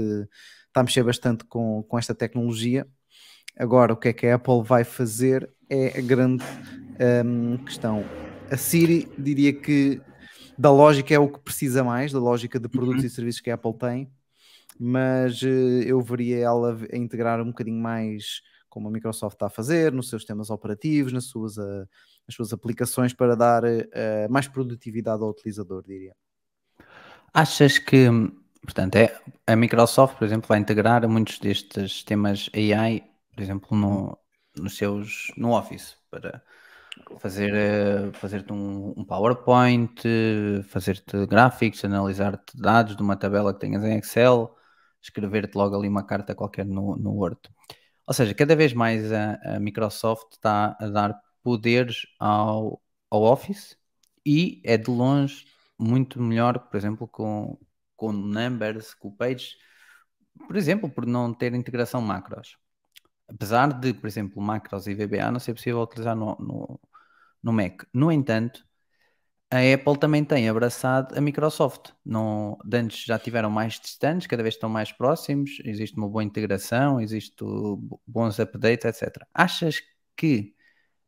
está 0.67 0.81
a 0.81 0.83
mexer 0.83 1.03
bastante 1.03 1.43
com, 1.45 1.83
com 1.83 1.97
esta 1.99 2.15
tecnologia. 2.15 2.87
Agora, 3.57 3.93
o 3.93 3.97
que 3.97 4.09
é 4.09 4.13
que 4.13 4.27
a 4.27 4.35
Apple 4.35 4.63
vai 4.63 4.83
fazer 4.83 5.49
é 5.69 5.97
a 5.97 6.01
grande 6.01 6.43
um, 7.25 7.57
questão. 7.57 8.03
A 8.51 8.57
Siri 8.57 9.07
diria 9.17 9.53
que 9.53 10.01
da 10.57 10.71
lógica 10.71 11.13
é 11.13 11.19
o 11.19 11.27
que 11.29 11.39
precisa 11.39 11.83
mais, 11.83 12.11
da 12.11 12.19
lógica 12.19 12.59
de 12.59 12.67
produtos 12.69 13.01
Uhum. 13.01 13.07
e 13.07 13.09
serviços 13.09 13.41
que 13.41 13.49
a 13.51 13.55
Apple 13.55 13.73
tem, 13.77 14.09
mas 14.79 15.41
eh, 15.43 15.83
eu 15.85 16.01
veria 16.01 16.39
ela 16.39 16.77
a 16.91 16.97
integrar 16.97 17.41
um 17.41 17.47
bocadinho 17.47 17.81
mais 17.81 18.41
como 18.75 18.89
a 18.89 18.91
Microsoft 18.91 19.35
está 19.35 19.45
a 19.45 19.49
fazer, 19.49 19.93
nos 19.93 20.09
seus 20.09 20.23
sistemas 20.23 20.49
operativos, 20.49 21.13
nas 21.13 21.23
suas, 21.23 21.55
uh, 21.55 21.87
nas 22.27 22.35
suas 22.35 22.51
aplicações 22.51 23.13
para 23.13 23.33
dar 23.33 23.63
uh, 23.63 24.29
mais 24.29 24.49
produtividade 24.49 25.23
ao 25.23 25.29
utilizador, 25.29 25.81
diria. 25.81 26.13
Achas 27.33 27.77
que, 27.77 28.09
portanto, 28.61 28.97
é, 28.97 29.17
a 29.47 29.55
Microsoft, 29.55 30.17
por 30.17 30.25
exemplo, 30.25 30.49
vai 30.49 30.59
integrar 30.59 31.07
muitos 31.07 31.39
destes 31.39 31.93
sistemas 31.93 32.49
AI, 32.53 33.01
por 33.33 33.41
exemplo, 33.41 33.77
no, 33.77 34.17
nos 34.57 34.75
seus, 34.75 35.31
no 35.37 35.57
Office, 35.57 35.95
para 36.11 36.43
fazer, 37.17 37.53
eh, 37.55 38.11
fazer-te 38.11 38.51
um, 38.51 38.93
um 38.97 39.05
PowerPoint, 39.05 40.01
fazer-te 40.67 41.25
gráficos, 41.27 41.85
analisar-te 41.85 42.59
dados 42.59 42.97
de 42.97 43.01
uma 43.01 43.15
tabela 43.15 43.53
que 43.53 43.59
tenhas 43.61 43.83
em 43.85 43.97
Excel, 43.97 44.53
escrever-te 45.01 45.55
logo 45.55 45.77
ali 45.77 45.87
uma 45.87 46.05
carta 46.05 46.35
qualquer 46.35 46.65
no, 46.65 46.97
no 46.97 47.11
Word. 47.11 47.39
Ou 48.07 48.13
seja, 48.13 48.33
cada 48.33 48.55
vez 48.55 48.73
mais 48.73 49.11
a, 49.11 49.55
a 49.55 49.59
Microsoft 49.59 50.33
está 50.33 50.77
a 50.79 50.87
dar 50.87 51.19
poderes 51.43 52.05
ao, 52.19 52.81
ao 53.09 53.23
Office 53.23 53.77
e 54.25 54.61
é 54.63 54.77
de 54.77 54.89
longe 54.89 55.45
muito 55.77 56.21
melhor, 56.21 56.59
por 56.59 56.77
exemplo, 56.77 57.07
com, 57.07 57.57
com 57.95 58.11
Numbers, 58.11 58.93
com 58.93 59.09
o 59.09 59.11
Page, 59.15 59.57
por 60.47 60.55
exemplo, 60.55 60.89
por 60.89 61.05
não 61.05 61.33
ter 61.33 61.53
integração 61.53 62.01
macros. 62.01 62.57
Apesar 63.27 63.73
de, 63.79 63.93
por 63.93 64.07
exemplo, 64.07 64.41
macros 64.41 64.87
e 64.87 64.95
VBA 64.95 65.31
não 65.31 65.39
ser 65.39 65.53
possível 65.53 65.81
utilizar 65.81 66.15
no, 66.15 66.35
no, 66.39 66.79
no 67.41 67.53
Mac. 67.53 67.83
No 67.93 68.11
entanto, 68.11 68.64
a 69.51 69.73
Apple 69.73 69.97
também 69.99 70.23
tem 70.23 70.49
abraçado 70.49 71.17
a 71.17 71.21
Microsoft. 71.21 71.91
Não, 72.03 72.57
antes 72.73 73.05
já 73.05 73.19
tiveram 73.19 73.49
mais 73.49 73.79
distantes, 73.79 74.27
cada 74.27 74.43
vez 74.43 74.55
estão 74.55 74.69
mais 74.69 74.91
próximos, 74.91 75.59
existe 75.63 75.97
uma 75.97 76.09
boa 76.09 76.23
integração, 76.23 76.99
existe 76.99 77.43
bons 78.07 78.39
updates, 78.39 78.85
etc. 78.85 79.25
Achas 79.33 79.81
que 80.15 80.55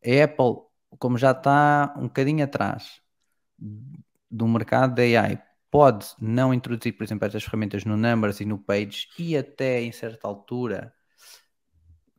a 0.06 0.24
Apple, 0.24 0.62
como 1.00 1.18
já 1.18 1.32
está 1.32 1.94
um 1.98 2.04
bocadinho 2.04 2.44
atrás 2.44 3.02
do 4.30 4.48
mercado 4.48 4.96
da 4.96 5.02
AI, 5.02 5.42
pode 5.72 6.08
não 6.20 6.54
introduzir, 6.54 6.94
por 6.94 7.04
exemplo, 7.04 7.26
estas 7.26 7.44
ferramentas 7.44 7.84
no 7.86 7.98
Numbers 7.98 8.40
e 8.40 8.46
no 8.46 8.58
Page 8.58 9.08
e 9.18 9.36
até 9.36 9.82
em 9.82 9.92
certa 9.92 10.28
altura 10.28 10.94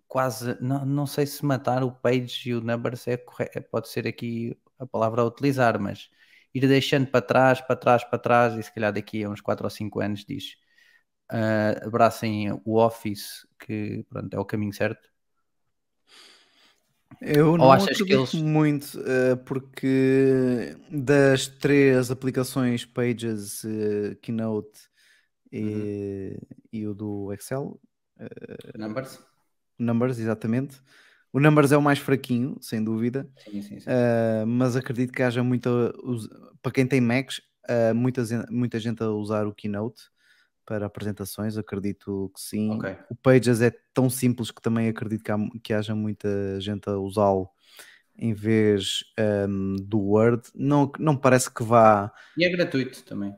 quase, 0.07 0.57
não, 0.61 0.85
não 0.87 1.07
sei 1.07 1.26
se 1.26 1.44
matar 1.44 1.85
o 1.85 1.92
Page 1.92 2.50
e 2.50 2.54
o 2.54 2.61
Numbers 2.61 3.07
é 3.07 3.16
correto, 3.16 3.62
pode 3.70 3.88
ser 3.88 4.07
aqui 4.07 4.59
a 4.78 4.86
palavra 4.86 5.22
a 5.22 5.24
utilizar, 5.26 5.78
mas 5.80 6.08
ir 6.54 6.66
deixando 6.68 7.08
para 7.10 7.22
trás, 7.22 7.60
para 7.60 7.76
trás, 7.76 8.04
para 8.04 8.18
trás, 8.18 8.54
e 8.58 8.62
se 8.62 8.72
calhar 8.72 8.92
daqui 8.92 9.24
a 9.24 9.30
uns 9.30 9.40
4 9.40 9.64
ou 9.66 9.70
5 9.70 10.00
anos 10.00 10.24
diz 10.24 10.54
uh, 11.32 11.86
abracem 11.86 12.52
o 12.64 12.76
Office, 12.78 13.46
que 13.58 14.04
pronto, 14.08 14.34
é 14.34 14.38
o 14.40 14.44
caminho 14.44 14.72
certo. 14.72 15.08
Eu 17.20 17.56
Ou 17.58 17.70
não 17.70 17.72
achas 17.72 18.00
que 18.02 18.14
eles- 18.14 18.32
muito, 18.32 18.98
eh, 19.00 19.34
porque 19.36 20.76
das 20.90 21.48
três 21.48 22.10
aplicações 22.10 22.84
Pages, 22.84 23.64
eh, 23.64 24.14
Keynote 24.22 24.78
e, 25.52 26.38
e 26.72 26.86
o 26.86 26.94
do 26.94 27.32
Excel, 27.32 27.80
Numbers? 28.74 29.18
Numbers, 29.78 30.18
exatamente. 30.18 30.80
O 31.38 31.40
Numbers 31.40 31.70
é 31.70 31.77
o 31.77 31.83
mais 31.83 32.01
fraquinho, 32.01 32.57
sem 32.61 32.83
dúvida. 32.83 33.31
Sim, 33.44 33.62
sim, 33.62 33.79
sim. 33.79 33.88
Uh, 33.88 34.44
mas 34.44 34.74
acredito 34.74 35.12
que 35.12 35.22
haja 35.22 35.40
muita. 35.40 35.70
Para 36.61 36.72
quem 36.72 36.85
tem 36.85 37.01
Macs, 37.01 37.40
uh, 37.70 37.94
muita, 37.94 38.24
muita 38.51 38.81
gente 38.81 39.05
a 39.05 39.11
usar 39.11 39.46
o 39.46 39.55
Keynote 39.55 40.03
para 40.66 40.87
apresentações. 40.87 41.57
Acredito 41.57 42.33
que 42.35 42.40
sim. 42.40 42.72
Ok. 42.72 42.96
O 43.09 43.14
Pages 43.14 43.61
é 43.61 43.72
tão 43.94 44.11
simples 44.11 44.51
que 44.51 44.61
também 44.61 44.88
acredito 44.88 45.22
que, 45.22 45.31
há, 45.31 45.38
que 45.62 45.72
haja 45.72 45.94
muita 45.94 46.29
gente 46.61 46.90
a 46.90 46.98
usá-lo 46.98 47.48
em 48.18 48.35
vez 48.35 49.05
um, 49.48 49.77
do 49.77 50.01
Word. 50.01 50.42
Não, 50.57 50.90
não 50.98 51.16
parece 51.16 51.55
que 51.55 51.62
vá. 51.62 52.12
E 52.37 52.44
é 52.44 52.48
gratuito 52.48 53.05
também. 53.05 53.33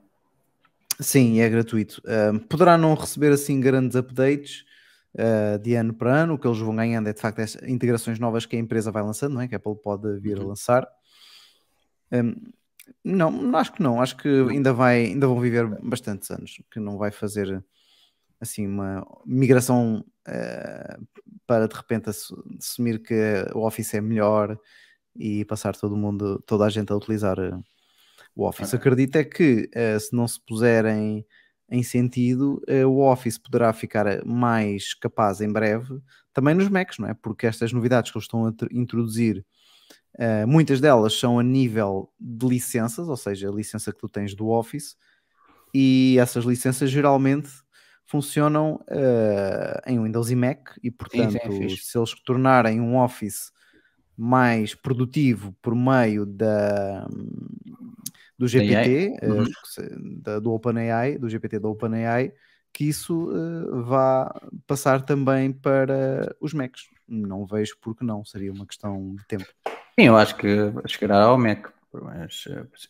Sim, 0.98 1.40
é 1.40 1.48
gratuito. 1.50 2.00
Um, 2.32 2.38
poderá 2.38 2.78
não 2.78 2.94
receber 2.94 3.30
assim 3.30 3.60
grandes 3.60 3.94
updates 3.94 4.64
uh, 5.14 5.58
de 5.58 5.74
ano 5.74 5.94
para 5.94 6.22
ano. 6.22 6.34
O 6.34 6.38
que 6.38 6.46
eles 6.46 6.58
vão 6.58 6.74
ganhando 6.76 7.08
é 7.08 7.12
de 7.12 7.20
facto 7.20 7.40
as 7.40 7.56
integrações 7.62 8.18
novas 8.18 8.46
que 8.46 8.56
a 8.56 8.58
empresa 8.58 8.90
vai 8.92 9.02
lançando, 9.02 9.34
não 9.34 9.40
é? 9.40 9.48
Que 9.48 9.54
a 9.54 9.58
Apple 9.58 9.76
pode 9.82 10.18
vir 10.20 10.38
a 10.38 10.42
Uhum. 10.42 10.48
lançar. 10.48 10.86
Um, 12.12 12.34
não, 13.04 13.30
não, 13.30 13.58
acho 13.58 13.72
que 13.72 13.82
não. 13.82 14.00
Acho 14.02 14.16
que 14.16 14.28
ainda, 14.28 14.72
vai, 14.72 15.04
ainda 15.06 15.26
vão 15.26 15.40
viver 15.40 15.66
bastantes 15.82 16.30
anos. 16.30 16.60
Que 16.72 16.80
não 16.80 16.98
vai 16.98 17.10
fazer 17.10 17.64
assim 18.40 18.66
uma 18.66 19.06
migração 19.26 20.04
uh, 20.26 21.06
para 21.46 21.68
de 21.68 21.74
repente 21.76 22.08
assu- 22.10 22.42
assumir 22.58 22.98
que 23.00 23.14
o 23.54 23.60
Office 23.66 23.94
é 23.94 24.00
melhor 24.00 24.58
e 25.14 25.44
passar 25.44 25.76
todo 25.76 25.96
mundo, 25.96 26.42
toda 26.46 26.64
a 26.64 26.70
gente 26.70 26.90
a 26.92 26.96
utilizar 26.96 27.38
uh, 27.38 27.62
o 28.34 28.46
Office. 28.48 28.72
Acredito 28.74 29.16
é 29.16 29.24
que 29.24 29.68
uh, 29.74 30.00
se 30.00 30.14
não 30.16 30.26
se 30.26 30.40
puserem 30.44 31.24
em 31.70 31.82
sentido, 31.82 32.60
uh, 32.68 32.86
o 32.86 33.00
Office 33.00 33.38
poderá 33.38 33.72
ficar 33.72 34.24
mais 34.24 34.94
capaz 34.94 35.40
em 35.40 35.52
breve, 35.52 36.00
também 36.32 36.54
nos 36.54 36.68
Macs, 36.68 36.98
não 36.98 37.08
é? 37.08 37.14
Porque 37.14 37.46
estas 37.46 37.72
novidades 37.72 38.10
que 38.10 38.18
eles 38.18 38.24
estão 38.24 38.46
a 38.46 38.52
tr- 38.52 38.68
introduzir 38.72 39.44
Uh, 40.14 40.46
muitas 40.46 40.80
delas 40.80 41.14
são 41.14 41.38
a 41.38 41.42
nível 41.42 42.12
de 42.18 42.46
licenças, 42.46 43.08
ou 43.08 43.16
seja, 43.16 43.48
a 43.48 43.52
licença 43.52 43.92
que 43.92 43.98
tu 43.98 44.08
tens 44.08 44.34
do 44.34 44.48
Office, 44.48 44.96
e 45.72 46.16
essas 46.18 46.44
licenças 46.44 46.90
geralmente 46.90 47.48
funcionam 48.04 48.74
uh, 48.90 49.80
em 49.86 50.02
Windows 50.02 50.30
e 50.30 50.34
Mac, 50.34 50.76
e 50.82 50.90
portanto, 50.90 51.38
sim, 51.52 51.68
sim, 51.68 51.76
se 51.76 51.96
eles 51.96 52.10
tornarem 52.24 52.80
um 52.80 52.98
Office 52.98 53.52
mais 54.16 54.74
produtivo 54.74 55.56
por 55.62 55.74
meio 55.74 56.26
da, 56.26 57.08
do 58.40 58.48
GPT, 58.48 59.18
uh, 59.22 59.34
uhum. 59.34 60.20
da, 60.22 60.38
do 60.38 60.54
OpenAI, 60.54 61.18
do 61.18 61.28
GPT 61.28 61.58
da 61.58 61.68
OpenAI, 61.68 62.32
que 62.72 62.84
isso 62.84 63.28
uh, 63.28 63.82
vá 63.84 64.34
passar 64.66 65.02
também 65.02 65.52
para 65.52 66.34
os 66.40 66.54
Macs. 66.54 66.88
Não 67.06 67.44
vejo 67.44 67.76
porque 67.82 68.02
não, 68.02 68.24
seria 68.24 68.50
uma 68.50 68.64
questão 68.64 69.14
de 69.14 69.26
tempo. 69.26 69.44
Sim, 69.66 70.06
eu 70.06 70.16
acho 70.16 70.34
que 70.36 70.48
chegará 70.86 71.24
ao 71.24 71.36
Mac, 71.36 71.68
mas 71.92 72.44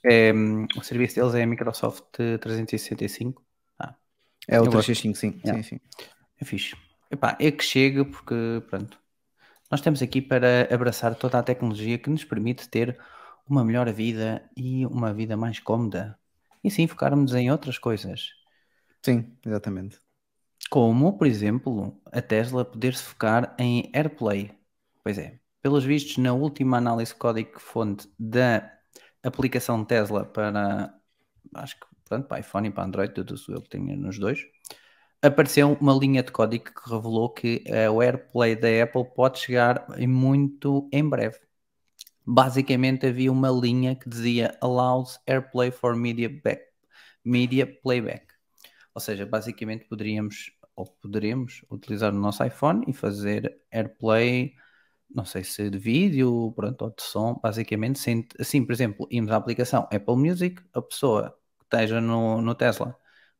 é, 0.05 0.33
o 0.77 0.85
serviço 0.85 1.17
deles 1.17 1.35
é 1.35 1.43
a 1.43 1.47
Microsoft 1.47 2.05
365. 2.13 3.43
Ah, 3.77 3.97
é 4.47 4.61
o 4.61 4.69
365, 4.69 5.17
sim, 5.17 5.41
yeah. 5.45 5.61
sim, 5.65 5.69
sim. 5.69 5.81
É 6.41 6.45
fixe. 6.45 6.77
Epá, 7.11 7.37
é 7.41 7.51
que 7.51 7.65
chega 7.65 8.05
porque, 8.05 8.63
pronto, 8.71 8.97
nós 9.69 9.81
estamos 9.81 10.01
aqui 10.01 10.23
para 10.23 10.73
abraçar 10.73 11.17
toda 11.17 11.41
a 11.41 11.43
tecnologia 11.43 11.99
que 11.99 12.09
nos 12.09 12.23
permite 12.23 12.69
ter 12.69 12.97
uma 13.51 13.65
melhor 13.65 13.93
vida 13.93 14.49
e 14.57 14.87
uma 14.87 15.13
vida 15.13 15.37
mais 15.37 15.59
cómoda. 15.59 16.17
E 16.63 16.71
sim, 16.71 16.87
focarmos 16.87 17.35
em 17.35 17.51
outras 17.51 17.79
coisas. 17.79 18.31
Sim, 19.03 19.37
exatamente. 19.45 20.01
Como, 20.71 21.19
por 21.19 21.27
exemplo, 21.27 22.01
a 22.13 22.23
Tesla 22.23 22.65
poder 22.65 22.95
se 22.95 23.03
focar 23.03 23.57
em 23.59 23.91
AirPlay. 23.93 24.53
Pois 25.03 25.19
é, 25.19 25.41
pelos 25.61 25.85
vistos, 25.85 26.17
na 26.19 26.33
última 26.33 26.79
análise 26.79 27.15
código-fonte 27.15 28.09
da 28.19 28.71
aplicação 29.23 29.85
Tesla 29.85 30.25
para, 30.25 30.95
acho 31.55 31.81
que, 31.81 31.87
pronto, 32.05 32.29
para 32.29 32.41
iPhone 32.41 32.69
e 32.69 32.71
para 32.71 32.85
Android, 32.85 33.13
tudo 33.13 33.35
eu 33.49 33.63
que 33.63 33.69
tenho 33.69 33.97
nos 33.97 34.19
dois, 34.19 34.41
apareceu 35.21 35.77
uma 35.81 35.95
linha 35.95 36.23
de 36.23 36.31
código 36.31 36.65
que 36.65 36.91
revelou 36.91 37.31
que 37.31 37.65
o 37.93 38.03
AirPlay 38.03 38.55
da 38.55 38.85
Apple 38.85 39.05
pode 39.15 39.41
chegar 39.41 39.87
em 39.99 40.07
muito 40.07 40.89
em 40.93 41.07
breve. 41.09 41.39
Basicamente 42.27 43.07
havia 43.07 43.33
uma 43.33 43.51
linha 43.51 43.97
que 43.97 44.09
dizia 44.09 44.57
Allows 44.61 45.19
AirPlay 45.27 45.71
for 45.71 45.97
Media, 45.97 46.29
back, 46.29 46.63
media 47.25 47.67
Playback. 47.83 48.27
Ou 48.95 49.01
seja, 49.01 49.27
basicamente 49.27 49.87
poderíamos 49.87 50.53
ou 50.77 50.87
poderemos 50.87 51.65
utilizar 51.71 52.13
o 52.13 52.19
nosso 52.19 52.45
iPhone 52.45 52.85
e 52.89 52.93
fazer 52.93 53.61
AirPlay 53.71 54.55
não 55.15 55.25
sei 55.25 55.45
se 55.45 55.69
de 55.71 55.79
vídeo, 55.79 56.53
pronto, 56.55 56.83
ou 56.83 56.91
de 56.91 57.03
som, 57.03 57.39
basicamente, 57.43 57.99
sem, 57.99 58.27
assim, 58.39 58.65
por 58.65 58.73
exemplo, 58.73 59.09
irmos 59.11 59.33
à 59.33 59.37
aplicação 59.37 59.83
Apple 59.93 60.17
Music, 60.17 60.63
a 60.73 60.81
pessoa 60.83 61.37
que 61.59 61.65
esteja 61.65 62.01
no, 62.01 62.41
no 62.41 62.55
Tesla 62.55 62.97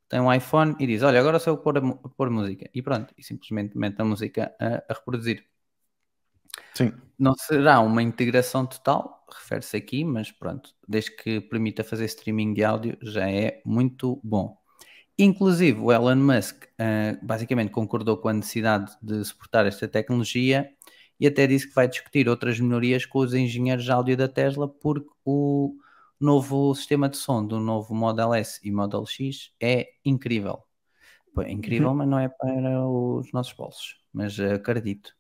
tem 0.09 0.21
um 0.21 0.33
iPhone 0.33 0.75
e 0.81 0.87
diz, 0.87 1.03
olha, 1.03 1.21
agora 1.21 1.39
sou 1.39 1.55
eu 1.55 1.59
pôr, 1.59 1.81
pôr 2.17 2.31
música, 2.31 2.69
e 2.75 2.83
pronto, 2.83 3.15
e 3.17 3.23
simplesmente 3.23 3.79
mete 3.79 4.01
a 4.01 4.05
música 4.05 4.55
a, 4.61 4.83
a 4.89 4.95
reproduzir. 4.95 5.45
Sim. 6.75 6.93
Não 7.19 7.35
será 7.35 7.81
uma 7.81 8.03
integração 8.03 8.65
total, 8.65 9.27
refere-se 9.31 9.77
aqui, 9.77 10.05
mas 10.05 10.31
pronto, 10.31 10.71
desde 10.89 11.15
que 11.15 11.41
permita 11.41 11.85
fazer 11.85 12.07
streaming 12.07 12.55
de 12.55 12.65
áudio 12.65 12.97
já 13.03 13.31
é 13.31 13.61
muito 13.65 14.21
bom. 14.25 14.57
Inclusive, 15.19 15.79
o 15.79 15.93
Elon 15.93 16.17
Musk 16.17 16.65
uh, 16.65 17.19
basicamente 17.23 17.71
concordou 17.71 18.17
com 18.17 18.29
a 18.29 18.33
necessidade 18.33 18.97
de 19.03 19.23
suportar 19.23 19.67
esta 19.67 19.87
tecnologia 19.87 20.71
e 21.21 21.27
até 21.27 21.47
disse 21.47 21.69
que 21.69 21.75
vai 21.75 21.87
discutir 21.87 22.27
outras 22.27 22.59
melhorias 22.59 23.05
com 23.05 23.19
os 23.19 23.35
engenheiros 23.35 23.85
de 23.85 23.93
áudio 23.93 24.17
da 24.17 24.27
Tesla, 24.27 24.67
porque 24.67 25.11
o 25.23 25.77
novo 26.19 26.75
sistema 26.75 27.07
de 27.07 27.19
som 27.19 27.47
do 27.47 27.61
novo 27.61 27.95
Model 27.95 28.33
S 28.33 28.59
e 28.65 28.71
Model 28.71 29.05
X 29.05 29.53
é 29.61 29.89
incrível. 30.03 30.63
É 31.39 31.51
incrível, 31.51 31.91
uhum. 31.91 31.95
mas 31.97 32.09
não 32.09 32.19
é 32.19 32.29
para 32.29 32.81
os 32.81 33.31
nossos 33.33 33.53
bolsos, 33.53 33.97
mas 34.13 34.41
acredito. 34.41 35.15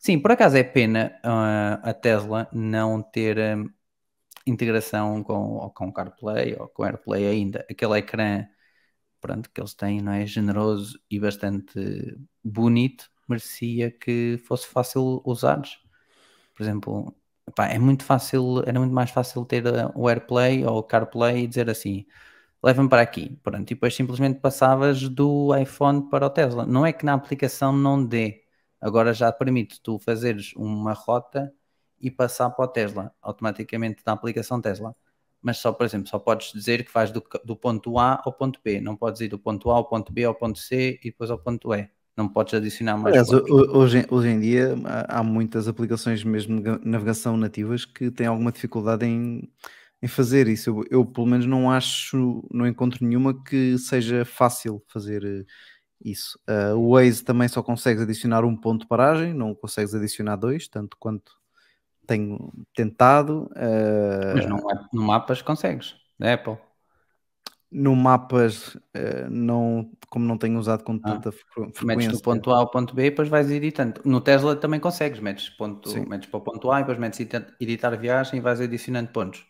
Sim, 0.00 0.18
por 0.18 0.32
acaso 0.32 0.56
é 0.56 0.64
pena 0.64 1.12
uh, 1.24 1.88
a 1.88 1.92
Tesla 1.94 2.48
não 2.52 3.02
ter 3.02 3.38
um, 3.38 3.68
integração 4.46 5.22
com, 5.24 5.70
com 5.74 5.92
CarPlay 5.92 6.56
ou 6.58 6.68
com 6.68 6.84
AirPlay 6.84 7.26
ainda. 7.26 7.66
Aquele 7.70 7.98
ecrã 7.98 8.46
pronto, 9.20 9.50
que 9.50 9.60
eles 9.60 9.74
têm 9.74 10.00
não 10.02 10.12
é 10.12 10.26
generoso 10.26 11.00
e 11.10 11.20
bastante 11.20 12.18
bonito, 12.44 13.10
merecia 13.28 13.90
que 13.90 14.38
fosse 14.46 14.66
fácil 14.68 15.22
usar. 15.24 15.62
Por 16.56 16.62
exemplo, 16.62 17.16
é 17.58 17.78
muito 17.78 18.04
fácil, 18.04 18.62
era 18.66 18.78
muito 18.78 18.94
mais 18.94 19.10
fácil 19.10 19.44
ter 19.44 19.66
uh, 19.66 19.92
o 19.94 20.08
AirPlay 20.08 20.64
ou 20.64 20.78
o 20.78 20.82
CarPlay 20.82 21.44
e 21.44 21.46
dizer 21.46 21.70
assim, 21.70 22.06
leva-me 22.62 22.88
para 22.88 23.02
aqui, 23.02 23.36
pronto, 23.42 23.70
e 23.70 23.74
depois 23.74 23.94
simplesmente 23.94 24.40
passavas 24.40 25.08
do 25.08 25.56
iPhone 25.56 26.08
para 26.10 26.26
o 26.26 26.30
Tesla. 26.30 26.66
Não 26.66 26.86
é 26.86 26.92
que 26.92 27.04
na 27.06 27.14
aplicação 27.14 27.72
não 27.72 28.04
dê, 28.04 28.44
agora 28.80 29.12
já 29.12 29.30
permite 29.30 29.80
tu 29.82 29.98
fazeres 29.98 30.52
uma 30.56 30.92
rota 30.92 31.52
e 32.00 32.10
passar 32.10 32.50
para 32.50 32.64
o 32.64 32.68
Tesla, 32.68 33.12
automaticamente 33.20 34.02
na 34.06 34.12
aplicação 34.12 34.60
Tesla. 34.60 34.94
Mas 35.42 35.58
só, 35.58 35.72
por 35.72 35.84
exemplo, 35.84 36.08
só 36.08 36.18
podes 36.18 36.52
dizer 36.52 36.84
que 36.84 36.92
vais 36.92 37.10
do, 37.10 37.22
do 37.44 37.56
ponto 37.56 37.98
A 37.98 38.20
ao 38.24 38.32
ponto 38.32 38.60
B, 38.62 38.80
não 38.80 38.96
podes 38.96 39.20
ir 39.20 39.28
do 39.28 39.38
ponto 39.38 39.70
A 39.70 39.74
ao 39.74 39.88
ponto 39.88 40.12
B 40.12 40.24
ao 40.24 40.34
ponto 40.34 40.58
C 40.58 40.98
e 41.02 41.10
depois 41.10 41.30
ao 41.30 41.38
ponto 41.38 41.74
E 41.74 41.88
não 42.16 42.28
podes 42.28 42.54
adicionar 42.54 42.96
mais. 42.98 43.16
Aliás, 43.16 43.30
hoje, 43.32 44.06
hoje 44.10 44.28
em 44.28 44.40
dia 44.40 44.74
há 45.08 45.22
muitas 45.22 45.66
aplicações 45.66 46.22
mesmo 46.22 46.60
de 46.60 46.86
navegação 46.86 47.36
nativas 47.36 47.84
que 47.84 48.10
têm 48.10 48.26
alguma 48.26 48.52
dificuldade 48.52 49.06
em, 49.06 49.50
em 50.02 50.08
fazer 50.08 50.46
isso. 50.48 50.70
Eu, 50.70 50.84
eu, 50.90 51.06
pelo 51.06 51.26
menos 51.26 51.46
não 51.46 51.70
acho, 51.70 52.46
não 52.52 52.66
encontro 52.66 53.04
nenhuma 53.04 53.42
que 53.42 53.78
seja 53.78 54.24
fácil 54.24 54.82
fazer 54.88 55.24
eh, 55.24 55.44
isso. 56.04 56.38
Uh, 56.48 56.76
o 56.76 56.94
Waze 56.94 57.22
também 57.24 57.48
só 57.48 57.62
consegues 57.62 58.02
adicionar 58.02 58.44
um 58.44 58.56
ponto 58.56 58.82
de 58.82 58.88
paragem, 58.88 59.34
não 59.34 59.54
consegues 59.54 59.94
adicionar 59.94 60.36
dois, 60.36 60.68
tanto 60.68 60.96
quanto 60.98 61.32
tenho 62.06 62.52
tentado. 62.74 63.50
Uh... 63.52 64.34
Mas 64.34 64.46
no, 64.46 64.58
no 64.92 65.02
mapas 65.02 65.42
consegues, 65.42 65.94
da 66.18 66.34
Apple 66.34 66.58
no 67.70 67.94
mapas, 67.94 68.74
uh, 68.74 69.30
não, 69.30 69.90
como 70.08 70.24
não 70.24 70.36
tenho 70.36 70.58
usado 70.58 70.82
com 70.82 70.98
tanta 70.98 71.28
ah, 71.28 71.32
frequência. 71.32 71.86
Metes 71.86 72.18
do 72.18 72.20
ponto 72.20 72.50
A 72.50 72.58
ao 72.58 72.70
ponto 72.70 72.94
B 72.94 73.06
e 73.06 73.10
depois 73.10 73.28
vais 73.28 73.50
editando. 73.50 74.00
No 74.04 74.20
Tesla 74.20 74.56
também 74.56 74.80
consegues, 74.80 75.20
metes, 75.20 75.48
ponto, 75.50 75.88
metes 76.08 76.28
para 76.28 76.38
o 76.38 76.40
ponto 76.40 76.70
A 76.70 76.80
e 76.80 76.82
depois 76.82 76.98
metes 76.98 77.20
editar 77.60 77.96
viagem 77.96 78.38
e 78.38 78.40
vais 78.40 78.60
adicionando 78.60 79.10
pontos. 79.10 79.46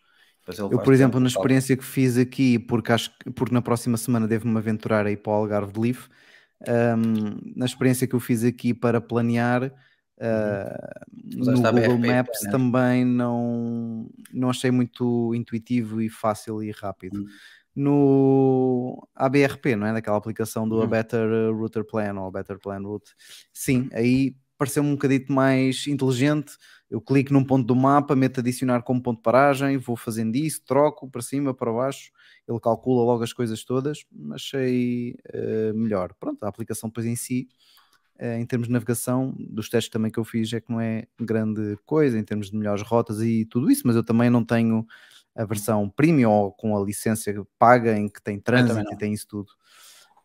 Eu, 0.58 0.80
por 0.80 0.92
exemplo, 0.92 1.20
na 1.20 1.28
experiência 1.28 1.76
que 1.76 1.84
fiz 1.84 2.18
aqui, 2.18 2.58
porque, 2.58 2.92
acho, 2.92 3.10
porque 3.36 3.54
na 3.54 3.62
próxima 3.62 3.96
semana 3.96 4.26
devo-me 4.26 4.58
aventurar 4.58 5.06
aí 5.06 5.16
para 5.16 5.32
o 5.32 5.34
Algarve 5.36 5.72
de 5.72 5.80
Leaf, 5.80 6.08
um, 6.68 7.52
na 7.56 7.66
experiência 7.66 8.06
que 8.06 8.14
eu 8.14 8.20
fiz 8.20 8.44
aqui 8.44 8.74
para 8.74 9.00
planear, 9.00 9.64
uh, 9.64 11.36
no 11.36 11.54
Google 11.54 11.98
BRP, 11.98 12.08
Maps 12.08 12.42
né? 12.42 12.50
também 12.50 13.04
não, 13.04 14.08
não 14.32 14.50
achei 14.50 14.70
muito 14.70 15.34
intuitivo 15.34 16.00
e 16.00 16.08
fácil 16.08 16.62
e 16.62 16.70
rápido. 16.70 17.20
Uhum 17.20 17.28
no 17.74 19.08
ABRP, 19.14 19.76
não 19.76 19.86
é? 19.86 19.92
Daquela 19.92 20.16
aplicação 20.16 20.68
do 20.68 20.76
uhum. 20.76 20.82
A 20.82 20.86
Better 20.86 21.54
Router 21.54 21.84
Plan 21.84 22.14
ou 22.20 22.26
A 22.26 22.30
Better 22.30 22.58
Plan 22.58 22.80
Route. 22.80 23.12
Sim, 23.52 23.88
aí 23.92 24.36
pareceu-me 24.58 24.90
um 24.90 24.94
bocadito 24.94 25.32
mais 25.32 25.86
inteligente. 25.86 26.52
Eu 26.90 27.00
clico 27.00 27.32
num 27.32 27.44
ponto 27.44 27.64
do 27.64 27.76
mapa, 27.76 28.16
meto 28.16 28.40
adicionar 28.40 28.82
como 28.82 29.00
ponto 29.00 29.18
de 29.18 29.22
paragem, 29.22 29.78
vou 29.78 29.96
fazendo 29.96 30.34
isso, 30.34 30.60
troco 30.64 31.08
para 31.08 31.22
cima, 31.22 31.54
para 31.54 31.72
baixo, 31.72 32.10
ele 32.48 32.58
calcula 32.58 33.04
logo 33.04 33.22
as 33.22 33.32
coisas 33.32 33.64
todas, 33.64 34.04
achei 34.32 35.14
uh, 35.32 35.72
melhor. 35.72 36.12
Pronto, 36.18 36.42
a 36.42 36.48
aplicação 36.48 36.88
depois 36.88 37.06
em 37.06 37.14
si, 37.14 37.48
uh, 38.20 38.40
em 38.40 38.44
termos 38.44 38.66
de 38.66 38.72
navegação, 38.72 39.32
dos 39.38 39.68
testes 39.68 39.90
também 39.90 40.10
que 40.10 40.18
eu 40.18 40.24
fiz, 40.24 40.52
é 40.52 40.60
que 40.60 40.70
não 40.70 40.80
é 40.80 41.06
grande 41.20 41.76
coisa, 41.86 42.18
em 42.18 42.24
termos 42.24 42.50
de 42.50 42.56
melhores 42.56 42.82
rotas 42.82 43.20
e 43.20 43.44
tudo 43.44 43.70
isso, 43.70 43.86
mas 43.86 43.94
eu 43.94 44.02
também 44.02 44.28
não 44.28 44.44
tenho 44.44 44.84
a 45.36 45.44
versão 45.44 45.88
premium 45.88 46.30
ou 46.30 46.52
com 46.52 46.76
a 46.76 46.84
licença 46.84 47.32
paga 47.56 47.96
em 47.96 48.08
que 48.08 48.20
tem 48.20 48.40
trânsito 48.40 48.92
e 48.92 48.96
tem 48.96 49.12
isso 49.12 49.28
tudo. 49.28 49.52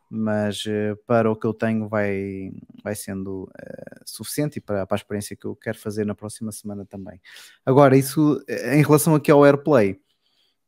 Mas 0.10 0.64
uh, 0.66 0.95
para 1.08 1.32
o 1.32 1.36
que 1.36 1.47
eu 1.47 1.53
tenho 1.53 1.88
vai, 1.88 2.51
vai 2.84 2.95
sendo 2.95 3.43
uh, 3.43 4.01
suficiente 4.06 4.58
e 4.58 4.62
para, 4.62 4.86
para 4.86 4.95
a 4.95 4.99
experiência 4.99 5.36
que 5.36 5.45
eu 5.45 5.56
quero 5.56 5.78
fazer 5.78 6.06
na 6.06 6.16
próxima 6.16 6.51
semana 6.51 6.86
também. 6.86 7.20
Agora, 7.66 7.97
isso 7.97 8.43
em 8.47 8.84
relação 8.84 9.16
aqui 9.16 9.32
ao 9.32 9.45
AirPlay, 9.45 9.99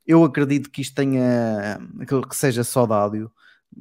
eu 0.06 0.24
acredito 0.24 0.72
que 0.72 0.82
isto 0.82 0.96
tenha 0.96 1.80
que 2.28 2.36
seja 2.36 2.64
só 2.64 2.86
de 2.86 2.94
áudio 2.94 3.32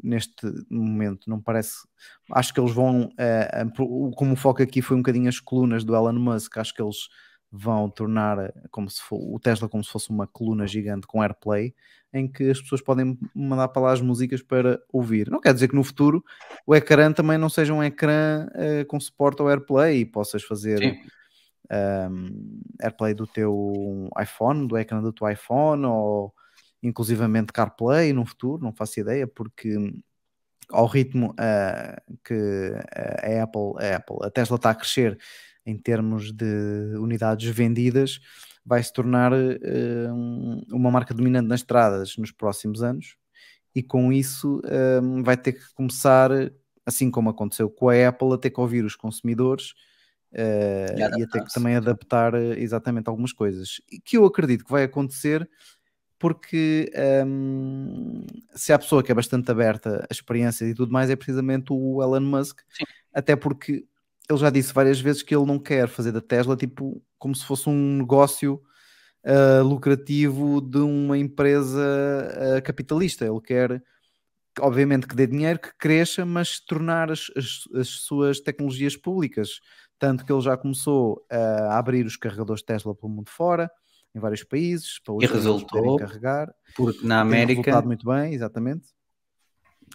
neste 0.02 0.34
momento, 0.68 1.28
não 1.28 1.40
parece. 1.40 1.86
Acho 2.32 2.52
que 2.52 2.60
eles 2.60 2.72
vão, 2.72 3.04
uh, 3.06 4.12
como 4.14 4.32
o 4.32 4.36
foco 4.36 4.62
aqui 4.62 4.82
foi 4.82 4.96
um 4.96 5.00
bocadinho 5.00 5.28
as 5.28 5.40
colunas 5.40 5.84
do 5.84 5.94
Elon 5.94 6.12
Musk, 6.12 6.56
acho 6.58 6.74
que 6.74 6.82
eles 6.82 7.08
vão 7.50 7.88
tornar 7.88 8.38
eh, 8.38 8.52
como 8.70 8.90
se 8.90 9.00
for, 9.00 9.18
o 9.18 9.38
Tesla 9.38 9.68
como 9.68 9.82
se 9.82 9.90
fosse 9.90 10.10
uma 10.10 10.26
coluna 10.26 10.66
gigante 10.66 11.06
com 11.06 11.22
AirPlay, 11.22 11.74
em 12.12 12.30
que 12.30 12.50
as 12.50 12.60
pessoas 12.60 12.80
podem 12.80 13.18
mandar 13.34 13.68
para 13.68 13.82
lá 13.82 13.92
as 13.92 14.00
músicas 14.00 14.42
para 14.42 14.80
ouvir. 14.92 15.30
Não 15.30 15.40
quer 15.40 15.54
dizer 15.54 15.68
que 15.68 15.76
no 15.76 15.84
futuro 15.84 16.24
o 16.66 16.74
ecrã 16.74 17.12
também 17.12 17.38
não 17.38 17.48
seja 17.48 17.72
um 17.72 17.82
ecrã 17.82 18.46
uh, 18.48 18.86
com 18.86 18.98
suporte 18.98 19.40
ao 19.40 19.48
AirPlay 19.48 20.00
e 20.00 20.04
possas 20.04 20.42
fazer 20.42 20.80
um, 21.70 22.60
AirPlay 22.80 23.14
do 23.14 23.26
teu 23.26 24.08
iPhone, 24.20 24.66
do 24.66 24.78
ecrã 24.78 25.00
do 25.02 25.12
teu 25.12 25.28
iPhone, 25.28 25.84
ou 25.86 26.34
inclusivamente 26.82 27.52
CarPlay 27.52 28.12
no 28.12 28.24
futuro, 28.24 28.62
não 28.62 28.72
faço 28.72 29.00
ideia, 29.00 29.26
porque 29.26 29.76
ao 30.70 30.86
ritmo 30.86 31.30
uh, 31.32 32.18
que 32.24 32.72
a 33.22 33.42
Apple, 33.42 33.72
a 33.78 33.96
Apple, 33.96 34.16
a 34.22 34.30
Tesla 34.30 34.56
está 34.56 34.70
a 34.70 34.74
crescer 34.74 35.18
em 35.66 35.76
termos 35.76 36.32
de 36.32 36.94
unidades 36.98 37.48
vendidas, 37.50 38.20
vai 38.64 38.82
se 38.82 38.92
tornar 38.92 39.32
uh, 39.32 40.64
uma 40.72 40.90
marca 40.90 41.12
dominante 41.12 41.48
nas 41.48 41.60
estradas 41.60 42.16
nos 42.16 42.30
próximos 42.30 42.82
anos 42.82 43.16
e 43.74 43.82
com 43.82 44.12
isso 44.12 44.62
um, 45.02 45.22
vai 45.22 45.36
ter 45.36 45.52
que 45.52 45.74
começar, 45.74 46.30
assim 46.86 47.10
como 47.10 47.28
aconteceu 47.28 47.68
com 47.68 47.90
a 47.90 48.08
Apple, 48.08 48.32
a 48.32 48.38
ter 48.38 48.48
que 48.48 48.58
ouvir 48.58 48.84
os 48.84 48.96
consumidores 48.96 49.72
uh, 50.32 50.96
e, 50.96 51.00
e 51.20 51.22
a 51.22 51.28
ter 51.28 51.44
que 51.44 51.52
também 51.52 51.76
adaptar 51.76 52.34
exatamente 52.34 53.08
algumas 53.08 53.34
coisas. 53.34 53.82
E 53.92 54.00
que 54.00 54.16
eu 54.16 54.24
acredito 54.24 54.64
que 54.64 54.70
vai 54.70 54.84
acontecer 54.84 55.46
porque 56.18 56.90
um, 57.26 58.24
se 58.54 58.72
há 58.72 58.78
pessoa 58.78 59.02
que 59.02 59.12
é 59.12 59.14
bastante 59.14 59.50
aberta 59.50 60.06
a 60.08 60.12
experiências 60.12 60.70
e 60.70 60.74
tudo 60.74 60.90
mais, 60.90 61.10
é 61.10 61.16
precisamente 61.16 61.66
o 61.70 62.02
Elon 62.02 62.20
Musk, 62.20 62.60
Sim. 62.70 62.84
até 63.12 63.36
porque 63.36 63.84
ele 64.28 64.38
já 64.38 64.50
disse 64.50 64.72
várias 64.72 65.00
vezes 65.00 65.22
que 65.22 65.34
ele 65.34 65.46
não 65.46 65.58
quer 65.58 65.88
fazer 65.88 66.12
da 66.12 66.20
Tesla 66.20 66.56
tipo 66.56 67.02
como 67.18 67.34
se 67.34 67.44
fosse 67.44 67.68
um 67.68 67.98
negócio 67.98 68.60
uh, 69.24 69.62
lucrativo 69.62 70.60
de 70.60 70.78
uma 70.78 71.18
empresa 71.18 71.80
uh, 72.58 72.62
capitalista. 72.62 73.24
Ele 73.24 73.40
quer, 73.40 73.82
obviamente, 74.60 75.06
que 75.06 75.16
dê 75.16 75.26
dinheiro, 75.26 75.58
que 75.58 75.76
cresça, 75.78 76.24
mas 76.24 76.60
tornar 76.60 77.10
as, 77.10 77.30
as, 77.36 77.62
as 77.74 77.88
suas 77.88 78.40
tecnologias 78.40 78.96
públicas. 78.96 79.60
Tanto 79.98 80.24
que 80.24 80.32
ele 80.32 80.42
já 80.42 80.56
começou 80.56 81.24
a 81.30 81.78
abrir 81.78 82.04
os 82.04 82.16
carregadores 82.16 82.62
Tesla 82.62 82.94
pelo 82.94 83.12
mundo 83.12 83.30
fora 83.30 83.70
em 84.14 84.20
vários 84.20 84.42
países 84.44 84.98
para 84.98 85.14
e 85.20 85.26
resultou 85.26 85.96
carregar. 85.96 86.54
Porque 86.74 87.06
na 87.06 87.20
América 87.20 87.62
tem 87.62 87.86
muito 87.86 88.06
bem, 88.06 88.34
exatamente. 88.34 88.95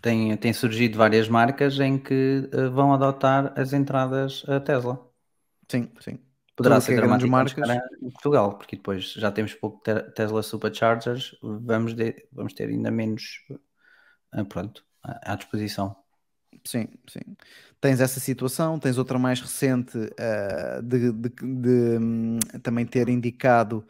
Tem, 0.02 0.36
tem 0.38 0.54
surgido 0.54 0.98
várias 0.98 1.28
marcas 1.28 1.80
em 1.80 1.98
que 1.98 2.50
uh, 2.54 2.72
vão 2.72 2.94
adotar 2.94 3.54
as 3.56 3.74
entradas 3.74 4.44
a 4.48 4.60
Tesla. 4.60 5.00
Sim, 5.70 5.90
sim. 6.00 6.20
Poderá 6.56 6.76
Tudo 6.76 6.86
ser 6.86 6.94
é 6.94 6.96
grandes 6.96 7.30
marcas 7.30 7.70
em 8.02 8.10
Portugal, 8.12 8.58
porque 8.58 8.76
depois 8.76 9.14
já 9.14 9.32
temos 9.32 9.54
pouco 9.54 9.82
Tesla 10.16 10.44
Superchargers, 10.44 11.36
vamos, 11.42 11.94
de, 11.94 12.28
vamos 12.32 12.54
ter 12.54 12.70
ainda 12.70 12.92
menos 12.92 13.46
uh, 14.36 14.46
pronto, 14.46 14.84
à 15.04 15.36
disposição. 15.36 15.96
Sim, 16.64 16.88
sim. 17.08 17.22
Tens 17.80 18.00
essa 18.00 18.20
situação, 18.20 18.78
tens 18.78 18.98
outra 18.98 19.18
mais 19.18 19.42
recente 19.42 19.98
uh, 19.98 20.84
de, 20.84 21.12
de, 21.12 21.30
de, 21.30 21.30
de 21.30 21.98
um, 22.00 22.40
também 22.62 22.86
ter 22.86 23.10
indicado 23.10 23.86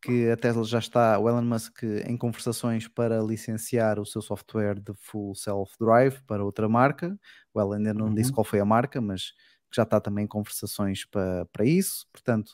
que 0.00 0.30
a 0.30 0.36
Tesla 0.36 0.64
já 0.64 0.78
está, 0.78 1.18
o 1.18 1.28
Elon 1.28 1.42
Musk, 1.42 1.82
em 1.82 2.16
conversações 2.16 2.86
para 2.86 3.20
licenciar 3.20 3.98
o 3.98 4.06
seu 4.06 4.22
software 4.22 4.80
de 4.80 4.92
full 4.94 5.34
self-drive 5.34 6.20
para 6.26 6.44
outra 6.44 6.68
marca. 6.68 7.18
O 7.52 7.60
Elon 7.60 7.74
ainda 7.74 7.94
não 7.94 8.06
uhum. 8.06 8.14
disse 8.14 8.32
qual 8.32 8.44
foi 8.44 8.60
a 8.60 8.64
marca, 8.64 9.00
mas 9.00 9.32
já 9.74 9.82
está 9.82 10.00
também 10.00 10.24
em 10.24 10.28
conversações 10.28 11.04
para, 11.04 11.46
para 11.46 11.64
isso. 11.64 12.06
Portanto, 12.12 12.52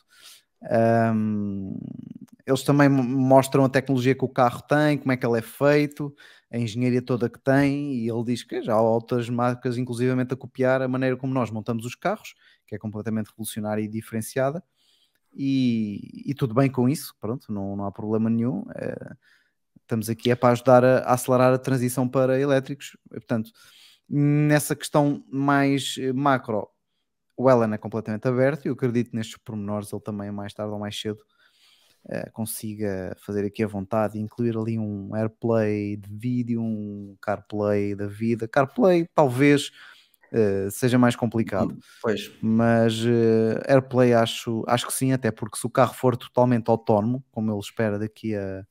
um, 1.13 1.77
eles 2.45 2.63
também 2.63 2.89
mostram 2.89 3.63
a 3.65 3.69
tecnologia 3.69 4.15
que 4.15 4.25
o 4.25 4.29
carro 4.29 4.61
tem, 4.63 4.97
como 4.97 5.11
é 5.11 5.17
que 5.17 5.25
ele 5.25 5.37
é 5.37 5.41
feito, 5.41 6.13
a 6.51 6.57
engenharia 6.57 7.01
toda 7.01 7.29
que 7.29 7.39
tem, 7.39 7.93
e 7.95 8.09
ele 8.09 8.23
diz 8.23 8.43
que 8.43 8.61
já 8.61 8.73
há 8.73 8.81
outras 8.81 9.29
marcas, 9.29 9.77
inclusivamente, 9.77 10.33
a 10.33 10.37
copiar 10.37 10.81
a 10.81 10.87
maneira 10.87 11.15
como 11.15 11.33
nós 11.33 11.51
montamos 11.51 11.85
os 11.85 11.95
carros, 11.95 12.33
que 12.65 12.75
é 12.75 12.77
completamente 12.77 13.29
revolucionária 13.29 13.81
e 13.81 13.87
diferenciada 13.87 14.63
e, 15.35 16.31
e, 16.31 16.33
tudo 16.33 16.53
bem 16.53 16.69
com 16.69 16.87
isso, 16.87 17.13
pronto, 17.19 17.51
não, 17.51 17.75
não 17.75 17.85
há 17.85 17.91
problema 17.91 18.29
nenhum. 18.29 18.63
É, 18.75 19.15
estamos 19.81 20.09
aqui 20.09 20.31
é 20.31 20.35
para 20.35 20.53
ajudar 20.53 20.83
a, 20.83 20.97
a, 20.99 21.13
acelerar 21.13 21.53
a 21.53 21.57
transição 21.57 22.07
para 22.07 22.39
elétricos. 22.39 22.97
Portanto, 23.09 23.51
nessa 24.09 24.75
questão 24.75 25.23
mais 25.29 25.95
eh, 25.99 26.13
macro, 26.13 26.69
o 27.37 27.49
Ellen 27.49 27.73
é 27.73 27.77
completamente 27.77 28.27
aberto 28.27 28.65
e 28.65 28.69
eu 28.69 28.73
acredito 28.73 29.15
nestes 29.15 29.37
pormenores 29.37 29.91
ele 29.91 30.01
também 30.01 30.31
mais 30.31 30.53
tarde 30.53 30.71
ou 30.71 30.79
mais 30.79 30.99
cedo 30.99 31.19
é, 32.07 32.29
consiga 32.29 33.15
fazer 33.19 33.45
aqui 33.45 33.63
a 33.63 33.67
vontade 33.67 34.17
e 34.17 34.21
incluir 34.21 34.55
ali 34.55 34.77
um 34.77 35.15
AirPlay 35.15 35.97
de 35.97 36.09
vídeo, 36.15 36.61
um 36.61 37.17
CarPlay 37.19 37.95
da 37.95 38.05
vida. 38.05 38.47
CarPlay 38.47 39.07
talvez 39.13 39.71
uh, 40.31 40.71
seja 40.71 40.97
mais 40.97 41.15
complicado. 41.15 41.77
Pois. 42.01 42.31
Mas 42.41 43.03
uh, 43.03 43.59
AirPlay 43.67 44.13
acho, 44.13 44.63
acho 44.67 44.87
que 44.87 44.93
sim, 44.93 45.11
até 45.11 45.31
porque 45.31 45.57
se 45.57 45.65
o 45.65 45.69
carro 45.69 45.93
for 45.93 46.15
totalmente 46.15 46.69
autónomo, 46.69 47.23
como 47.31 47.51
ele 47.51 47.59
espera 47.59 47.99
daqui 47.99 48.35
a, 48.35 48.65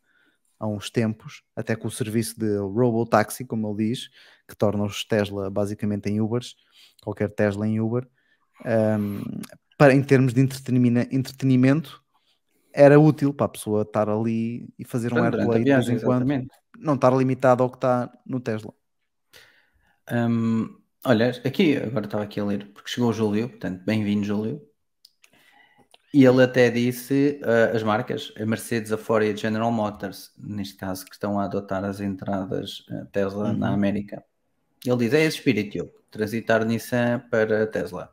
a 0.59 0.67
uns 0.67 0.91
tempos, 0.91 1.43
até 1.55 1.77
com 1.77 1.89
o 1.89 1.91
serviço 1.91 2.39
de 2.39 2.57
Robotaxi, 2.59 3.45
como 3.45 3.69
ele 3.69 3.89
diz, 3.89 4.09
que 4.49 4.57
torna 4.57 4.85
os 4.85 5.05
Tesla 5.05 5.51
basicamente 5.51 6.09
em 6.09 6.21
Ubers, 6.21 6.57
qualquer 7.03 7.31
Tesla 7.31 7.67
em 7.67 7.81
Uber, 7.81 8.07
um, 8.65 8.69
ehm, 8.69 9.23
para, 9.77 9.93
em 9.93 10.03
termos 10.03 10.33
de 10.33 10.41
entretenimento, 10.41 12.03
era 12.73 12.99
útil 12.99 13.33
para 13.33 13.47
a 13.47 13.49
pessoa 13.49 13.83
estar 13.83 14.09
ali 14.09 14.69
e 14.79 14.85
fazer 14.85 15.13
um 15.13 15.23
AirPlay 15.23 15.65
de 15.65 15.73
vez 15.73 15.89
em 15.89 16.01
quando, 16.01 16.27
não 16.79 16.95
estar 16.95 17.15
limitado 17.15 17.63
ao 17.63 17.71
que 17.71 17.77
está 17.77 18.13
no 18.27 18.41
Tesla. 18.41 18.73
Um, 20.11 20.69
Olha, 21.07 21.29
aqui, 21.45 21.77
agora 21.77 22.07
estava 22.07 22.25
aqui 22.25 22.41
a 22.41 22.45
ler, 22.47 22.67
porque 22.73 22.89
chegou 22.89 23.11
o 23.11 23.13
Júlio, 23.13 23.51
portanto, 23.51 23.85
bem-vindo, 23.85 24.25
Júlio. 24.25 24.67
E 26.15 26.25
ele 26.25 26.43
até 26.43 26.71
disse 26.71 27.39
uh, 27.43 27.77
as 27.77 27.83
marcas, 27.83 28.33
a 28.41 28.47
Mercedes, 28.47 28.91
a 28.91 28.97
Ford 28.97 29.23
e 29.23 29.31
a 29.31 29.37
General 29.37 29.71
Motors, 29.71 30.33
neste 30.39 30.77
caso, 30.77 31.05
que 31.05 31.13
estão 31.13 31.39
a 31.39 31.45
adotar 31.45 31.85
as 31.85 32.01
entradas 32.01 32.87
uh, 32.89 33.05
Tesla 33.13 33.51
uhum. 33.51 33.59
na 33.59 33.75
América. 33.75 34.25
Ele 34.83 34.97
diz: 34.97 35.13
é 35.13 35.25
esse 35.25 35.37
espírito, 35.37 35.91
transitar 36.11 36.65
Nissan 36.65 37.23
para 37.31 37.67
Tesla. 37.67 38.11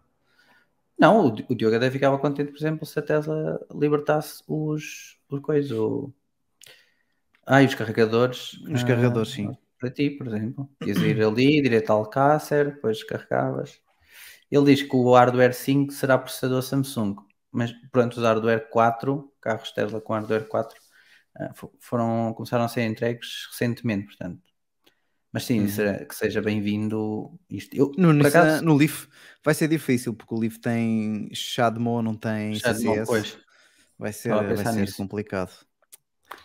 Não, 1.00 1.28
o, 1.28 1.36
o 1.48 1.56
Diogo 1.56 1.78
até 1.78 1.90
ficava 1.90 2.20
contente, 2.20 2.52
por 2.52 2.58
exemplo, 2.58 2.86
se 2.86 3.00
a 3.00 3.02
Tesla 3.02 3.58
libertasse 3.74 4.44
os, 4.46 5.18
os 5.30 5.40
coisas. 5.40 5.72
O... 5.72 6.12
Ah, 7.46 7.64
e 7.64 7.68
os 7.68 7.76
carregadores. 7.76 8.54
Os 8.70 8.84
carregadores, 8.84 9.30
uh, 9.30 9.36
sim 9.36 9.58
para 9.82 9.90
ti, 9.90 10.12
por 10.12 10.28
exemplo. 10.28 10.70
Ias 10.86 11.00
ir 11.00 11.22
ali, 11.24 11.62
direto 11.62 11.90
ao 11.90 12.00
Alcácer, 12.00 12.76
depois 12.76 13.04
carregavas. 13.04 13.82
Ele 14.50 14.66
diz 14.66 14.84
que 14.84 14.96
o 14.96 15.14
hardware 15.14 15.54
5 15.54 15.92
será 15.92 16.18
processador 16.18 16.62
Samsung, 16.62 17.16
mas 17.52 17.74
pronto, 17.92 18.18
os 18.18 18.24
hardware 18.24 18.70
4, 18.70 19.34
carros 19.42 19.72
Tesla 19.72 20.00
com 20.00 20.14
hardware 20.14 20.48
4, 20.48 20.80
eh, 21.40 21.50
foram, 21.80 22.34
começaram 22.36 22.66
a 22.66 22.68
ser 22.68 22.84
entregues 22.84 23.48
recentemente, 23.50 24.06
portanto. 24.06 24.42
Mas 25.34 25.46
sim, 25.46 25.62
uhum. 25.62 26.06
que 26.06 26.14
seja 26.14 26.42
bem-vindo 26.42 27.40
isto. 27.50 27.74
Eu, 27.74 27.92
no, 27.98 28.28
acaso, 28.28 28.64
no 28.64 28.76
Leaf 28.76 29.08
vai 29.44 29.54
ser 29.54 29.70
difícil, 29.70 30.14
porque 30.14 30.36
o 30.36 30.38
Leaf 30.38 30.58
tem 30.58 31.30
Shadmo, 31.34 32.02
não 32.02 32.16
tem 32.16 32.54
CCS. 32.56 33.08
Pois. 33.08 33.38
Vai 33.98 34.12
ser, 34.12 34.34
vai 34.34 34.58
ser 34.58 34.94
complicado. 34.96 35.54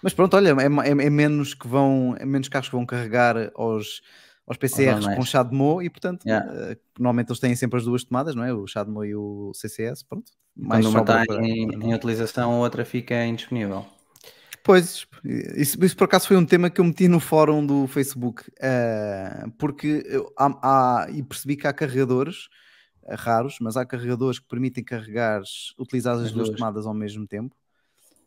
Mas 0.03 0.14
pronto, 0.14 0.37
olha, 0.37 0.51
é, 0.51 0.89
é, 0.89 0.91
é, 0.91 1.11
menos 1.11 1.55
que 1.55 1.66
vão, 1.66 2.14
é 2.18 2.24
menos 2.24 2.49
carros 2.49 2.68
que 2.68 2.76
vão 2.76 2.87
carregar 2.87 3.51
aos, 3.55 4.03
aos 4.47 4.57
PCRs 4.57 5.07
com 5.07 5.24
CHAdeMO 5.24 5.82
e 5.82 5.91
portanto, 5.91 6.24
yeah. 6.24 6.47
uh, 6.47 6.76
normalmente 6.99 7.30
eles 7.30 7.41
têm 7.41 7.57
sempre 7.57 7.78
as 7.78 7.84
duas 7.84 8.05
tomadas, 8.05 8.34
não 8.34 8.45
é? 8.45 8.53
O 8.53 8.66
CHAdeMO 8.66 9.05
e 9.05 9.14
o 9.14 9.53
CCS, 9.55 10.05
pronto. 10.05 10.32
Mais 10.57 10.84
Quando 10.84 10.95
uma 10.95 11.01
está 11.01 11.24
em, 11.43 11.68
em, 11.70 11.95
utilização, 11.95 12.53
a 12.53 12.57
outra 12.59 12.84
fica 12.84 13.26
indisponível. 13.26 13.84
Pois, 14.64 15.07
isso, 15.55 15.84
isso, 15.84 15.97
por 15.97 16.05
acaso 16.05 16.26
foi 16.26 16.37
um 16.37 16.45
tema 16.45 16.70
que 16.70 16.80
eu 16.80 16.84
meti 16.84 17.07
no 17.07 17.20
fórum 17.20 17.64
do 17.64 17.87
Facebook, 17.87 18.43
uh, 18.43 19.51
porque 19.59 20.03
eu, 20.07 20.32
há, 20.37 20.59
há, 20.62 21.11
e 21.11 21.22
percebi 21.22 21.57
que 21.57 21.66
há 21.66 21.72
carregadores 21.72 22.47
uh, 23.03 23.14
raros, 23.16 23.59
mas 23.61 23.76
há 23.76 23.84
carregadores 23.84 24.39
que 24.39 24.49
permitem 24.49 24.82
carregar, 24.82 25.43
utilizar 25.78 26.14
as, 26.16 26.22
as 26.22 26.32
duas 26.32 26.49
tomadas 26.51 26.87
ao 26.87 26.95
mesmo 26.95 27.26
tempo. 27.26 27.55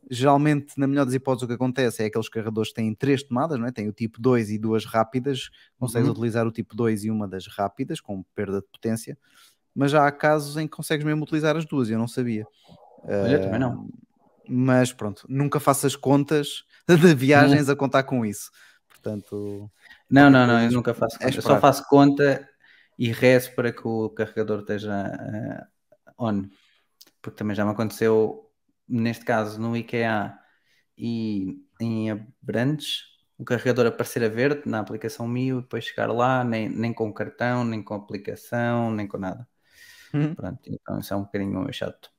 Geralmente, 0.10 0.74
na 0.78 0.88
melhor 0.88 1.06
das 1.06 1.14
hipóteses, 1.14 1.44
o 1.44 1.48
que 1.48 1.54
acontece 1.54 2.04
é 2.04 2.06
aqueles 2.08 2.30
carregadores 2.30 2.70
que 2.70 2.76
têm 2.76 2.94
três 2.96 3.22
tomadas, 3.24 3.60
não 3.60 3.68
é? 3.68 3.72
tem 3.72 3.88
o 3.88 3.94
tipo 3.94 4.22
2 4.22 4.50
e 4.50 4.58
duas 4.58 4.86
rápidas, 4.86 5.50
consegues 5.78 6.08
uhum. 6.08 6.14
utilizar 6.14 6.48
o 6.48 6.52
tipo 6.52 6.76
2 6.76 7.06
e 7.06 7.12
uma 7.12 7.28
das 7.28 7.48
rápidas, 7.48 8.00
com 8.00 8.24
perda 8.34 8.62
de 8.62 8.68
potência, 8.68 9.18
mas 9.76 9.92
já 9.92 10.08
há 10.08 10.12
casos 10.12 10.58
em 10.58 10.68
que 10.68 10.76
consegues 10.76 11.06
mesmo 11.06 11.24
utilizar 11.24 11.56
as 11.56 11.66
duas, 11.66 11.90
eu 11.90 12.00
não 12.00 12.08
sabia. 12.08 12.46
Olha, 13.04 13.40
uh, 13.40 13.44
também 13.44 13.60
não. 13.60 13.88
Mas 14.48 14.92
pronto, 14.92 15.26
nunca 15.30 15.60
faças 15.60 15.96
contas 15.96 16.64
de 16.88 17.14
viagens 17.14 17.70
a 17.70 17.76
contar 17.76 18.04
com 18.04 18.26
isso. 18.26 18.52
Portanto. 18.88 19.72
Não, 20.10 20.30
não, 20.30 20.46
não, 20.48 20.62
eu 20.62 20.72
nunca 20.72 20.94
faço 20.94 21.18
é 21.18 21.26
conta. 21.26 21.38
eu 21.38 21.42
só 21.42 21.60
faço 21.60 21.88
conta 21.88 22.48
e 22.98 23.12
rezo 23.12 23.54
para 23.56 23.72
que 23.72 23.88
o 23.88 24.10
carregador 24.10 24.60
esteja 24.60 25.70
uh, 26.18 26.26
on. 26.26 26.44
Porque 27.22 27.38
também 27.38 27.56
já 27.56 27.64
me 27.64 27.72
aconteceu 27.72 28.49
neste 28.90 29.26
caso 29.26 29.60
no 29.60 29.76
IKEA 29.76 30.38
e 30.98 31.64
em 31.80 32.12
Abrantes, 32.12 33.04
o 33.38 33.46
carregador 33.46 33.88
aparecer 33.88 34.24
a 34.24 34.28
verde 34.28 34.64
na 34.66 34.80
aplicação 34.80 35.28
Mio 35.28 35.60
e 35.60 35.62
depois 35.62 35.86
chegar 35.86 36.12
lá, 36.12 36.44
nem, 36.44 36.68
nem 36.68 36.94
com 36.94 37.14
cartão, 37.14 37.64
nem 37.64 37.82
com 37.82 37.94
aplicação, 37.94 38.92
nem 38.92 39.08
com 39.08 39.18
nada. 39.18 39.48
Uhum. 40.14 40.36
Pronto, 40.36 40.60
então 40.66 41.00
isso 41.00 41.14
é 41.14 41.18
um 41.18 41.24
bocadinho 41.24 41.72
chato. 41.72 42.12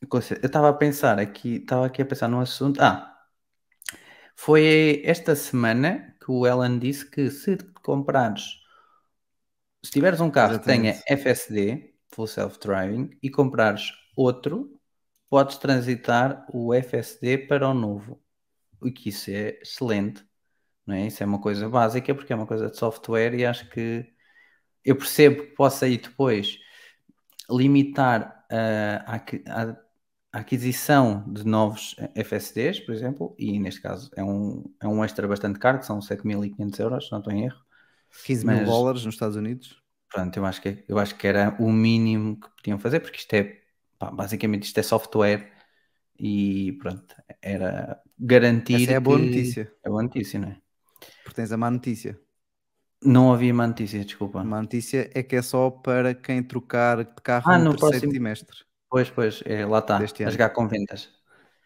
eu 0.00 0.46
estava 0.46 0.70
a 0.70 0.72
pensar 0.72 1.18
aqui, 1.18 1.56
estava 1.56 1.86
aqui 1.86 2.00
a 2.00 2.06
pensar 2.06 2.28
num 2.28 2.40
assunto. 2.40 2.80
Ah, 2.80 3.12
foi 4.34 5.02
esta 5.04 5.36
semana 5.36 6.16
que 6.24 6.30
o 6.30 6.46
Elon 6.46 6.78
disse 6.78 7.08
que 7.08 7.30
se 7.30 7.56
comprares, 7.82 8.60
se 9.84 9.90
tiveres 9.92 10.20
um 10.20 10.30
carro 10.30 10.58
que 10.58 10.64
tenha 10.64 10.90
Exatamente. 10.90 11.22
FSD, 11.22 11.94
Full 12.12 12.26
Self 12.26 12.58
Driving, 12.58 13.10
e 13.22 13.30
comprares 13.30 13.92
outro, 14.16 14.71
podes 15.32 15.58
transitar 15.58 16.46
o 16.54 16.74
FSD 16.74 17.38
para 17.38 17.68
o 17.70 17.74
novo. 17.74 18.22
O 18.80 18.92
que 18.92 19.10
isso 19.10 19.30
é 19.30 19.58
excelente, 19.62 20.24
não 20.86 20.94
é? 20.96 21.06
Isso 21.08 21.22
é 21.22 21.26
uma 21.26 21.40
coisa 21.40 21.68
básica 21.68 22.14
porque 22.14 22.32
é 22.32 22.36
uma 22.36 22.46
coisa 22.46 22.70
de 22.70 22.76
software 22.78 23.34
e 23.34 23.46
acho 23.46 23.68
que 23.70 24.06
eu 24.84 24.96
percebo 24.96 25.44
que 25.44 25.50
possa 25.54 25.86
aí 25.86 25.98
depois 25.98 26.58
limitar 27.50 28.46
ah, 28.50 29.04
a, 29.46 29.62
a- 29.72 29.76
a 30.34 30.40
aquisição 30.40 31.24
de 31.32 31.46
novos 31.46 31.94
FSDs, 32.14 32.80
por 32.80 32.94
exemplo, 32.94 33.36
e 33.38 33.58
neste 33.58 33.82
caso 33.82 34.10
é 34.16 34.24
um, 34.24 34.64
é 34.80 34.88
um 34.88 35.04
extra 35.04 35.28
bastante 35.28 35.58
caro, 35.58 35.78
que 35.78 35.86
são 35.86 36.00
7.500 36.02 36.78
euros, 36.80 37.06
se 37.06 37.12
não 37.12 37.18
estou 37.20 37.32
em 37.34 37.44
erro. 37.46 37.60
15 38.24 38.44
mil 38.46 38.60
dólares 38.62 39.04
nos 39.06 39.14
Estados 39.14 39.36
Unidos. 39.36 39.80
Pronto, 40.10 40.36
eu 40.36 40.44
acho, 40.46 40.60
que, 40.60 40.84
eu 40.88 40.98
acho 40.98 41.16
que 41.16 41.26
era 41.26 41.56
o 41.60 41.72
mínimo 41.72 42.38
que 42.40 42.48
podiam 42.50 42.78
fazer, 42.78 43.00
porque 43.00 43.16
isto 43.18 43.32
é, 43.34 43.61
pá, 44.02 44.10
basicamente 44.10 44.64
isto 44.64 44.78
é 44.78 44.82
software 44.82 45.48
e 46.18 46.72
pronto, 46.80 47.14
era 47.40 48.00
garantir 48.18 48.82
Essa 48.82 48.92
é 48.92 48.96
a 48.96 49.00
boa 49.00 49.18
notícia, 49.18 49.72
É 49.84 49.88
boa 49.88 50.02
notícia, 50.02 50.40
não 50.40 50.48
é? 50.48 50.56
porque 51.22 51.36
tens 51.36 51.52
a 51.52 51.56
má 51.56 51.70
notícia. 51.70 52.18
Não 53.04 53.32
havia 53.32 53.52
má 53.54 53.66
notícia, 53.66 54.04
desculpa. 54.04 54.40
A 54.40 54.44
má 54.44 54.60
notícia 54.60 55.10
é 55.14 55.22
que 55.22 55.34
é 55.36 55.42
só 55.42 55.70
para 55.70 56.14
quem 56.14 56.42
trocar 56.42 56.98
de 57.04 57.20
carro 57.22 57.44
Ah, 57.50 57.58
no, 57.58 57.64
no 57.64 57.70
terceiro 57.70 57.90
próximo- 57.92 58.12
trimestre. 58.12 58.56
Pois, 58.90 59.08
pois, 59.10 59.42
é, 59.44 59.64
lá 59.66 59.78
está, 59.78 59.98
a 59.98 60.30
jogar 60.30 60.50
com 60.50 60.68
vendas. 60.68 61.08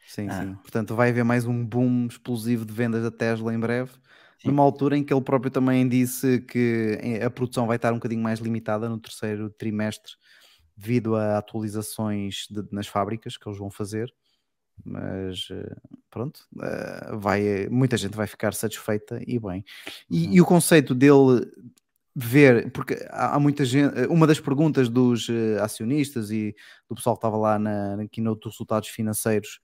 Sim, 0.06 0.28
Ah. 0.30 0.42
sim. 0.42 0.54
Portanto, 0.56 0.94
vai 0.94 1.10
haver 1.10 1.24
mais 1.24 1.44
um 1.46 1.64
boom 1.64 2.06
explosivo 2.06 2.64
de 2.64 2.72
vendas 2.72 3.02
da 3.02 3.10
Tesla 3.10 3.52
em 3.52 3.58
breve. 3.58 3.90
Sim. 4.38 4.48
Numa 4.48 4.62
altura 4.62 4.96
em 4.96 5.02
que 5.04 5.12
ele 5.12 5.22
próprio 5.22 5.50
também 5.50 5.86
disse 5.88 6.40
que 6.42 6.98
a 7.24 7.28
produção 7.30 7.66
vai 7.66 7.76
estar 7.76 7.92
um 7.92 7.96
bocadinho 7.96 8.22
mais 8.22 8.38
limitada 8.40 8.88
no 8.88 8.98
terceiro 8.98 9.50
trimestre 9.50 10.12
devido 10.76 11.16
a 11.16 11.38
atualizações 11.38 12.46
de- 12.50 12.66
nas 12.70 12.86
fábricas 12.86 13.36
que 13.36 13.48
eles 13.48 13.58
vão 13.58 13.70
fazer. 13.70 14.12
Mas 14.84 15.48
eh, 15.50 15.76
pronto, 16.10 16.40
eh, 16.62 17.16
vai, 17.16 17.66
muita 17.70 17.96
gente 17.96 18.14
vai 18.14 18.26
ficar 18.26 18.52
satisfeita 18.52 19.20
e 19.26 19.38
bem. 19.38 19.64
E, 20.10 20.26
Uhum. 20.26 20.32
e 20.34 20.40
o 20.42 20.44
conceito 20.44 20.94
dele 20.94 21.50
ver, 22.14 22.70
porque 22.72 23.06
há, 23.10 23.38
muita 23.40 23.64
gente, 23.64 23.98
eh, 23.98 24.06
uma 24.06 24.26
das 24.26 24.38
perguntas 24.38 24.88
dos 24.90 25.28
acionistas 25.62 26.30
e 26.30 26.54
do 26.88 26.94
pessoal 26.94 27.16
que 27.16 27.20
estava 27.20 27.36
lá 27.38 27.58
na, 27.58 27.96
na 27.96 28.08
keynote 28.08 28.42
dos 28.42 28.52
resultados 28.54 28.88
financeiros, 28.90 29.60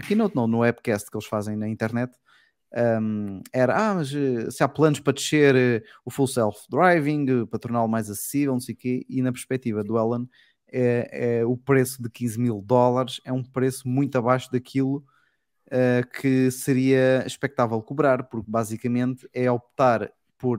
a 0.00 0.06
keynote 0.06 0.36
não, 0.36 0.46
no 0.46 0.58
webcast 0.60 1.10
que 1.10 1.16
eles 1.16 1.26
fazem 1.26 1.56
na 1.56 1.68
internet, 1.68 2.12
um, 2.76 3.40
era, 3.52 3.76
ah, 3.90 3.94
mas 3.94 4.12
eh, 4.14 4.50
se 4.50 4.62
há 4.64 4.68
planos 4.68 5.00
para 5.00 5.12
descer 5.12 5.54
eh, 5.56 5.82
o 6.04 6.10
full 6.10 6.26
self-driving, 6.26 7.42
eh, 7.42 7.46
para 7.46 7.58
torná-lo 7.58 7.88
mais 7.88 8.10
acessível, 8.10 8.52
não 8.54 8.60
sei 8.60 8.74
o 8.74 8.78
quê, 8.78 9.06
e 9.08 9.22
na 9.22 9.32
perspectiva 9.32 9.84
do 9.84 9.96
Elon, 9.98 10.26
é, 10.72 11.38
é 11.40 11.44
o 11.46 11.56
preço 11.56 12.02
de 12.02 12.10
15 12.10 12.38
mil 12.40 12.60
dólares 12.60 13.20
é 13.24 13.32
um 13.32 13.44
preço 13.44 13.86
muito 13.88 14.18
abaixo 14.18 14.50
daquilo 14.50 15.04
eh, 15.70 16.02
que 16.20 16.50
seria 16.50 17.24
expectável 17.26 17.80
cobrar, 17.82 18.24
porque 18.24 18.50
basicamente 18.50 19.28
é 19.32 19.50
optar 19.50 20.10
por, 20.38 20.58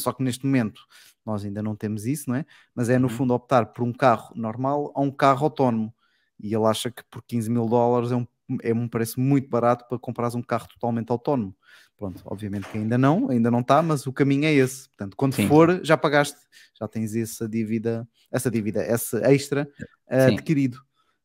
só 0.00 0.12
que 0.12 0.22
neste 0.22 0.46
momento 0.46 0.80
nós 1.26 1.44
ainda 1.44 1.62
não 1.62 1.76
temos 1.76 2.06
isso, 2.06 2.30
não 2.30 2.36
é? 2.36 2.46
Mas 2.74 2.88
é 2.88 2.98
no 2.98 3.08
Uhum. 3.08 3.08
fundo 3.08 3.34
optar 3.34 3.66
por 3.66 3.82
um 3.84 3.92
carro 3.92 4.32
normal 4.34 4.92
a 4.94 5.00
um 5.02 5.10
carro 5.10 5.44
autónomo. 5.44 5.94
E 6.40 6.54
ele 6.54 6.64
acha 6.66 6.90
que 6.90 7.02
por 7.10 7.22
15 7.24 7.50
mil 7.50 7.66
dólares 7.66 8.10
é 8.12 8.16
um, 8.16 8.26
é 8.62 8.72
um 8.72 8.88
preço 8.88 9.20
muito 9.20 9.48
barato 9.48 9.86
para 9.88 9.98
comprares 9.98 10.34
um 10.34 10.42
carro 10.42 10.68
totalmente 10.68 11.10
autónomo. 11.10 11.54
Pronto, 11.96 12.22
obviamente 12.26 12.68
que 12.68 12.78
ainda 12.78 12.96
não, 12.96 13.28
ainda 13.28 13.50
não 13.50 13.60
está, 13.60 13.82
mas 13.82 14.06
o 14.06 14.12
caminho 14.12 14.44
é 14.44 14.52
esse. 14.52 14.88
Portanto, 14.88 15.16
quando 15.16 15.34
Sim. 15.34 15.48
for, 15.48 15.84
já 15.84 15.96
pagaste, 15.96 16.38
já 16.78 16.86
tens 16.86 17.14
essa 17.14 17.48
dívida, 17.48 18.08
essa 18.30 18.50
dívida, 18.50 18.84
esse 18.84 19.16
extra 19.24 19.68
Sim. 20.10 20.34
adquirido. 20.34 20.78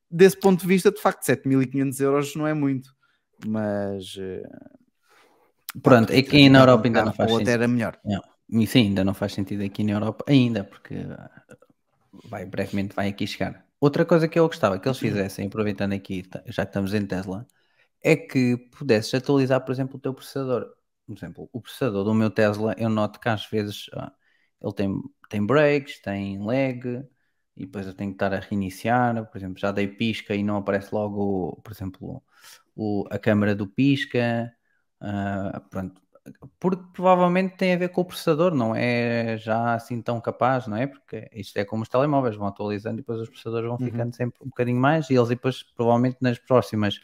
Desse 0.09 0.39
ponto 0.39 0.61
de 0.61 0.67
vista, 0.67 0.91
de 0.91 0.99
facto, 0.99 1.23
7.500 1.23 1.99
euros 1.99 2.35
não 2.35 2.47
é 2.47 2.53
muito, 2.53 2.89
mas 3.45 4.15
eh, 4.19 4.43
Pronto, 5.81 6.09
pá, 6.09 6.13
é 6.13 6.21
que 6.21 6.49
na 6.49 6.59
Europa 6.59 6.87
ainda 6.87 7.05
não 7.05 7.13
faz 7.13 7.31
o 7.31 7.33
outro 7.33 7.47
sentido. 7.47 7.61
era 7.61 7.67
melhor. 7.67 7.99
E 8.49 8.67
sim, 8.67 8.87
ainda 8.87 9.03
não 9.03 9.13
faz 9.13 9.33
sentido 9.33 9.63
aqui 9.63 9.83
na 9.83 9.93
Europa, 9.93 10.23
ainda, 10.27 10.63
porque 10.63 10.95
ah, 10.95 11.29
vai, 12.25 12.45
brevemente 12.45 12.95
vai 12.95 13.09
aqui 13.09 13.25
chegar. 13.25 13.65
Outra 13.85 14.05
coisa 14.05 14.27
que 14.29 14.39
eu 14.39 14.47
gostava 14.47 14.79
que 14.79 14.87
eles 14.87 14.99
fizessem, 14.99 15.47
aproveitando 15.47 15.93
aqui, 15.93 16.23
tá- 16.23 16.41
já 16.47 16.65
que 16.65 16.69
estamos 16.71 16.93
em 16.93 17.05
Tesla, 17.05 17.45
é 18.03 18.15
que 18.17 18.57
pudesses 18.77 19.13
atualizar, 19.15 19.61
por 19.65 19.71
exemplo, 19.73 19.97
o 19.97 20.01
teu 20.01 20.13
processador. 20.13 20.73
Por 21.07 21.17
exemplo, 21.17 21.49
o 21.53 21.61
processador 21.61 22.03
do 22.05 22.13
meu 22.15 22.31
Tesla, 22.31 22.75
eu 22.79 22.89
noto 22.89 23.19
que 23.19 23.29
às 23.29 23.45
vezes 23.49 23.87
ah, 23.93 24.13
ele 24.61 24.73
tem, 24.73 25.03
tem 25.29 25.45
breaks, 25.45 26.01
tem 26.01 26.39
lag, 26.39 27.05
e 27.57 27.65
depois 27.65 27.87
eu 27.87 27.95
tenho 27.95 28.11
que 28.11 28.17
estar 28.17 28.33
a 28.35 28.39
reiniciar. 28.41 29.25
Por 29.31 29.37
exemplo, 29.39 29.59
já 29.59 29.71
dei 29.73 29.87
pisca 29.87 30.35
e 30.35 30.43
não 30.43 30.57
aparece 30.57 30.93
logo, 30.95 31.61
por 31.63 31.73
exemplo, 31.73 32.23
o, 32.75 33.05
a 33.11 33.19
câmera 33.19 33.55
do 33.55 33.67
pisca. 33.69 34.53
ah, 35.01 35.61
pronto, 35.71 36.01
porque 36.59 36.83
provavelmente 36.93 37.57
tem 37.57 37.73
a 37.73 37.77
ver 37.77 37.89
com 37.89 38.01
o 38.01 38.05
processador, 38.05 38.53
não 38.55 38.75
é 38.75 39.37
já 39.37 39.73
assim 39.75 40.01
tão 40.01 40.19
capaz, 40.21 40.67
não 40.67 40.77
é? 40.77 40.87
Porque 40.87 41.29
isto 41.33 41.57
é 41.57 41.65
como 41.65 41.83
os 41.83 41.89
telemóveis, 41.89 42.35
vão 42.35 42.47
atualizando 42.47 42.95
e 42.95 43.01
depois 43.01 43.19
os 43.19 43.29
processadores 43.29 43.67
vão 43.67 43.79
Uhum. 43.79 43.79
ficando 43.79 44.15
sempre 44.15 44.39
um 44.43 44.47
bocadinho 44.49 44.79
mais 44.79 45.09
e 45.09 45.15
eles 45.15 45.29
depois, 45.29 45.63
provavelmente 45.63 46.17
nas 46.21 46.39
próximas 46.39 46.99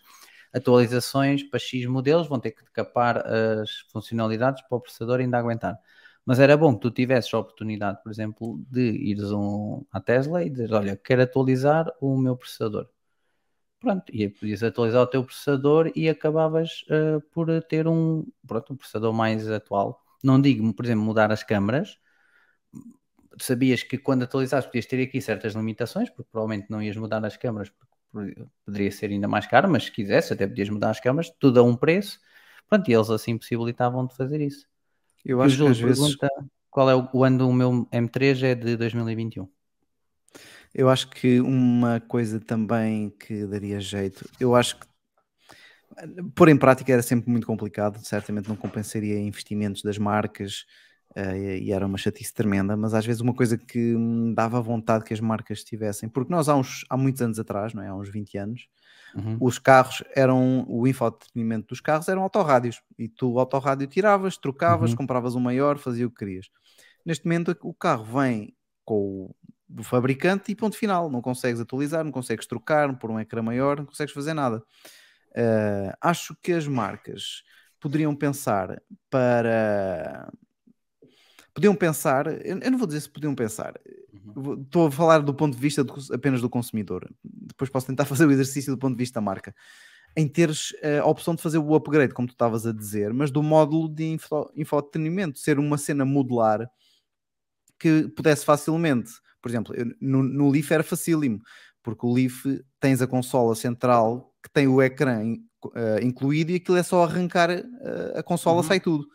atualizações 0.54 1.44
para 1.44 1.60
X 1.60 1.86
modelos 1.86 2.28
vão 2.28 2.40
ter 2.40 2.52
que 2.52 2.64
capar 2.74 3.18
as 3.28 3.70
funcionalidades 3.92 4.62
para 4.68 4.78
o 4.78 4.82
processador 4.82 5.20
ainda 5.20 5.38
aguentar. 5.38 5.78
Mas 6.26 6.40
era 6.40 6.56
bom 6.58 6.74
que 6.76 6.82
tu 6.82 6.92
tivesses 6.92 7.34
a 7.34 7.40
oportunidade, 7.40 8.02
por 8.04 8.12
exemplo, 8.12 8.60
de 8.70 8.82
ires 8.92 9.32
um, 9.32 9.84
à 9.92 10.00
Tesla 10.00 10.44
e 10.44 10.50
dizer, 10.50 10.74
olha, 10.74 10.96
quero 10.98 11.24
atualizar 11.24 11.88
o 12.02 12.18
meu 12.18 12.36
processador. 12.38 12.88
Pronto, 13.80 14.12
e 14.14 14.28
podias 14.30 14.62
atualizar 14.64 15.02
o 15.02 15.08
teu 15.08 15.24
processador 15.24 15.92
e 15.96 16.10
acabavas 16.10 16.84
eh, 16.90 17.20
por 17.32 17.48
ter 17.64 17.88
um, 17.88 18.26
pronto, 18.46 18.74
um 18.74 18.76
processador 18.78 19.14
mais 19.14 19.50
atual. 19.50 20.04
Não 20.24 20.42
digo, 20.42 20.74
por 20.74 20.84
exemplo, 20.86 21.04
mudar 21.06 21.32
as 21.32 21.44
câmaras. 21.44 21.98
Sabias 23.40 23.84
que 23.84 23.98
quando 23.98 24.24
atualizares 24.24 24.66
podias 24.66 24.86
ter 24.86 25.02
aqui 25.04 25.22
certas 25.22 25.54
limitações, 25.54 26.10
porque 26.10 26.30
provavelmente 26.32 26.70
não 26.70 26.82
ias 26.82 26.98
mudar 26.98 27.24
as 27.26 27.38
câmaras, 27.38 27.70
porque 27.70 27.94
por- 28.12 28.50
poderia 28.66 28.92
ser 28.92 29.10
ainda 29.12 29.28
mais 29.28 29.46
caro, 29.48 29.70
mas 29.70 29.86
se 29.86 29.92
quisesse 29.92 30.34
até 30.34 30.48
podias 30.48 30.70
mudar 30.70 30.90
as 30.92 31.00
câmaras, 31.00 31.30
tudo 31.40 31.60
a 31.60 31.64
um 31.64 31.76
preço. 31.76 32.20
Pronto, 32.68 32.90
e 32.90 32.94
eles 32.94 33.10
assim 33.10 33.38
possibilitavam 33.38 34.06
de 34.08 34.16
fazer 34.16 34.42
isso. 34.42 34.68
Eu 35.24 35.42
E 35.42 35.50
acho 35.50 35.62
que 35.62 35.70
às 35.70 35.80
vezes 35.80 36.18
pergunta 36.18 36.30
qual 36.72 36.90
é 36.90 36.96
o, 36.96 37.10
o 37.14 37.24
ano 37.26 37.40
do 37.40 37.54
meu 37.54 37.88
M3 37.92 38.42
é 38.44 38.56
de 38.56 38.78
2021. 38.78 39.50
Eu 40.74 40.90
acho 40.90 41.10
que 41.10 41.40
uma 41.42 42.00
coisa 42.00 42.40
também 42.40 43.10
que 43.10 43.46
daria 43.46 43.80
jeito, 43.80 44.30
eu 44.40 44.56
acho 44.56 44.80
que 44.80 44.88
pôr 46.36 46.50
em 46.50 46.58
prática 46.58 46.94
era 46.94 47.02
sempre 47.02 47.30
muito 47.30 47.48
complicado, 47.48 48.00
certamente 48.04 48.48
não 48.48 48.56
compensaria 48.56 49.20
investimentos 49.20 49.82
das 49.82 49.98
marcas 49.98 50.66
eh, 51.16 51.58
e 51.60 51.72
era 51.72 51.86
uma 51.86 51.98
chatice 51.98 52.34
tremenda, 52.34 52.78
mas 52.78 52.94
às 52.94 53.06
vezes 53.06 53.22
uma 53.22 53.34
coisa 53.34 53.58
que 53.58 53.78
me 53.80 54.34
dava 54.34 54.62
vontade 54.62 55.04
que 55.04 55.14
as 55.14 55.20
marcas 55.20 55.64
tivessem, 55.64 56.08
porque 56.08 56.32
nós 56.32 56.48
há, 56.48 56.56
uns, 56.56 56.86
há 56.90 56.96
muitos 56.96 57.22
anos 57.22 57.40
atrás, 57.40 57.74
não 57.74 57.82
é? 57.84 57.88
há 57.88 57.96
uns 57.96 58.10
20 58.10 58.38
anos, 58.38 58.68
Uhum. 59.16 59.38
os 59.42 59.58
carros 59.58 60.04
eram, 60.16 60.64
o 60.70 60.88
infotenimento 60.88 61.70
dos 61.70 61.82
carros 61.82 62.08
eram 62.08 62.22
autorrádios 62.22 62.80
e 62.96 63.08
tu 63.10 63.32
o 63.34 63.40
autorrádio 63.40 63.88
tiravas, 63.88 64.38
trocavas, 64.38 64.92
Uhum. 64.92 64.98
compravas 64.98 65.34
um 65.34 65.40
maior, 65.40 65.80
fazia 65.80 66.06
o 66.06 66.12
que 66.12 66.18
querias. 66.18 66.46
Neste 67.04 67.26
momento 67.26 67.58
o 67.64 67.74
carro 67.74 68.04
vem 68.04 68.54
com 68.86 69.26
o 69.26 69.36
do 69.70 69.84
fabricante 69.84 70.52
e 70.52 70.56
ponto 70.56 70.76
final, 70.76 71.10
não 71.10 71.22
consegues 71.22 71.62
atualizar, 71.62 72.04
não 72.04 72.12
consegues 72.12 72.48
trocar 72.48 72.98
por 72.98 73.12
um 73.12 73.20
ecrã 73.20 73.42
maior, 73.42 73.78
não 73.78 73.86
consegues 73.86 74.14
fazer 74.14 74.34
nada. 74.34 74.64
Uh, 75.32 75.94
acho 76.02 76.36
que 76.42 76.52
as 76.52 76.68
marcas 76.68 77.44
poderiam 77.80 78.16
pensar 78.16 78.82
para 79.10 80.32
podiam 81.54 81.76
pensar, 81.76 82.26
eu 82.46 82.72
não 82.72 82.78
vou 82.78 82.88
dizer 82.88 83.02
se 83.02 83.10
podiam 83.10 83.36
pensar, 83.36 83.74
Uhum. 84.36 84.62
estou 84.62 84.88
a 84.88 84.92
falar 84.92 85.20
do 85.20 85.34
ponto 85.34 85.56
de 85.56 85.62
vista 85.62 85.84
do 85.84 85.94
apenas 86.14 86.42
do 86.42 86.50
consumidor. 86.50 87.10
Depois 87.24 87.70
posso 87.70 87.88
tentar 87.88 88.06
fazer 88.06 88.26
o 88.26 88.32
exercício 88.32 88.74
do 88.74 88.78
ponto 88.78 88.96
de 88.96 89.02
vista 89.02 89.20
da 89.20 89.22
marca. 89.26 89.56
Em 90.16 90.28
teres 90.28 90.74
eh, 90.82 91.00
a 91.00 91.06
opção 91.06 91.36
de 91.36 91.42
fazer 91.42 91.60
o 91.60 91.76
upgrade, 91.76 92.14
como 92.14 92.28
tu 92.28 92.32
estavas 92.32 92.66
a 92.66 92.74
dizer, 92.74 93.14
mas 93.14 93.30
do 93.32 93.44
módulo 93.44 93.88
de 93.88 94.06
info, 94.06 94.52
infotenimento, 94.56 95.40
ser 95.40 95.60
uma 95.60 95.78
cena 95.78 96.04
modular 96.04 96.70
que 97.80 98.10
pudesse 98.10 98.44
facilmente, 98.44 99.12
por 99.42 99.50
exemplo, 99.50 99.76
no, 100.02 100.22
no 100.24 100.50
Leaf 100.50 100.72
era 100.72 100.84
facílimo, 100.84 101.42
porque 101.84 102.06
o 102.06 102.14
Leaf 102.14 102.46
tens 102.80 103.02
a 103.02 103.08
consola 103.08 103.56
central 103.56 104.34
que 104.44 104.50
tem 104.52 104.68
o 104.68 104.82
ecrã 104.82 105.24
in- 105.24 105.44
eh, 105.76 106.00
incluído 106.04 106.52
e 106.52 106.56
aquilo 106.56 106.78
é 106.78 106.84
só 106.84 107.04
arrancar 107.04 107.50
eh, 107.50 107.66
a 108.16 108.24
consola, 108.24 108.58
Uhum. 108.58 108.64
sai 108.64 108.80
tudo. 108.80 109.06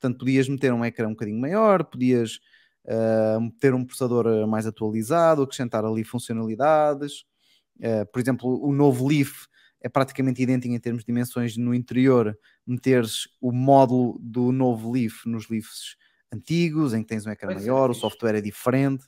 Portanto, 0.00 0.18
podias 0.18 0.48
meter 0.48 0.72
um 0.72 0.84
ecrã 0.84 1.06
um 1.06 1.10
bocadinho 1.12 1.40
maior, 1.40 1.84
podias 1.84 2.40
uh, 2.86 3.50
ter 3.60 3.72
um 3.72 3.84
processador 3.84 4.26
uh, 4.26 4.48
mais 4.48 4.66
atualizado, 4.66 5.42
acrescentar 5.42 5.84
ali 5.84 6.02
funcionalidades. 6.02 7.20
Uh, 7.78 8.04
por 8.12 8.20
exemplo, 8.20 8.64
o 8.64 8.72
novo 8.72 9.06
Leaf 9.06 9.46
é 9.80 9.88
praticamente 9.88 10.42
idêntico 10.42 10.74
em 10.74 10.78
termos 10.80 11.02
de 11.02 11.06
dimensões 11.06 11.56
no 11.56 11.72
interior, 11.72 12.36
meteres 12.66 13.28
o 13.40 13.52
módulo 13.52 14.18
do 14.20 14.50
novo 14.50 14.90
Leaf 14.92 15.24
nos 15.26 15.48
Leafs 15.48 15.96
antigos, 16.32 16.94
em 16.94 17.02
que 17.02 17.08
tens 17.08 17.24
um 17.26 17.30
ecrã 17.30 17.52
Pois 17.52 17.62
é, 17.64 17.68
maior, 17.70 17.90
o 17.90 17.94
fixe. 17.94 18.00
software 18.00 18.34
é 18.36 18.40
diferente. 18.40 19.04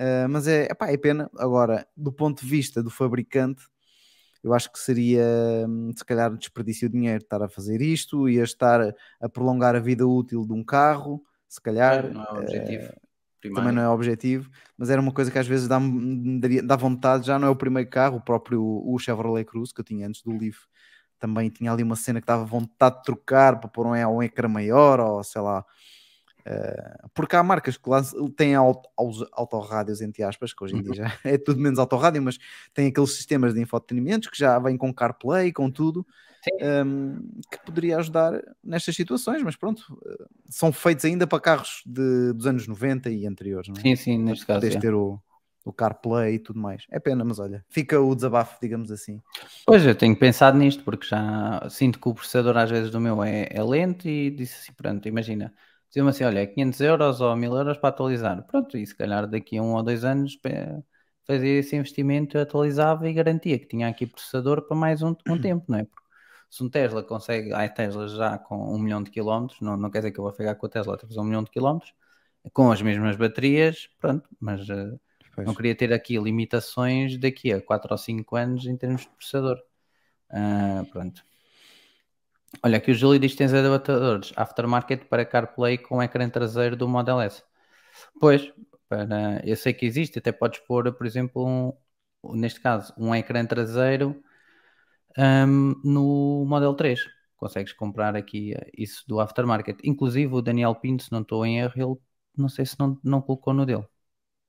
Uh, 0.00 0.28
mas 0.30 0.48
é, 0.48 0.64
epá, 0.70 0.90
é 0.90 0.96
pena. 0.96 1.30
Agora, 1.38 1.86
do 1.96 2.10
ponto 2.12 2.40
de 2.42 2.48
vista 2.50 2.82
do 2.82 2.88
fabricante, 2.90 3.62
eu 4.42 4.54
acho 4.54 4.72
que 4.72 4.78
seria 4.78 5.22
hum, 5.68 5.92
se 5.94 6.04
calhar 6.04 6.34
desperdício 6.36 6.88
de 6.88 6.94
dinheiro 6.96 7.22
estar 7.22 7.42
a 7.42 7.48
fazer 7.48 7.82
isto, 7.82 8.28
ia 8.28 8.42
estar 8.42 8.80
a- 8.80 8.94
a 9.20 9.28
prolongar 9.28 9.76
a 9.76 9.80
vida 9.80 10.06
útil 10.06 10.46
de 10.46 10.52
um 10.54 10.64
carro, 10.64 11.22
se 11.48 11.60
calhar. 11.60 12.10
não 12.12 12.24
é 12.24 12.32
o 12.32 12.38
objetivo 12.38 12.92
primário. 13.40 13.68
também 13.68 13.72
não 13.74 13.82
é 13.82 13.88
o 13.88 13.92
objetivo, 13.92 14.50
mas 14.78 14.90
era 14.90 15.00
uma 15.00 15.12
coisa 15.12 15.30
que 15.30 15.38
às 15.38 15.46
vezes 15.46 15.68
dá, 15.68 15.78
dá 16.64 16.76
vontade, 16.76 17.26
já 17.26 17.38
não 17.38 17.48
é 17.48 17.50
o 17.50 17.56
primeiro 17.56 17.88
carro, 17.90 18.16
o 18.18 18.20
próprio 18.20 18.62
o 18.62 18.98
Chevrolet 18.98 19.44
Cruze 19.44 19.74
que 19.74 19.80
eu 19.80 19.84
tinha 19.84 20.06
antes 20.06 20.22
do 20.22 20.30
Leaf, 20.36 20.58
também 21.18 21.50
tinha 21.50 21.70
ali 21.72 21.82
uma 21.82 21.96
cena 21.96 22.20
que 22.20 22.26
dava 22.26 22.44
vontade 22.44 22.96
de 22.98 23.02
trocar 23.02 23.60
para 23.60 23.68
pôr 23.68 23.86
um, 23.86 23.90
um 23.92 24.22
ecrã 24.22 24.48
maior, 24.48 25.00
ou 25.00 25.22
sei 25.22 25.40
lá, 25.42 25.64
eh, 26.44 26.96
porque 27.14 27.36
há 27.36 27.42
marcas 27.42 27.76
que 27.76 27.90
têm 28.36 28.54
autorrádios, 28.54 30.00
entre 30.00 30.22
aspas, 30.22 30.52
que 30.52 30.64
hoje 30.64 30.76
em 30.76 30.82
dia 30.82 30.94
já 30.94 31.12
é 31.24 31.38
tudo 31.38 31.60
menos 31.60 31.78
autorrádio, 31.78 32.22
mas 32.22 32.38
tem 32.72 32.88
aqueles 32.88 33.14
sistemas 33.14 33.54
de 33.54 33.60
infotenimento 33.60 34.30
que 34.30 34.38
já 34.38 34.58
vêm 34.58 34.76
com 34.76 34.92
CarPlay, 34.92 35.52
com 35.52 35.70
tudo, 35.70 36.06
um, 36.86 37.40
que 37.50 37.64
poderia 37.64 37.98
ajudar 37.98 38.40
nestas 38.64 38.96
situações, 38.96 39.42
mas 39.42 39.56
pronto, 39.56 39.82
eh, 40.06 40.24
são 40.48 40.72
feitos 40.72 41.04
ainda 41.04 41.26
para 41.26 41.40
carros 41.40 41.82
de, 41.84 42.32
dos 42.32 42.46
anos 42.46 42.66
90 42.66 43.10
e 43.10 43.26
anteriores, 43.26 43.68
não 43.68 43.76
é? 43.76 43.80
Sim, 43.80 43.96
sim, 43.96 44.18
neste 44.18 44.46
caso. 44.46 44.60
Podes 44.60 44.76
é. 44.76 44.80
ter 44.80 44.94
o, 44.94 45.20
o 45.64 45.72
CarPlay 45.72 46.34
e 46.34 46.38
tudo 46.38 46.58
mais. 46.58 46.84
É 46.90 46.98
pena, 46.98 47.24
mas 47.24 47.38
olha, 47.38 47.64
fica 47.68 48.00
o 48.00 48.14
desabafo, 48.14 48.58
digamos 48.60 48.90
assim. 48.90 49.20
Pois, 49.66 49.84
eu 49.84 49.94
tenho 49.94 50.16
pensado 50.16 50.56
nisto, 50.56 50.82
porque 50.82 51.06
já 51.06 51.66
sinto 51.68 52.00
que 52.00 52.08
o 52.08 52.14
processador 52.14 52.56
às 52.56 52.70
vezes 52.70 52.90
do 52.90 53.00
meu 53.00 53.22
é, 53.22 53.48
é 53.50 53.62
lento 53.62 54.08
e 54.08 54.30
disse 54.30 54.62
assim, 54.62 54.72
pronto, 54.72 55.06
imagina, 55.06 55.52
dizia-me 55.90 56.10
assim, 56.10 56.24
olha, 56.24 56.40
é 56.40 56.46
500 56.46 56.80
euros 56.80 57.20
ou 57.20 57.36
1000 57.36 57.54
euros 57.54 57.76
para 57.76 57.90
atualizar. 57.90 58.42
Pronto, 58.46 58.78
e 58.78 58.86
se 58.86 58.94
calhar 58.94 59.26
daqui 59.28 59.58
a 59.58 59.62
um 59.62 59.74
ou 59.74 59.82
dois 59.82 60.04
anos 60.04 60.38
fazia 61.26 61.58
esse 61.58 61.76
investimento, 61.76 62.38
atualizava 62.38 63.08
e 63.08 63.12
garantia 63.12 63.58
que 63.58 63.66
tinha 63.66 63.88
aqui 63.88 64.06
processador 64.06 64.62
para 64.62 64.76
mais 64.76 65.02
um, 65.02 65.14
um 65.28 65.38
tempo, 65.40 65.64
não 65.68 65.78
é? 65.78 65.84
Porque 65.84 66.02
se 66.48 66.64
um 66.64 66.68
Tesla 66.68 67.02
consegue, 67.02 67.52
há 67.52 67.68
Teslas 67.68 68.12
já 68.12 68.38
com 68.38 68.74
um 68.74 68.78
milhão 68.78 69.02
de 69.02 69.10
quilómetros, 69.10 69.60
não, 69.60 69.76
não 69.76 69.90
quer 69.90 69.98
dizer 69.98 70.12
que 70.12 70.18
eu 70.18 70.24
vou 70.24 70.32
ficar 70.32 70.54
com 70.56 70.66
a 70.66 70.68
Tesla 70.68 70.94
até 70.94 71.06
fazer 71.06 71.20
um 71.20 71.24
milhão 71.24 71.44
de 71.44 71.50
quilómetros, 71.50 71.94
com 72.52 72.72
as 72.72 72.82
mesmas 72.82 73.16
baterias, 73.16 73.88
pronto, 74.00 74.28
mas 74.40 74.68
eh, 74.68 74.92
não 75.38 75.54
queria 75.54 75.74
ter 75.74 75.92
aqui 75.92 76.18
limitações 76.18 77.18
daqui 77.18 77.52
a 77.52 77.60
4 77.60 77.92
ou 77.92 77.98
5 77.98 78.36
anos 78.36 78.66
em 78.66 78.76
termos 78.76 79.02
de 79.02 79.08
processador. 79.10 79.58
Ah, 80.30 80.84
pronto. 80.90 81.29
Olha, 82.62 82.78
aqui 82.78 82.90
o 82.90 82.94
Júlio 82.94 83.18
diz 83.20 83.32
que 83.32 83.38
tens 83.38 83.54
adaptadores 83.54 84.32
aftermarket 84.36 85.04
para 85.08 85.24
CarPlay 85.24 85.78
com 85.78 86.02
ecrã 86.02 86.28
traseiro 86.28 86.76
do 86.76 86.88
Model 86.88 87.20
S. 87.20 87.42
Pois, 88.20 88.52
para, 88.88 89.42
eu 89.46 89.56
sei 89.56 89.74
que 89.74 89.86
existe, 89.86 90.18
até 90.18 90.32
podes 90.32 90.60
pôr, 90.60 90.92
por 90.94 91.06
exemplo, 91.06 91.46
um- 92.24 92.36
neste 92.36 92.60
caso, 92.60 92.92
um 92.98 93.14
ecrã 93.14 93.44
traseiro 93.46 94.22
ahm, 95.18 95.74
no 95.84 96.44
Model 96.46 96.74
3. 96.74 97.00
Consegues 97.36 97.72
comprar 97.72 98.16
aqui 98.16 98.54
isso 98.76 99.04
do 99.08 99.20
aftermarket. 99.20 99.78
Inclusive 99.84 100.34
o 100.34 100.42
Daniel 100.42 100.74
Pinto, 100.76 101.02
se 101.04 101.12
não 101.12 101.22
estou 101.22 101.44
em 101.46 101.58
erro, 101.60 101.74
ele 101.76 101.96
não 102.36 102.48
sei 102.48 102.66
se 102.66 102.78
não, 102.78 102.98
não 103.04 103.22
colocou 103.22 103.54
no 103.54 103.66
dele. 103.66 103.86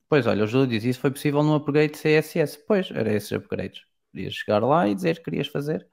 Pois, 0.10 0.28
olha, 0.28 0.44
o 0.44 0.48
Júlio 0.48 0.68
diz, 0.68 0.84
isso 0.84 1.00
foi 1.00 1.10
possível 1.12 1.42
no 1.44 1.56
upgrade 1.56 1.98
CSS. 1.98 2.60
Pois, 2.68 2.92
era 2.92 3.12
esses 3.14 3.32
upgrades. 3.32 3.82
Podias 4.12 4.34
chegar 4.34 4.60
lá 4.64 4.88
e 4.88 4.94
dizer 4.96 5.18
que 5.18 5.24
querias 5.26 5.48
fazer 5.48 5.88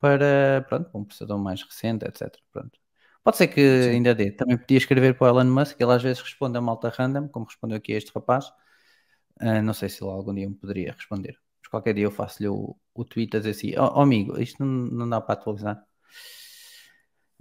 para, 0.00 0.64
pronto, 0.68 0.90
um 0.94 1.04
processador 1.04 1.38
mais 1.38 1.62
recente, 1.62 2.04
etc. 2.06 2.42
Pronto. 2.52 2.78
Pode 3.24 3.36
ser 3.38 3.48
que 3.48 3.60
Sim. 3.60 3.90
ainda 3.90 4.14
dê. 4.14 4.30
Também 4.32 4.56
podia 4.58 4.78
escrever 4.78 5.16
para 5.18 5.32
o 5.34 5.40
Elon 5.40 5.50
Musk, 5.52 5.80
ele 5.80 5.92
às 5.92 6.02
vezes 6.02 6.22
responde 6.22 6.56
a 6.58 6.60
malta 6.60 6.88
random, 6.90 7.28
como 7.28 7.46
respondeu 7.46 7.76
aqui 7.78 7.92
a 7.92 7.96
este 7.98 8.12
rapaz. 8.14 8.46
Ah, 9.40 9.62
não 9.62 9.74
sei 9.74 9.88
se 9.88 10.02
ele 10.02 10.10
algum 10.10 10.34
dia 10.34 10.48
me 10.48 10.54
poderia 10.54 10.92
responder. 10.92 11.38
Mas 11.60 11.68
qualquer 11.70 11.94
dia 11.94 12.04
eu 12.04 12.10
faço-lhe 12.10 12.48
o, 12.48 12.76
o 12.94 13.04
tweet 13.04 13.36
a 13.36 13.40
dizer 13.40 13.50
assim, 13.52 13.74
ó 13.78 14.00
amigo, 14.02 14.40
isto 14.40 14.64
não, 14.64 14.68
não 14.90 15.08
dá 15.08 15.20
para 15.20 15.34
atualizar. 15.34 15.84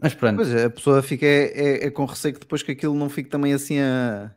Mas 0.02 0.14
pronto, 0.16 0.46
Pois 0.46 0.50
é, 0.54 0.66
a 0.66 0.70
pessoa 0.70 1.02
fica 1.02 1.26
é, 1.26 1.84
é- 1.84 1.86
é 1.88 1.92
com 1.92 2.06
receio 2.06 2.34
que 2.34 2.40
depois 2.42 2.62
que 2.64 2.72
aquilo 2.72 2.94
não 2.96 3.10
fique 3.10 3.30
também 3.30 3.54
assim 3.54 3.80
a, 3.80 4.36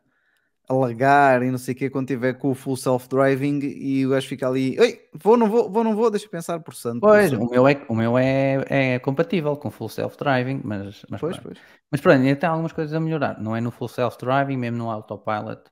a 0.68 0.74
lagar 0.74 1.42
e 1.42 1.50
não 1.50 1.58
sei 1.58 1.74
o 1.74 1.76
quê, 1.76 1.90
quando 1.90 2.08
tiver 2.08 2.34
com 2.34 2.50
o 2.50 2.54
full 2.54 2.76
self-driving 2.76 3.60
e 3.62 4.06
o 4.06 4.10
gajo 4.10 4.28
fica 4.28 4.46
ali, 4.48 4.76
Ei, 4.78 5.08
vou, 5.14 5.36
não 5.36 5.48
vou, 5.50 5.70
vou, 5.70 5.84
não 5.84 5.96
vou, 5.96 6.10
deixa 6.10 6.26
eu 6.26 6.30
pensar 6.30 6.60
por 6.60 6.74
santo. 6.74 7.06
pois, 7.06 7.32
santo." 7.32 7.44
o 7.44 7.48
meu, 7.50 7.66
é, 7.68 7.84
o 7.88 7.94
meu 7.94 8.18
é, 8.18 8.94
é 8.94 8.98
compatível 8.98 9.56
com 9.56 9.70
full 9.70 9.88
self-driving, 9.88 10.60
mas, 10.64 11.04
mas 11.08 11.20
Pois, 11.20 11.36
pronto. 11.36 11.42
pois. 11.42 11.58
Mas 11.90 12.00
pronto, 12.00 12.20
ainda 12.22 12.36
tem 12.36 12.48
algumas 12.48 12.72
coisas 12.72 12.94
a 12.94 13.00
melhorar. 13.00 13.40
Não 13.40 13.56
é 13.56 13.60
no 13.60 13.70
full 13.70 13.88
self-driving, 13.88 14.56
mesmo 14.56 14.78
no 14.78 14.90
autopilot. 14.90 15.62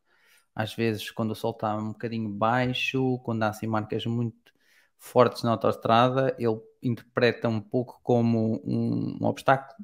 Às 0.54 0.74
vezes, 0.74 1.10
quando 1.10 1.32
o 1.32 1.34
sol 1.34 1.52
está 1.52 1.76
um 1.76 1.88
bocadinho 1.92 2.28
baixo, 2.30 3.18
quando 3.24 3.42
há 3.42 3.48
assim 3.50 3.66
marcas 3.66 4.06
muito 4.06 4.36
fortes 4.98 5.42
na 5.42 5.52
autoestrada, 5.52 6.34
ele 6.38 6.58
interpreta 6.82 7.48
um 7.48 7.60
pouco 7.60 8.00
como 8.02 8.62
um, 8.66 9.18
um 9.20 9.26
obstáculo. 9.26 9.76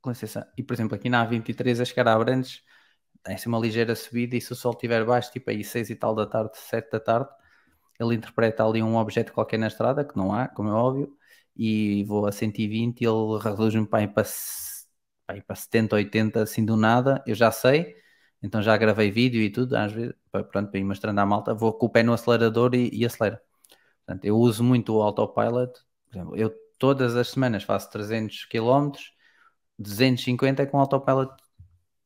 Com 0.00 0.10
licença. 0.10 0.52
E, 0.56 0.62
por 0.62 0.74
exemplo, 0.74 0.94
aqui 0.94 1.08
na 1.08 1.22
A23, 1.22 1.80
a 1.80 1.84
chegar 1.84 2.08
a 2.08 2.14
Abrantes, 2.14 2.62
tem 3.24 3.34
assim 3.34 3.48
uma 3.48 3.58
ligeira 3.58 3.94
subida 3.96 4.36
e 4.36 4.40
se 4.40 4.52
o 4.52 4.56
sol 4.56 4.72
estiver 4.72 5.04
baixo, 5.04 5.32
tipo 5.32 5.50
aí 5.50 5.64
6 5.64 5.90
e 5.90 5.96
tal 5.96 6.14
da 6.14 6.26
tarde, 6.26 6.52
7 6.58 6.90
da 6.92 7.00
tarde, 7.00 7.28
ele 7.98 8.14
interpreta 8.14 8.64
ali 8.64 8.82
um 8.82 8.96
objeto 8.96 9.32
qualquer 9.32 9.58
na 9.58 9.68
estrada, 9.68 10.04
que 10.04 10.16
não 10.16 10.32
há, 10.34 10.48
como 10.48 10.68
é 10.68 10.72
óbvio, 10.72 11.16
e 11.56 12.04
vou 12.04 12.26
a 12.26 12.32
120 12.32 13.00
e 13.00 13.06
ele 13.06 13.38
reduz-me 13.42 13.86
para, 13.86 14.00
aí 14.00 14.08
para, 14.08 14.24
para, 15.26 15.42
para 15.42 15.56
70, 15.56 15.96
80, 15.96 16.42
assim 16.42 16.64
do 16.64 16.76
nada, 16.76 17.22
eu 17.26 17.34
já 17.34 17.50
sei, 17.50 17.96
então 18.42 18.60
já 18.62 18.76
gravei 18.76 19.10
vídeo 19.10 19.40
e 19.40 19.50
tudo, 19.50 19.74
às 19.76 19.92
vezes, 19.92 20.14
para, 20.30 20.44
pronto, 20.44 20.70
para 20.70 20.80
ir 20.80 20.84
mostrando 20.84 21.18
à 21.20 21.26
malta, 21.26 21.54
vou 21.54 21.72
com 21.72 21.86
o 21.86 21.90
pé 21.90 22.02
no 22.02 22.12
acelerador 22.12 22.74
e, 22.74 22.90
e 22.92 23.06
acelero. 23.06 23.38
Portanto, 24.06 24.24
eu 24.24 24.36
uso 24.36 24.62
muito 24.64 24.94
o 24.94 25.02
autopilot, 25.02 25.72
por 26.06 26.16
exemplo, 26.16 26.36
eu 26.36 26.54
todas 26.78 27.16
as 27.16 27.28
semanas 27.30 27.62
faço 27.62 27.90
300 27.90 28.44
km, 28.46 28.92
250 29.78 30.62
é 30.62 30.66
com 30.66 30.78
autopilot 30.78 31.32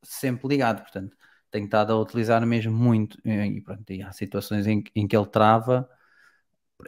sempre 0.03 0.49
ligado, 0.49 0.83
portanto, 0.83 1.17
tenho 1.51 1.65
estado 1.67 1.93
a 1.93 2.01
utilizar 2.01 2.45
mesmo 2.47 2.73
muito, 2.77 3.19
e, 3.27 3.61
pronto, 3.63 3.91
e 3.93 4.03
há 4.03 4.13
situações 4.13 4.67
em, 4.67 4.83
que- 4.83 4.93
em 4.95 5.07
que 5.09 5.17
ele 5.17 5.27
trava, 5.27 5.89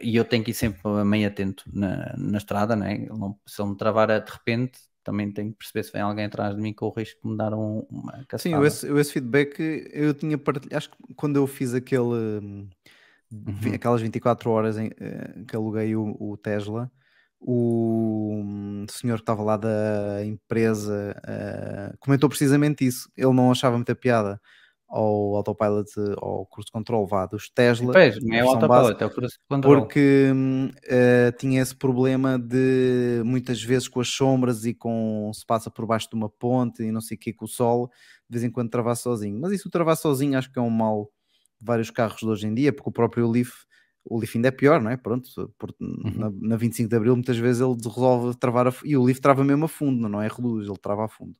e 0.00 0.16
eu 0.16 0.24
tenho 0.24 0.44
que 0.44 0.50
ir 0.52 0.54
sempre 0.54 0.82
meio 1.04 1.28
atento 1.28 1.64
na, 1.72 2.14
na 2.16 2.38
estrada, 2.38 2.76
né? 2.76 3.06
Se 3.46 3.60
ele 3.62 3.70
me 3.70 3.76
travar 3.76 4.08
de 4.08 4.30
repente, 4.30 4.78
também 5.02 5.32
tenho 5.32 5.50
que 5.52 5.58
perceber 5.58 5.82
se 5.84 5.92
vem 5.92 6.02
alguém 6.02 6.26
atrás 6.26 6.54
de 6.54 6.60
mim 6.62 6.72
com 6.74 6.86
o 6.86 6.90
risco 6.92 7.20
de 7.22 7.28
me 7.30 7.36
dar 7.36 7.52
um, 7.54 7.80
uma 7.90 8.24
Sim, 8.36 8.52
cacetada. 8.52 8.54
eu 8.54 8.64
esse, 8.64 8.86
eu 8.88 8.98
esse 8.98 9.12
feedback 9.12 9.58
eu 9.92 10.14
tinha 10.14 10.38
partilhado, 10.38 10.76
acho 10.76 10.90
que 10.90 11.14
quando 11.14 11.36
eu 11.36 11.46
fiz 11.46 11.74
aquele, 11.74 12.02
hum, 12.42 12.68
Uhum. 13.46 13.74
aquelas 13.74 14.00
24 14.02 14.50
horas 14.50 14.78
em, 14.78 14.90
eh, 15.00 15.44
que 15.46 15.56
aluguei 15.56 15.94
o, 15.96 16.16
o 16.20 16.36
Tesla, 16.36 16.90
o 17.40 18.42
hum, 18.44 18.86
senhor 18.90 19.16
que 19.16 19.22
estava 19.22 19.42
lá 19.42 19.56
da 19.56 20.24
empresa 20.24 21.16
eh, 21.26 21.92
comentou 21.98 22.28
precisamente 22.28 22.86
isso. 22.86 23.10
Ele 23.16 23.32
não 23.32 23.50
achava 23.50 23.76
muita 23.76 23.94
piada 23.94 24.40
ao 24.90 25.36
autopilot, 25.36 25.88
ao 26.16 26.44
cruise 26.46 26.70
control 26.70 27.06
vá, 27.06 27.24
dos 27.24 27.48
Tesla, 27.48 27.92
Pois, 27.92 28.20
não 28.20 28.36
é 28.36 28.42
o 28.42 28.50
versão 28.50 28.68
base, 28.68 28.88
autopilot, 28.90 29.02
é 29.02 29.06
o 29.06 29.10
cruise 29.10 29.38
control. 29.48 29.76
porque 29.76 30.32
eh, 30.88 31.32
tinha 31.38 31.62
esse 31.62 31.76
problema 31.76 32.36
de 32.36 33.22
muitas 33.24 33.62
vezes 33.62 33.86
com 33.86 34.00
as 34.00 34.08
sombras 34.08 34.64
e 34.64 34.74
com 34.74 35.30
se 35.32 35.46
passa 35.46 35.70
por 35.70 35.86
baixo 35.86 36.08
de 36.10 36.16
uma 36.16 36.28
ponte 36.28 36.82
e 36.82 36.90
não 36.90 37.00
sei 37.00 37.16
o 37.16 37.20
que 37.20 37.32
com 37.32 37.44
o 37.44 37.48
sol, 37.48 37.88
de 38.28 38.36
vez 38.36 38.42
em 38.42 38.50
quando 38.50 38.68
travar 38.68 38.96
sozinho. 38.96 39.40
Mas 39.40 39.52
isso 39.52 39.70
travar 39.70 39.96
sozinho 39.96 40.36
acho 40.36 40.52
que 40.52 40.58
é 40.58 40.62
um 40.62 40.68
mal 40.70 41.04
de 41.60 41.64
vários 41.64 41.90
carros 41.90 42.18
de 42.18 42.26
hoje 42.26 42.48
em 42.48 42.54
dia, 42.54 42.72
porque 42.72 42.90
o 42.90 42.92
próprio 42.92 43.30
Leaf, 43.30 43.50
o 44.04 44.18
Leaf 44.18 44.36
ainda 44.36 44.48
é 44.48 44.50
pior, 44.50 44.80
não 44.80 44.90
é? 44.90 44.96
Pronto, 44.96 45.28
por- 45.58 45.74
na, 45.78 46.30
na 46.40 46.56
25 46.56 46.88
de 46.88 46.96
Abril 46.96 47.14
muitas 47.14 47.36
vezes 47.36 47.60
ele 47.60 47.74
resolve 47.74 48.36
travar 48.36 48.66
a, 48.68 48.72
e 48.84 48.96
o 48.96 49.02
Leaf 49.04 49.20
trava 49.20 49.44
mesmo 49.44 49.64
a 49.64 49.68
fundo, 49.68 50.08
não 50.08 50.20
é 50.22 50.28
reluz, 50.28 50.66
ele 50.68 50.78
trava 50.78 51.04
a 51.04 51.08
fundo. 51.08 51.34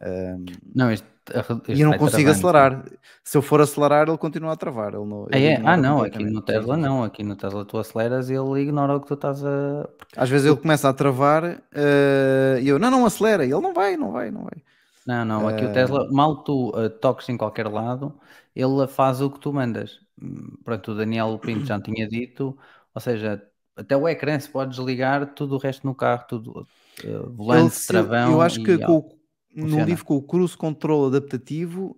Hum, 0.00 0.44
Não, 0.74 0.92
este, 0.92 1.06
este 1.28 1.72
e 1.72 1.80
eu 1.80 1.90
não 1.90 1.98
consigo 1.98 2.30
acelerar. 2.30 2.84
Se 3.24 3.36
eu 3.36 3.42
for 3.42 3.60
acelerar, 3.60 4.08
ele 4.08 4.16
continua 4.16 4.52
a 4.52 4.56
travar. 4.56 4.94
Ele 4.94 5.04
não, 5.04 5.26
Ah, 5.30 5.36
ele 5.36 5.46
é? 5.46 5.54
ignora 5.54 5.72
Ah, 5.72 5.76
não, 5.76 6.02
aqui 6.02 6.24
no 6.24 6.40
Tesla 6.40 6.76
não, 6.76 7.02
aqui 7.02 7.22
no 7.24 7.34
Tesla 7.36 7.64
tu 7.64 7.78
aceleras 7.78 8.30
e 8.30 8.34
ele 8.34 8.60
ignora 8.60 8.96
o 8.96 9.00
que 9.00 9.08
tu 9.08 9.14
estás 9.14 9.44
a. 9.44 9.88
Às 10.16 10.30
vezes 10.30 10.46
ele 10.46 10.56
começa 10.56 10.88
a 10.88 10.92
travar 10.92 11.60
eh, 11.74 12.60
e 12.62 12.68
eu, 12.68 12.78
não, 12.78 12.90
não 12.92 13.04
acelera. 13.06 13.44
E 13.44 13.50
ele 13.50 13.60
não 13.60 13.74
vai, 13.74 13.96
não 13.96 14.12
vai, 14.12 14.30
não 14.30 14.44
vai. 14.44 14.62
Não, 15.08 15.24
não, 15.24 15.48
aqui 15.48 15.64
o 15.64 15.70
Eh, 15.70 15.72
Tesla, 15.72 16.06
mal 16.12 16.42
tu 16.44 16.70
uh, 16.70 16.90
toques 16.90 17.28
em 17.30 17.36
qualquer 17.36 17.66
lado, 17.68 18.20
ele 18.54 18.86
faz 18.88 19.20
o 19.22 19.30
que 19.30 19.40
tu 19.40 19.52
mandas. 19.52 20.00
Hum, 20.20 20.56
Pronto, 20.64 20.92
o 20.92 20.94
Daniel 20.94 21.38
Pinto 21.38 21.66
já 21.66 21.80
tinha 21.80 22.06
dito, 22.08 22.58
ou 22.94 23.00
seja, 23.00 23.42
até 23.76 23.96
o 23.96 24.06
ecrã 24.08 24.38
se 24.38 24.50
pode 24.50 24.70
desligar, 24.72 25.34
tudo 25.34 25.54
o 25.56 25.58
resto 25.58 25.86
no 25.86 25.94
carro, 25.94 26.26
tudo, 26.28 26.68
uh, 27.04 27.30
Ele, 27.50 27.70
volante, 27.70 27.76
eu 28.24 28.40
travão 28.40 28.40
acho 28.40 28.60
que 28.62 28.72
e 28.72 28.78
com 28.78 29.16
no 29.54 29.82
livro 29.82 30.04
com 30.04 30.16
o 30.16 30.22
cruise 30.22 30.56
control 30.56 31.06
adaptativo, 31.06 31.96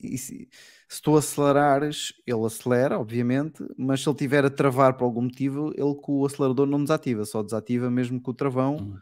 e 0.00 0.16
se, 0.18 0.48
se 0.88 1.02
tu 1.02 1.16
acelerares, 1.16 2.12
ele 2.26 2.44
acelera, 2.44 2.98
obviamente, 2.98 3.64
mas 3.76 4.02
se 4.02 4.08
ele 4.08 4.16
tiver 4.16 4.44
a 4.44 4.50
travar 4.50 4.96
por 4.96 5.04
algum 5.04 5.22
motivo, 5.22 5.72
ele 5.76 5.94
com 5.96 6.20
o 6.20 6.26
acelerador 6.26 6.66
não 6.66 6.82
desativa, 6.82 7.24
só 7.24 7.42
desativa 7.42 7.90
mesmo 7.90 8.20
com 8.20 8.30
o 8.30 8.34
travão, 8.34 8.76
Hum. 8.78 8.98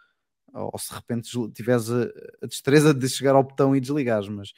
Ou, 0.56 0.78
se 0.78 0.88
de 0.88 0.94
repente 0.94 1.52
tiveres 1.52 1.90
a, 1.90 2.02
a 2.42 2.46
destreza 2.46 2.94
de 2.94 3.08
chegar 3.08 3.34
ao 3.34 3.44
botão 3.44 3.74
e 3.74 3.80
desligares, 3.80 4.28
mas, 4.28 4.52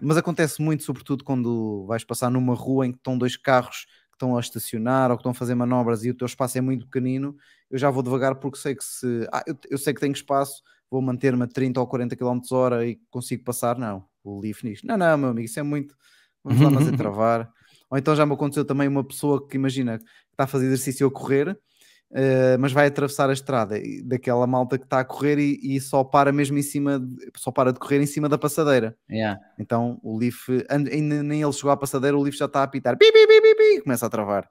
mas 0.00 0.16
acontece 0.16 0.60
muito, 0.60 0.82
sobretudo 0.82 1.24
quando 1.24 1.84
vais 1.86 2.04
passar 2.04 2.30
numa 2.30 2.54
rua 2.54 2.86
em 2.86 2.92
que 2.92 2.98
estão 2.98 3.16
dois 3.16 3.36
carros 3.36 3.86
que 4.10 4.14
estão 4.16 4.36
a 4.36 4.40
estacionar 4.40 5.10
ou 5.10 5.16
que 5.16 5.20
estão 5.20 5.32
a 5.32 5.34
fazer 5.34 5.54
manobras 5.54 6.04
e 6.04 6.10
o 6.10 6.14
teu 6.14 6.26
espaço 6.26 6.58
é 6.58 6.60
muito 6.60 6.86
pequenino, 6.86 7.36
eu 7.70 7.78
já 7.78 7.90
vou 7.90 8.02
devagar 8.02 8.36
porque 8.36 8.58
sei 8.58 8.74
que 8.74 8.84
se 8.84 9.28
ah, 9.32 9.44
eu, 9.46 9.56
eu 9.70 9.78
sei 9.78 9.92
que 9.92 10.00
tenho 10.00 10.12
espaço, 10.12 10.62
vou 10.90 11.02
manter-me 11.02 11.42
a 11.42 11.46
30 11.46 11.80
ou 11.80 11.86
40 11.86 12.16
km 12.16 12.40
hora 12.52 12.86
e 12.86 12.96
consigo 13.10 13.44
passar, 13.44 13.78
não. 13.78 14.04
O 14.22 14.40
Leaf 14.40 14.64
nisso. 14.64 14.86
Não, 14.86 14.96
não, 14.96 15.16
meu 15.16 15.28
amigo, 15.30 15.46
isso 15.46 15.60
é 15.60 15.62
muito. 15.62 15.94
Vamos 16.42 16.60
lá, 16.60 16.88
é 16.88 16.92
travar. 16.96 17.50
Ou 17.90 17.98
então 17.98 18.16
já 18.16 18.26
me 18.26 18.32
aconteceu 18.32 18.64
também 18.64 18.88
uma 18.88 19.04
pessoa 19.04 19.46
que 19.46 19.56
imagina 19.56 19.98
que 19.98 20.04
está 20.32 20.44
a 20.44 20.46
fazer 20.46 20.66
exercício 20.66 21.06
a 21.06 21.10
correr, 21.10 21.58
eh, 22.14 22.56
mas 22.58 22.72
vai 22.72 22.86
atravessar 22.86 23.30
a 23.30 23.32
estrada 23.32 23.76
daquela 24.04 24.46
malta 24.46 24.78
que 24.78 24.84
está 24.84 25.00
a 25.00 25.04
correr 25.04 25.38
e, 25.38 25.76
e 25.76 25.80
só 25.80 26.04
para 26.04 26.32
mesmo 26.32 26.58
em 26.58 26.62
cima, 26.62 26.98
de- 27.00 27.30
só 27.36 27.50
para 27.52 27.72
de 27.72 27.78
correr 27.80 28.00
em 28.02 28.06
cima 28.06 28.28
da 28.28 28.38
passadeira. 28.38 28.96
Yeah. 29.08 29.36
Então 29.58 30.00
o 30.02 30.18
Leaf, 30.18 30.48
ainda 30.70 31.22
nem 31.22 31.42
ele 31.42 31.52
chegou 31.52 31.70
à 31.72 31.76
passadeira, 31.76 32.16
o 32.18 32.22
Leaf 32.22 32.36
já 32.36 32.46
está 32.46 32.60
a 32.60 32.64
apitar, 32.64 32.96
pi, 32.98 33.12
pi, 33.12 33.26
pi, 33.26 33.40
pi, 33.42 33.54
pi, 33.56 33.82
começa 33.82 34.06
a 34.06 34.10
travar. 34.10 34.48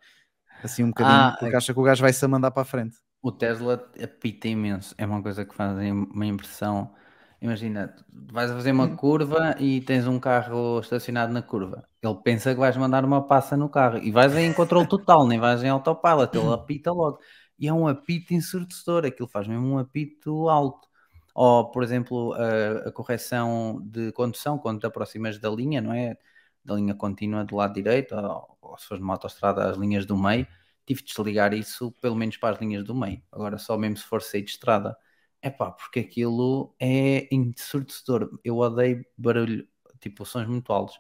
Assim 0.63 0.83
um 0.83 0.89
bocadinho, 0.89 1.27
Ah, 1.27 1.37
porque 1.39 1.55
acha 1.55 1.73
que 1.73 1.79
o 1.79 1.83
gajo 1.83 2.01
vai 2.03 2.13
se 2.13 2.27
mandar 2.27 2.51
para 2.51 2.63
a 2.63 2.65
frente. 2.65 2.97
O 3.21 3.31
Tesla 3.31 3.73
apita 4.03 4.47
imenso. 4.47 4.93
É 4.97 5.05
uma 5.05 5.21
coisa 5.21 5.45
que 5.45 5.55
faz 5.55 5.75
uma 5.91 6.25
impressão. 6.25 6.93
Imagina, 7.41 7.95
vais 8.11 8.51
a 8.51 8.53
fazer 8.55 8.71
uma 8.71 8.87
Hum. 8.87 8.95
curva 8.95 9.55
e 9.59 9.81
tens 9.81 10.07
um 10.07 10.19
carro 10.19 10.79
estacionado 10.79 11.33
na 11.33 11.41
curva. 11.41 11.87
Ele 12.01 12.15
pensa 12.23 12.53
que 12.53 12.59
vais 12.59 12.77
mandar 12.77 13.03
uma 13.03 13.25
passa 13.27 13.57
no 13.57 13.67
carro 13.69 13.97
e 13.97 14.11
vais 14.11 14.35
em 14.35 14.53
controle 14.53 14.87
total, 14.87 15.27
nem 15.27 15.39
vais 15.39 15.63
em 15.63 15.69
autopilot. 15.69 16.35
Ele 16.37 16.53
apita 16.53 16.91
logo. 16.91 17.19
E 17.59 17.67
é 17.67 17.73
um 17.73 17.87
apito 17.87 18.33
ensurdecedor. 18.33 19.05
Aquilo 19.05 19.27
faz 19.27 19.47
mesmo 19.47 19.67
um 19.67 19.77
apito 19.77 20.49
alto. 20.49 20.87
Ou, 21.33 21.69
por 21.71 21.83
exemplo, 21.83 22.33
a, 22.33 22.89
a 22.89 22.91
correção 22.91 23.81
de 23.85 24.11
condução 24.13 24.57
quando 24.57 24.79
te 24.79 24.85
aproximas 24.85 25.37
da 25.39 25.49
linha, 25.49 25.81
não 25.81 25.93
é? 25.93 26.17
Da 26.63 26.75
linha 26.75 26.95
contínua 26.95 27.43
do 27.45 27.55
lado 27.57 27.73
direito, 27.73 28.15
ou, 28.15 28.57
ou 28.61 28.77
se 28.77 28.87
fores 28.87 29.01
numa 29.01 29.13
autostrada, 29.13 29.69
as 29.69 29.77
linhas 29.77 30.05
do 30.05 30.17
meio 30.17 30.47
tive 30.85 31.01
de 31.01 31.07
desligar 31.07 31.53
isso 31.53 31.91
pelo 32.01 32.15
menos 32.15 32.37
para 32.37 32.55
as 32.55 32.61
linhas 32.61 32.83
do 32.83 32.93
meio. 32.95 33.21
Agora 33.31 33.57
só 33.57 33.77
mesmo 33.77 33.97
se 33.97 34.03
for 34.03 34.21
sair 34.21 34.43
de 34.43 34.51
estrada. 34.51 34.97
É 35.41 35.49
pá, 35.49 35.71
porque 35.71 35.99
aquilo 35.99 36.75
é 36.79 37.27
ensurdecedor. 37.33 38.39
Eu 38.43 38.57
odeio 38.57 39.05
barulho, 39.17 39.67
tipo 39.99 40.25
sons 40.25 40.47
muito 40.47 40.71
altos. 40.71 40.99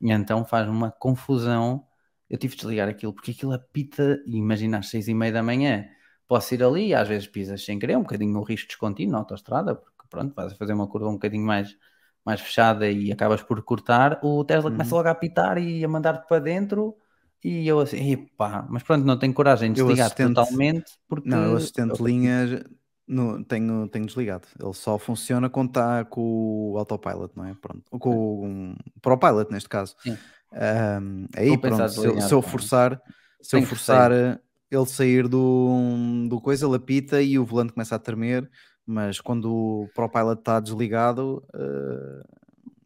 E 0.00 0.10
então 0.10 0.44
faz 0.44 0.68
uma 0.68 0.90
confusão. 0.90 1.86
Eu 2.30 2.38
tive 2.38 2.54
de 2.54 2.60
desligar 2.62 2.88
aquilo 2.88 3.12
porque 3.14 3.32
aquilo 3.32 3.52
apita. 3.52 4.22
E 4.26 4.36
imagina 4.38 4.78
às 4.78 4.88
seis 4.88 5.08
e 5.08 5.14
meia 5.14 5.32
da 5.32 5.42
manhã. 5.42 5.88
Posso 6.28 6.54
ir 6.54 6.62
ali 6.64 6.88
e 6.88 6.94
às 6.94 7.08
vezes 7.08 7.26
pisas 7.28 7.64
sem 7.64 7.78
querer, 7.78 7.96
um 7.96 8.02
bocadinho 8.02 8.38
o 8.38 8.44
risco 8.44 8.68
descontínuo 8.68 9.12
na 9.12 9.18
autostrada, 9.18 9.74
porque 9.74 10.06
pronto, 10.08 10.34
vais 10.34 10.52
a 10.52 10.56
fazer 10.56 10.72
uma 10.74 10.88
curva 10.88 11.08
um 11.08 11.14
bocadinho 11.14 11.44
mais, 11.44 11.76
mais 12.24 12.40
fechada 12.40 12.88
e 12.90 13.10
acabas 13.12 13.42
por 13.42 13.60
cortar. 13.64 14.20
O 14.24 14.44
Tesla 14.44 14.70
começa 14.70 14.94
Uhum. 14.94 14.96
logo 14.96 15.08
a 15.08 15.12
apitar 15.12 15.58
e 15.58 15.84
a 15.84 15.88
mandar-te 15.88 16.26
para 16.28 16.40
dentro. 16.40 16.96
E 17.42 17.66
eu 17.66 17.80
assim, 17.80 18.12
epá, 18.12 18.66
mas 18.70 18.82
pronto, 18.82 19.04
não 19.04 19.18
tenho 19.18 19.34
coragem 19.34 19.70
de 19.72 19.76
desligar 19.80 20.18
totalmente 20.18 20.92
porque 21.08 21.36
Não, 21.36 21.52
o 21.52 21.56
assistente 21.56 22.02
eu- 22.02 22.02
linha 22.02 22.64
no, 23.10 23.44
tenho, 23.44 23.88
tenho 23.88 24.06
desligado. 24.06 24.46
Ele 24.60 24.72
só 24.74 24.98
funciona 24.98 25.50
quando 25.50 25.68
está 25.70 26.04
com 26.04 26.72
o 26.72 26.78
autopilot, 26.78 27.32
não 27.36 27.44
é? 27.46 27.54
Pronto. 27.54 27.84
Ou 27.90 27.98
Com 27.98 28.72
o 28.72 29.00
ProPilot, 29.00 29.50
neste 29.52 29.68
caso. 29.68 29.96
Sim. 30.02 30.16
Ahm, 30.52 31.26
aí, 31.36 31.56
pronto, 31.58 31.88
se 31.88 32.20
se 32.20 32.34
eu 32.34 32.42
forçar, 32.42 33.00
se 33.40 33.56
eu 33.56 33.62
forçar 33.62 34.12
eh, 34.12 34.38
ele 34.70 34.86
sair 34.86 35.28
do, 35.28 36.28
do 36.28 36.40
coisa, 36.40 36.66
ele 36.66 36.76
apita 36.76 37.20
e 37.22 37.38
o 37.38 37.44
volante 37.44 37.72
começa 37.72 37.94
a 37.96 37.98
tremer. 37.98 38.48
Mas 38.86 39.20
quando 39.20 39.52
o 39.52 39.88
ProPilot 39.94 40.40
está 40.40 40.58
desligado, 40.60 41.44
eh, 41.54 42.22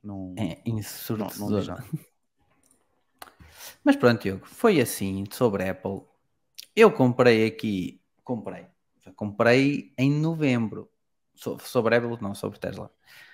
não, 0.02 0.34
É 0.36 0.60
ensurdecedor. 0.66 1.64
não. 1.66 2.04
Mas 3.84 3.96
pronto, 3.96 4.22
Diogo, 4.22 4.46
foi 4.46 4.80
assim 4.80 5.24
sobre 5.30 5.64
a 5.64 5.70
Apple. 5.70 6.02
Eu 6.76 6.92
comprei 6.92 7.46
aqui, 7.46 8.00
comprei, 8.24 8.66
já 9.04 9.12
comprei 9.12 9.92
em 9.98 10.10
novembro. 10.10 10.90
So- 11.34 11.58
Sobre 11.60 11.96
Apple, 11.96 12.18
não, 12.22 12.34
sobre 12.34 12.58
Tesla. 12.58 12.90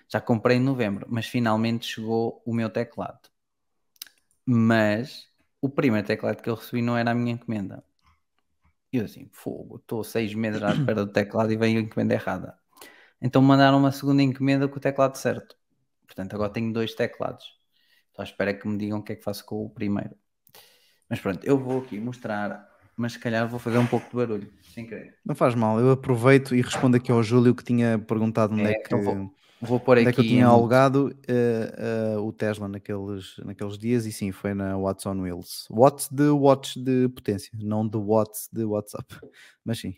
Já 0.09 0.21
comprei 0.21 0.57
em 0.57 0.61
novembro, 0.61 1.07
mas 1.11 1.27
finalmente 1.27 1.87
chegou 1.87 2.43
o 2.45 2.53
meu 2.55 2.71
teclado. 2.71 3.31
Mas 4.45 5.27
o 5.63 5.69
primeiro 5.71 6.07
teclado 6.07 6.43
que 6.43 6.51
eu 6.51 6.55
recebi 6.55 6.83
não 6.83 6.95
era 6.97 7.11
a 7.11 7.15
minha 7.15 7.33
encomenda. 7.33 7.83
E 8.93 8.97
eu 8.99 9.05
assim, 9.05 9.29
fogo, 9.33 9.77
estou 9.77 10.03
seis 10.03 10.35
meses 10.35 10.63
à 10.63 10.73
espera 10.73 11.05
do 11.07 11.13
teclado 11.13 11.53
e 11.53 11.57
veio 11.57 11.79
a 11.79 11.83
encomenda 11.83 12.15
errada. 12.15 12.59
Então 13.23 13.43
mandaram 13.43 13.79
uma 13.79 13.93
segunda 13.93 14.23
encomenda 14.23 14.69
com 14.69 14.77
o 14.79 14.81
teclado 14.81 15.17
certo. 15.17 15.57
Portanto, 16.07 16.35
agora 16.35 16.53
tenho 16.53 16.73
dois 16.73 16.95
teclados. 16.95 17.45
Estou 18.09 18.23
à 18.23 18.25
espera 18.25 18.55
que 18.55 18.69
me 18.69 18.79
digam 18.79 19.01
o 19.01 19.05
que 19.05 19.15
é 19.15 19.17
que 19.17 19.25
faço 19.25 19.45
com 19.47 19.65
o 19.65 19.71
primeiro. 19.71 20.17
Mas 21.11 21.21
pronto, 21.21 21.45
eu 21.47 21.59
vou 21.59 21.83
aqui 21.83 22.01
mostrar, 22.01 22.70
mas 23.01 23.13
se 23.15 23.19
calhar 23.19 23.49
vou 23.49 23.59
fazer 23.59 23.79
um 23.79 23.87
pouco 23.87 24.09
de 24.11 24.15
barulho, 24.15 24.53
sem 24.75 24.87
querer. 24.87 25.17
Não 25.25 25.35
faz 25.35 25.55
mal, 25.55 25.81
eu 25.81 25.91
aproveito 25.91 26.55
e 26.55 26.61
respondo 26.61 26.97
aqui 26.97 27.11
ao 27.11 27.23
Júlio 27.23 27.55
que 27.55 27.65
tinha 27.65 27.99
perguntado 27.99 28.53
onde 28.55 28.63
é, 28.63 28.71
É, 28.73 28.75
que, 28.75 28.81
então 28.87 29.03
vou- 29.03 29.35
Vou 29.63 29.79
pôr 29.79 29.99
onde 29.99 30.09
aqui. 30.09 30.09
é 30.09 30.13
que 30.15 30.21
eu 30.21 30.25
tinha 30.27 30.47
alugado 30.47 31.11
eh, 31.29 31.75
eh, 32.15 32.17
o 32.19 32.33
Tesla 32.33 32.67
naqueles, 32.67 33.37
naqueles 33.45 33.77
dias 33.77 34.07
e 34.07 34.13
sim, 34.13 34.33
foi 34.33 34.55
na 34.55 34.75
Watts 34.79 35.05
on 35.05 35.21
Wheels. 35.21 35.67
Watts 35.71 36.09
de 36.11 36.29
watch 36.31 36.79
de 36.83 37.09
potência, 37.11 37.51
não 37.55 37.87
de 37.87 37.99
watts 37.99 38.49
de 38.51 38.65
WhatsApp, 38.65 39.07
mas 39.65 39.79
sim. 39.79 39.95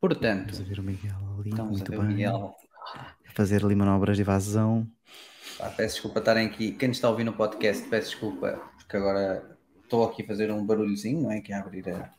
Portanto, 0.00 0.52
Estamos 0.52 0.60
a 0.60 0.64
ver 0.64 0.80
o 0.80 0.82
Miguel 0.82 1.16
ali, 1.38 1.50
muito 1.54 1.90
bem. 1.90 2.02
Miguel. 2.06 2.54
A 3.26 3.32
fazer 3.34 3.64
ali 3.64 3.74
manobras 3.74 4.16
de 4.16 4.22
evasão. 4.22 4.88
Pá, 5.58 5.70
peço 5.70 5.94
desculpa 5.94 6.20
estarem 6.20 6.46
aqui. 6.46 6.70
Quem 6.70 6.92
está 6.92 7.08
a 7.08 7.10
ouvir 7.10 7.24
no 7.24 7.32
podcast, 7.32 7.82
peço 7.88 8.10
desculpa, 8.10 8.62
porque 8.76 8.96
agora 8.96 9.58
estou 9.82 10.04
aqui 10.04 10.22
a 10.22 10.26
fazer 10.26 10.52
um 10.52 10.64
barulhozinho, 10.64 11.22
não 11.22 11.32
é? 11.32 11.40
Que 11.40 11.52
é 11.52 11.56
abrir 11.56 11.88
a, 11.88 12.14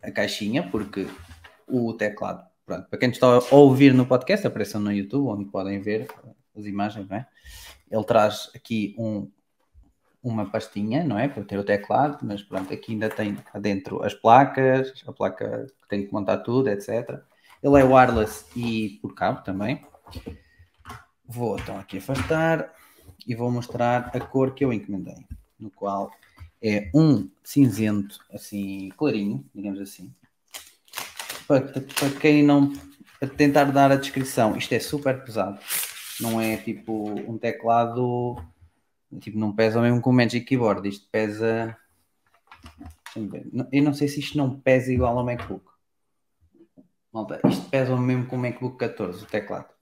a 0.00 0.12
caixinha, 0.12 0.70
porque 0.70 1.08
o 1.66 1.92
teclado, 1.92 2.46
pronto, 2.64 2.88
para 2.88 2.98
quem 3.00 3.10
está 3.10 3.26
a 3.26 3.56
ouvir 3.56 3.92
no 3.92 4.06
podcast, 4.06 4.46
apareçam 4.46 4.80
no 4.80 4.92
YouTube, 4.92 5.26
onde 5.26 5.46
podem 5.46 5.80
ver 5.80 6.06
as 6.56 6.64
imagens, 6.66 7.08
não 7.08 7.16
é? 7.16 7.26
Ele 7.90 8.04
traz 8.04 8.48
aqui 8.54 8.94
um, 8.96 9.28
uma 10.22 10.48
pastinha, 10.48 11.02
não 11.02 11.18
é? 11.18 11.26
Para 11.26 11.42
ter 11.42 11.58
o 11.58 11.64
teclado, 11.64 12.18
mas 12.22 12.44
pronto, 12.44 12.72
aqui 12.72 12.92
ainda 12.92 13.08
tem 13.08 13.36
dentro 13.60 14.04
as 14.04 14.14
placas, 14.14 15.02
a 15.04 15.12
placa 15.12 15.66
que 15.82 15.88
tem 15.88 16.06
que 16.06 16.12
montar 16.12 16.38
tudo, 16.38 16.68
etc. 16.68 17.20
Ele 17.60 17.80
é 17.80 17.82
wireless 17.82 18.46
e 18.54 19.00
por 19.02 19.16
cabo 19.16 19.42
também. 19.42 19.84
Vou 21.26 21.58
então 21.58 21.78
aqui 21.78 21.98
afastar 21.98 22.72
e 23.26 23.34
vou 23.34 23.50
mostrar 23.50 24.10
a 24.14 24.20
cor 24.20 24.54
que 24.54 24.64
eu 24.64 24.72
encomendei, 24.72 25.26
no 25.58 25.70
qual 25.70 26.10
é 26.62 26.90
um 26.94 27.28
cinzento 27.42 28.18
assim 28.32 28.90
clarinho, 28.96 29.44
digamos 29.54 29.80
assim. 29.80 30.14
Para, 31.46 31.60
para 31.62 32.10
quem 32.20 32.42
não 32.42 32.72
para 33.18 33.28
tentar 33.28 33.64
dar 33.64 33.92
a 33.92 33.96
descrição, 33.96 34.56
isto 34.56 34.72
é 34.72 34.80
super 34.80 35.24
pesado, 35.24 35.58
não 36.20 36.40
é 36.40 36.56
tipo 36.56 37.08
um 37.30 37.38
teclado, 37.38 38.36
tipo 39.20 39.38
não 39.38 39.54
pesa 39.54 39.80
mesmo 39.80 40.02
que 40.02 40.08
o 40.08 40.12
Magic 40.12 40.44
Keyboard, 40.44 40.88
isto 40.88 41.08
pesa. 41.10 41.76
Eu 43.70 43.82
não 43.82 43.94
sei 43.94 44.08
se 44.08 44.20
isto 44.20 44.36
não 44.36 44.58
pesa 44.58 44.92
igual 44.92 45.16
ao 45.16 45.24
MacBook. 45.24 45.64
Malta, 47.12 47.40
isto 47.48 47.70
pesa 47.70 47.94
o 47.94 47.98
mesmo 47.98 48.26
que 48.26 48.34
o 48.34 48.38
MacBook 48.38 48.76
14, 48.76 49.22
o 49.22 49.26
teclado. 49.26 49.73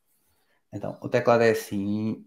Então, 0.72 0.98
o 1.02 1.08
teclado 1.08 1.42
é 1.42 1.50
assim. 1.50 2.24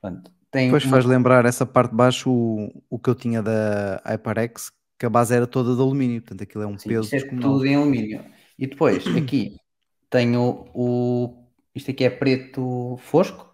Pronto, 0.00 0.30
tem 0.50 0.66
Depois 0.66 0.84
uma- 0.84 0.92
faz 0.92 1.04
lembrar 1.04 1.44
essa 1.44 1.64
parte 1.66 1.90
de 1.90 1.96
baixo 1.96 2.30
o, 2.30 2.82
o 2.88 2.98
que 2.98 3.10
eu 3.10 3.14
tinha 3.14 3.42
da 3.42 4.00
HyperX, 4.04 4.72
que 4.98 5.06
a 5.06 5.10
base 5.10 5.34
era 5.34 5.46
toda 5.46 5.74
de 5.74 5.80
alumínio, 5.80 6.20
portanto 6.22 6.42
aquilo 6.42 6.64
é 6.64 6.66
um 6.66 6.78
Sim, 6.78 6.88
peso 6.88 7.14
é 7.14 7.20
tudo 7.20 7.64
em 7.66 7.74
alumínio. 7.76 8.24
E 8.58 8.66
depois, 8.66 9.04
aqui, 9.16 9.56
tenho 10.08 10.66
o. 10.74 11.44
Isto 11.74 11.92
aqui 11.92 12.04
é 12.04 12.10
preto 12.10 12.96
fosco, 12.98 13.48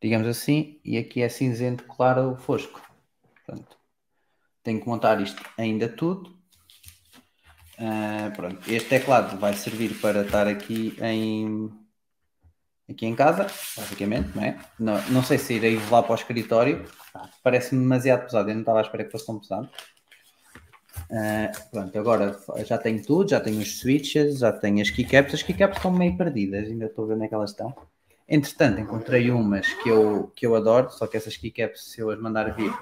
digamos 0.00 0.26
assim, 0.28 0.80
e 0.84 0.96
aqui 0.96 1.20
é 1.20 1.28
cinzento 1.28 1.84
claro 1.84 2.36
fosco. 2.36 2.80
Portanto, 3.44 3.76
tenho 4.62 4.80
que 4.80 4.88
montar 4.88 5.20
isto 5.20 5.42
ainda 5.58 5.88
tudo. 5.88 6.38
Ah, 7.78 8.30
pronto, 8.36 8.70
este 8.70 8.88
teclado 8.90 9.38
vai 9.38 9.54
servir 9.54 9.98
para 10.00 10.22
estar 10.22 10.46
aqui 10.46 10.94
em 11.00 11.70
aqui 12.90 13.06
em 13.06 13.14
casa, 13.14 13.46
basicamente, 13.76 14.30
não 14.34 14.42
é? 14.42 14.58
Não, 14.78 15.02
não 15.08 15.22
sei 15.22 15.38
se 15.38 15.54
irei 15.54 15.74
levar 15.74 16.02
para 16.02 16.12
o 16.12 16.14
escritório, 16.14 16.84
parece-me 17.42 17.82
demasiado 17.82 18.24
pesado, 18.24 18.50
eu 18.50 18.54
não 18.54 18.62
estava 18.62 18.78
à 18.78 18.82
espera 18.82 19.04
que 19.04 19.12
fosse 19.12 19.26
tão 19.26 19.38
pesado. 19.38 19.68
Ah, 21.12 21.50
pronto, 21.70 21.98
agora 21.98 22.38
já 22.64 22.78
tenho 22.78 23.02
tudo, 23.04 23.30
já 23.30 23.40
tenho 23.40 23.60
os 23.60 23.80
switches, 23.80 24.38
já 24.38 24.52
tenho 24.52 24.80
as 24.80 24.90
keycaps. 24.90 25.34
As 25.34 25.42
keycaps 25.42 25.76
estão 25.76 25.90
meio 25.92 26.16
perdidas, 26.16 26.68
ainda 26.68 26.86
estou 26.86 27.04
a 27.04 27.08
ver 27.08 27.14
onde 27.14 27.24
é 27.24 27.28
que 27.28 27.34
elas 27.34 27.50
estão. 27.50 27.74
Entretanto, 28.28 28.80
encontrei 28.80 29.30
umas 29.30 29.72
que 29.82 29.88
eu, 29.88 30.32
que 30.36 30.46
eu 30.46 30.54
adoro, 30.54 30.90
só 30.90 31.06
que 31.06 31.16
essas 31.16 31.36
keycaps, 31.36 31.90
se 31.90 32.00
eu 32.00 32.10
as 32.10 32.20
mandar 32.20 32.54
vir, 32.54 32.72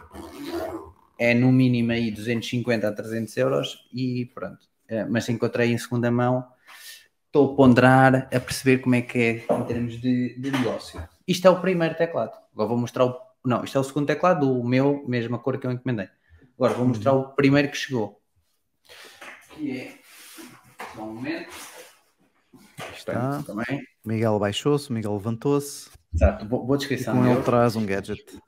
é 1.19 1.33
no 1.33 1.51
mínimo 1.51 1.93
aí 1.93 2.11
250 2.11 2.87
a 2.87 2.93
300 2.93 3.37
euros 3.39 3.89
e 3.93 4.27
pronto. 4.35 4.67
Ah, 4.91 5.07
mas 5.09 5.29
encontrei 5.29 5.73
em 5.73 5.79
segunda 5.79 6.11
mão, 6.11 6.47
estou 7.29 7.53
a 7.53 7.57
ponderar, 7.57 8.15
a 8.35 8.41
perceber 8.41 8.79
como 8.79 8.95
é 8.95 9.03
que 9.03 9.19
é 9.19 9.55
em 9.55 9.65
termos 9.65 10.01
de, 10.01 10.39
de 10.39 10.51
negócio. 10.51 11.01
Isto 11.27 11.47
é 11.47 11.51
o 11.51 11.61
primeiro 11.61 11.95
teclado. 11.95 12.33
Agora 12.53 12.69
vou 12.69 12.79
mostrar 12.79 13.05
o. 13.05 13.17
Não, 13.45 13.63
isto 13.63 13.79
é 13.79 13.81
o 13.81 13.85
segundo 13.85 14.07
teclado, 14.07 14.51
o 14.51 14.67
meu, 14.67 15.05
mesma 15.07 15.39
cor 15.39 15.59
que 15.59 15.67
eu 15.67 15.71
encomendei. 15.71 16.09
Agora 16.57 16.75
vou 16.75 16.87
mostrar 16.89 17.13
o 17.13 17.29
primeiro 17.35 17.71
que 17.71 17.77
chegou. 17.77 18.21
Que 19.55 19.81
é. 19.81 19.99
Só 20.95 21.03
um 21.03 21.15
momento. 21.15 21.51
Está. 22.97 23.43
Também. 23.43 23.83
Miguel 24.05 24.39
baixou-se, 24.39 24.93
Miguel 24.93 25.15
levantou-se. 25.15 25.91
Exato, 26.13 26.45
boa, 26.47 26.75
E 26.75 26.79
descrição. 26.79 27.17
com 27.17 27.27
ele 27.27 27.43
traz 27.43 27.77
um 27.77 27.85
gadget. 27.85 28.39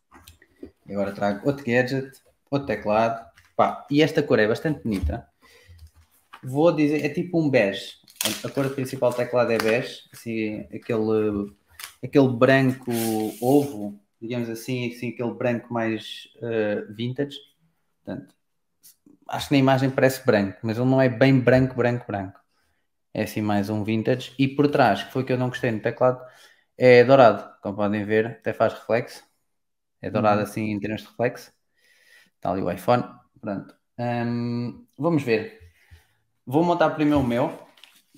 E 0.87 0.93
agora 0.93 1.13
trago 1.13 1.47
outro 1.47 1.65
gadget, 1.65 2.11
outro 2.51 2.67
teclado. 2.67 3.25
Pá, 3.57 3.87
e 3.91 4.03
esta 4.03 4.23
cor 4.23 4.39
é 4.39 4.49
bastante 4.49 4.83
bonita. 4.83 5.27
Vou 6.43 6.73
dizer, 6.73 7.05
é 7.05 7.09
tipo 7.11 7.39
um 7.39 7.51
bege. 7.51 8.00
A 8.45 8.49
cor 8.51 8.69
principal 8.75 9.11
do 9.11 9.17
teclado 9.17 9.51
é 9.53 9.59
bege, 9.59 10.03
assim, 10.13 10.61
aquele, 10.75 11.55
aquele 12.05 12.29
branco 12.29 12.91
ovo, 13.41 13.99
digamos 14.21 14.49
assim, 14.51 14.91
assim, 14.91 15.09
aquele 15.11 15.33
branco 15.33 15.73
mais 15.73 16.29
eh, 16.43 16.85
vintage. 16.91 17.39
Portanto, 18.05 18.35
acho 19.29 19.49
que 19.49 19.55
na 19.55 19.59
imagem 19.61 19.91
parece 19.91 20.25
branco, 20.27 20.59
mas 20.63 20.79
ele 20.79 20.89
não 20.89 21.01
é 21.01 21.09
bem 21.09 21.39
branco, 21.41 21.75
branco, 21.77 22.07
branco. 22.07 22.41
É 23.15 23.25
assim 23.25 23.43
mais 23.43 23.71
um 23.71 23.85
vintage. 23.85 24.35
E 24.39 24.49
por 24.49 24.69
trás, 24.71 25.03
que 25.05 25.13
foi 25.13 25.25
que 25.25 25.33
eu 25.33 25.39
não 25.39 25.49
gostei 25.51 25.71
no 25.73 25.81
teclado, 25.81 26.21
é 26.79 27.05
dourado. 27.05 27.51
Como 27.63 27.77
podem 27.77 28.05
ver, 28.05 28.27
até 28.27 28.53
faz 28.53 28.75
reflexo. 28.75 29.25
É 30.03 30.11
dourado 30.11 30.43
assim 30.43 30.71
em 30.71 30.81
termos 30.81 31.03
de 31.03 31.09
reflexo. 31.09 31.53
Está 32.37 32.53
ali 32.53 32.63
o 32.63 32.71
iPhone. 32.71 33.05
Pronto. 33.41 33.75
Hum, 33.99 34.87
vamos 34.99 35.23
ver. 35.23 35.61
Vou 36.47 36.65
montar 36.65 36.91
primeiro 36.91 37.21
o 37.21 37.27
meu. 37.27 37.70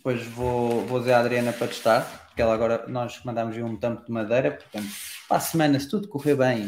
Depois 0.02 0.26
vou, 0.26 0.84
vou 0.84 0.98
dizer 0.98 1.12
à 1.12 1.20
Adriana 1.20 1.52
para 1.52 1.68
testar. 1.68 2.26
Porque 2.26 2.42
ela 2.42 2.52
agora, 2.52 2.88
nós 2.88 3.22
mandámos 3.24 3.56
um 3.58 3.76
tampo 3.76 4.04
de 4.04 4.10
madeira. 4.10 4.50
Portanto, 4.50 4.88
para 5.28 5.36
a 5.36 5.40
semana, 5.40 5.78
se 5.78 5.88
tudo 5.88 6.08
correr 6.08 6.34
bem, 6.34 6.66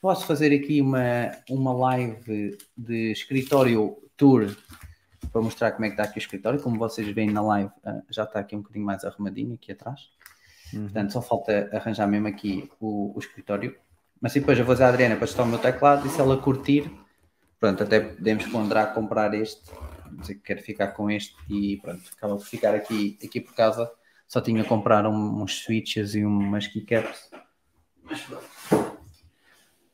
posso 0.00 0.24
fazer 0.24 0.54
aqui 0.54 0.80
uma, 0.80 1.30
uma 1.50 1.74
live 1.74 2.56
de 2.74 3.12
escritório 3.12 3.98
tour 4.16 4.56
para 5.30 5.42
mostrar 5.42 5.72
como 5.72 5.84
é 5.84 5.88
que 5.88 5.92
está 5.92 6.04
aqui 6.04 6.18
o 6.18 6.22
escritório. 6.22 6.58
Como 6.62 6.78
vocês 6.78 7.06
veem 7.14 7.30
na 7.30 7.42
live, 7.42 7.70
ah, 7.84 8.00
já 8.08 8.24
está 8.24 8.40
aqui 8.40 8.56
um 8.56 8.60
bocadinho 8.62 8.86
mais 8.86 9.04
arrumadinho 9.04 9.52
aqui 9.52 9.72
atrás. 9.72 10.08
Portanto, 10.70 11.12
só 11.12 11.20
falta 11.20 11.68
arranjar 11.70 12.06
mesmo 12.06 12.28
aqui 12.28 12.70
o, 12.80 13.14
o 13.14 13.18
escritório. 13.18 13.76
Mas 14.22 14.32
sim, 14.32 14.40
depois 14.40 14.58
eu 14.58 14.64
vou 14.64 14.74
dizer 14.74 14.84
à 14.84 14.88
Adriana 14.88 15.16
para 15.16 15.26
testar 15.26 15.42
o 15.42 15.46
meu 15.46 15.58
teclado 15.58 16.06
e 16.06 16.10
se 16.10 16.18
ela 16.18 16.38
curtir, 16.38 16.90
pronto, 17.60 17.82
até 17.82 18.00
podemos 18.00 18.46
ponderar 18.46 18.94
comprar 18.94 19.34
este, 19.34 19.70
quero 20.44 20.62
ficar 20.62 20.88
com 20.88 21.10
este 21.10 21.34
e 21.48 21.78
pronto, 21.78 22.02
acaba 22.16 22.36
por 22.36 22.44
ficar 22.44 22.74
aqui, 22.74 23.18
aqui 23.22 23.40
por 23.40 23.54
casa. 23.54 23.90
Só 24.26 24.40
tinha 24.40 24.62
que 24.62 24.68
comprar 24.68 25.06
um- 25.06 25.42
uns 25.42 25.62
switches 25.62 26.14
e 26.14 26.24
umas 26.24 26.66
keycaps. 26.66 27.30
Mas 28.02 28.20
pronto. 28.20 28.98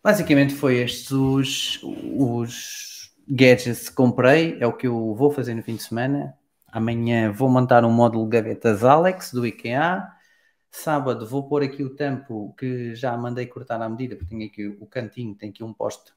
Basicamente 0.03 0.55
foi 0.55 0.77
estes 0.79 1.11
os, 1.11 1.81
os 1.83 3.15
gadgets 3.27 3.89
que 3.89 3.95
comprei, 3.95 4.59
é 4.61 4.67
o 4.67 4.73
que 4.73 4.87
eu 4.87 5.15
vou 5.15 5.31
fazer 5.31 5.55
no 5.55 5.63
fim 5.63 5.77
de 5.77 5.83
semana. 5.83 6.37
Amanhã 6.71 7.33
vou 7.33 7.49
montar 7.49 7.85
um 7.85 7.91
módulo 7.91 8.27
gavetas 8.27 8.85
Alex 8.85 9.33
do 9.33 9.47
IKEA. 9.47 10.07
Sábado 10.71 11.27
vou 11.27 11.49
pôr 11.49 11.63
aqui 11.63 11.85
o 11.85 11.95
tampo 11.95 12.53
que 12.59 12.95
já 12.95 13.17
mandei 13.17 13.47
cortar 13.47 13.81
à 13.81 13.89
medida, 13.89 14.17
porque 14.17 14.35
tem 14.35 14.45
aqui 14.45 14.67
o 14.67 14.87
cantinho, 14.87 15.35
tem 15.35 15.51
aqui 15.51 15.63
um 15.63 15.73
poste. 15.73 16.13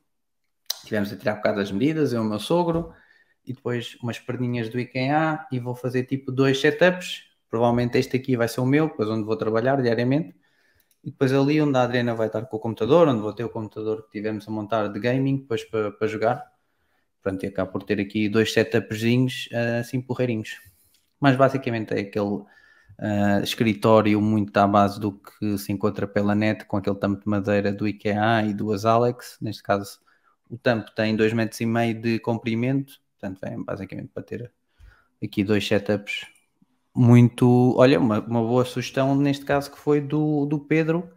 Tivemos 0.84 1.14
a 1.14 1.16
tirar 1.16 1.36
por 1.36 1.44
causa 1.44 1.60
das 1.60 1.72
medidas, 1.72 2.12
eu 2.12 2.24
e 2.24 2.26
o 2.26 2.28
meu 2.28 2.40
sogro, 2.40 2.92
e 3.48 3.54
depois 3.54 3.98
umas 4.02 4.20
perninhas 4.20 4.70
do 4.70 4.80
IKEA 4.80 5.46
e 5.52 5.60
vou 5.60 5.76
fazer 5.76 6.04
tipo 6.04 6.32
dois 6.32 6.60
setups. 6.60 7.24
Provavelmente 7.50 7.98
este 7.98 8.18
aqui 8.18 8.36
vai 8.36 8.48
ser 8.48 8.62
o 8.62 8.66
meu, 8.66 8.88
depois 8.88 9.10
onde 9.10 9.24
vou 9.24 9.38
trabalhar 9.38 9.82
diariamente. 9.82 10.36
E 11.04 11.12
depois 11.12 11.32
ali 11.34 11.62
onde 11.62 11.78
a 11.78 11.84
Adriana 11.84 12.14
vai 12.16 12.28
estar 12.28 12.46
com 12.46 12.58
o 12.58 12.60
computador, 12.60 13.08
onde 13.08 13.22
vou 13.22 13.34
ter 13.34 13.44
o 13.44 13.50
computador 13.50 14.04
que 14.04 14.12
tivemos 14.12 14.48
a 14.48 14.52
montar 14.52 14.88
de 14.90 15.00
gaming, 15.00 15.38
depois 15.38 15.64
para, 15.64 15.92
para 15.92 16.08
jogar. 16.08 16.44
Pronto, 17.22 17.44
e 17.44 17.48
acabo 17.48 17.72
por 17.72 17.84
ter 17.84 18.00
aqui 18.00 18.30
dois 18.30 18.54
setupzinhos 18.54 19.50
eh, 19.52 19.80
assim 19.80 20.02
porreirinhos. 20.02 20.60
Mas 21.20 21.36
basicamente 21.36 21.94
é 21.94 22.02
aquele 22.02 22.44
ah, 23.00 23.42
escritório 23.44 24.20
muito 24.22 24.58
à 24.58 24.68
base 24.68 25.00
do 25.00 25.14
que 25.14 25.58
se 25.58 25.72
encontra 25.72 26.08
pela 26.08 26.34
net, 26.34 26.66
com 26.66 26.78
aquele 26.78 26.96
tampo 26.96 27.22
de 27.22 27.30
madeira 27.30 27.72
do 27.72 27.88
IKEA 27.88 28.44
e 28.48 28.54
duas 28.54 28.86
Alex. 28.86 29.38
Neste 29.42 29.62
caso, 29.64 30.00
o 30.50 30.58
tampo 30.58 30.92
tem 30.96 31.16
2,5 31.16 31.36
metros 31.36 31.62
e 31.62 31.66
meio 31.66 32.02
de 32.02 32.20
comprimento, 32.20 32.94
portanto, 33.20 33.44
é 33.44 33.58
basicamente 33.58 34.10
para 34.14 34.24
ter 34.24 34.52
aqui 35.24 35.44
dois 35.44 35.68
setups 35.68 36.26
muito. 36.96 37.76
Olha, 37.78 38.00
uma, 38.00 38.20
uma 38.20 38.42
boa 38.42 38.66
sugestão 38.66 39.16
neste 39.16 39.46
caso 39.46 39.72
que 39.72 39.78
foi 39.78 40.02
do, 40.02 40.46
do 40.46 40.60
Pedro, 40.60 41.10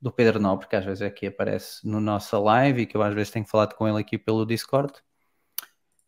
do 0.00 0.12
Pedro 0.12 0.40
Nobre, 0.40 0.68
que 0.68 0.76
às 0.76 0.84
vezes 0.84 1.02
aqui 1.02 1.26
aparece 1.26 1.86
no 1.86 2.00
nossa 2.00 2.38
live 2.38 2.82
e 2.82 2.86
que 2.86 2.96
eu 2.96 3.02
às 3.02 3.14
vezes 3.14 3.30
tenho 3.30 3.46
falado 3.46 3.74
com 3.74 3.86
ele 3.88 3.98
aqui 4.00 4.18
pelo 4.18 4.46
Discord. 4.46 4.92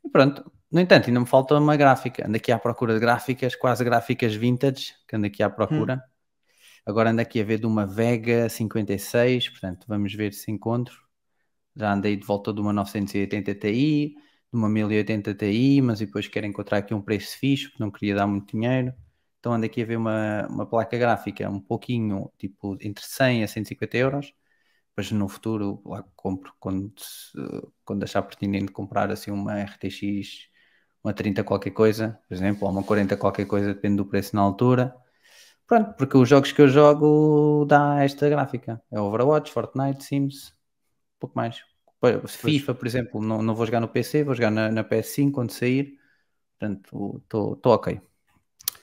E 0.04 0.08
pronto, 0.10 0.50
no 0.70 0.80
entanto, 0.80 1.08
ainda 1.08 1.20
me 1.20 1.26
falta 1.26 1.54
uma 1.58 1.76
gráfica. 1.76 2.26
Ando 2.26 2.36
aqui 2.36 2.50
à 2.50 2.58
procura 2.58 2.94
de 2.94 3.00
gráficas, 3.00 3.54
quase 3.54 3.84
gráficas 3.84 4.34
vintage, 4.34 4.94
que 5.06 5.16
ando 5.16 5.26
aqui 5.26 5.42
à 5.42 5.50
procura. 5.50 6.02
Agora 6.84 7.10
ando 7.10 7.20
aqui 7.20 7.40
a 7.40 7.44
ver 7.44 7.58
de 7.60 7.66
uma 7.66 7.86
Vega 7.86 8.48
56, 8.48 9.50
portanto, 9.50 9.86
vamos 9.86 10.14
ver 10.14 10.32
se 10.32 10.50
encontro. 10.50 10.96
Já 11.76 11.92
andei 11.92 12.16
de 12.16 12.26
volta 12.26 12.52
de 12.52 12.60
uma 12.60 12.72
980 12.72 13.54
Ti, 13.54 14.16
de 14.53 14.59
uma 14.59 14.68
1080 14.68 15.34
Ti, 15.34 15.80
mas 15.82 15.98
depois 16.00 16.28
quero 16.28 16.46
encontrar 16.46 16.78
aqui 16.78 16.94
um 16.94 17.03
preço 17.03 17.38
fixe, 17.38 17.68
porque 17.68 17.82
não 17.82 17.90
queria 17.90 18.14
dar 18.16 18.26
muito 18.26 18.53
dinheiro. 18.57 18.92
Então 19.40 19.53
ando 19.53 19.66
aqui 19.66 19.82
a 19.82 19.86
ver 19.86 19.96
uma, 19.96 20.46
uma 20.48 20.66
placa 20.66 20.96
gráfica 20.98 21.48
um 21.50 21.61
pouquinho, 21.61 22.30
tipo, 22.38 22.76
entre 22.80 23.05
100 23.05 23.42
a 23.44 23.48
150 23.48 23.96
euros. 23.96 24.32
Depois 24.90 25.11
no 25.12 25.28
futuro 25.28 25.82
lá 25.86 26.03
compro 26.16 26.53
quando, 26.61 26.92
quando 27.84 28.05
achar 28.05 28.22
pertinente 28.22 28.72
comprar 28.72 29.11
assim 29.11 29.30
uma 29.30 29.59
RTX, 29.61 30.48
uma 31.05 31.12
30 31.14 31.42
qualquer 31.44 31.70
coisa, 31.72 32.18
por 32.28 32.34
exemplo, 32.34 32.66
ou 32.66 32.72
uma 32.72 32.82
40 32.84 33.16
qualquer 33.16 33.46
coisa, 33.46 33.74
depende 33.74 33.96
do 33.96 34.07
preço 34.07 34.34
na 34.36 34.42
altura. 34.42 34.94
Pronto, 35.66 35.94
porque 35.96 36.16
os 36.16 36.28
jogos 36.28 36.53
que 36.53 36.62
eu 36.62 36.68
jogo 36.68 37.64
dá 37.66 38.03
esta 38.05 38.28
gráfica. 38.28 38.82
É 38.90 39.00
Overwatch, 39.00 39.53
Fortnite, 39.53 40.05
Sims, 40.05 40.55
pouco 41.20 41.36
mais. 41.36 41.62
FIFA, 42.26 42.74
por 42.74 42.86
exemplo, 42.86 43.22
não, 43.22 43.42
não 43.42 43.55
vou 43.55 43.64
jogar 43.64 43.80
no 43.80 43.88
PC, 43.88 44.24
vou 44.24 44.34
jogar 44.34 44.50
na, 44.50 44.70
na 44.70 44.84
PS5 44.84 45.32
quando 45.32 45.53
sair. 45.53 45.98
Portanto, 46.59 47.22
estou 47.24 47.61
ok. 47.64 48.00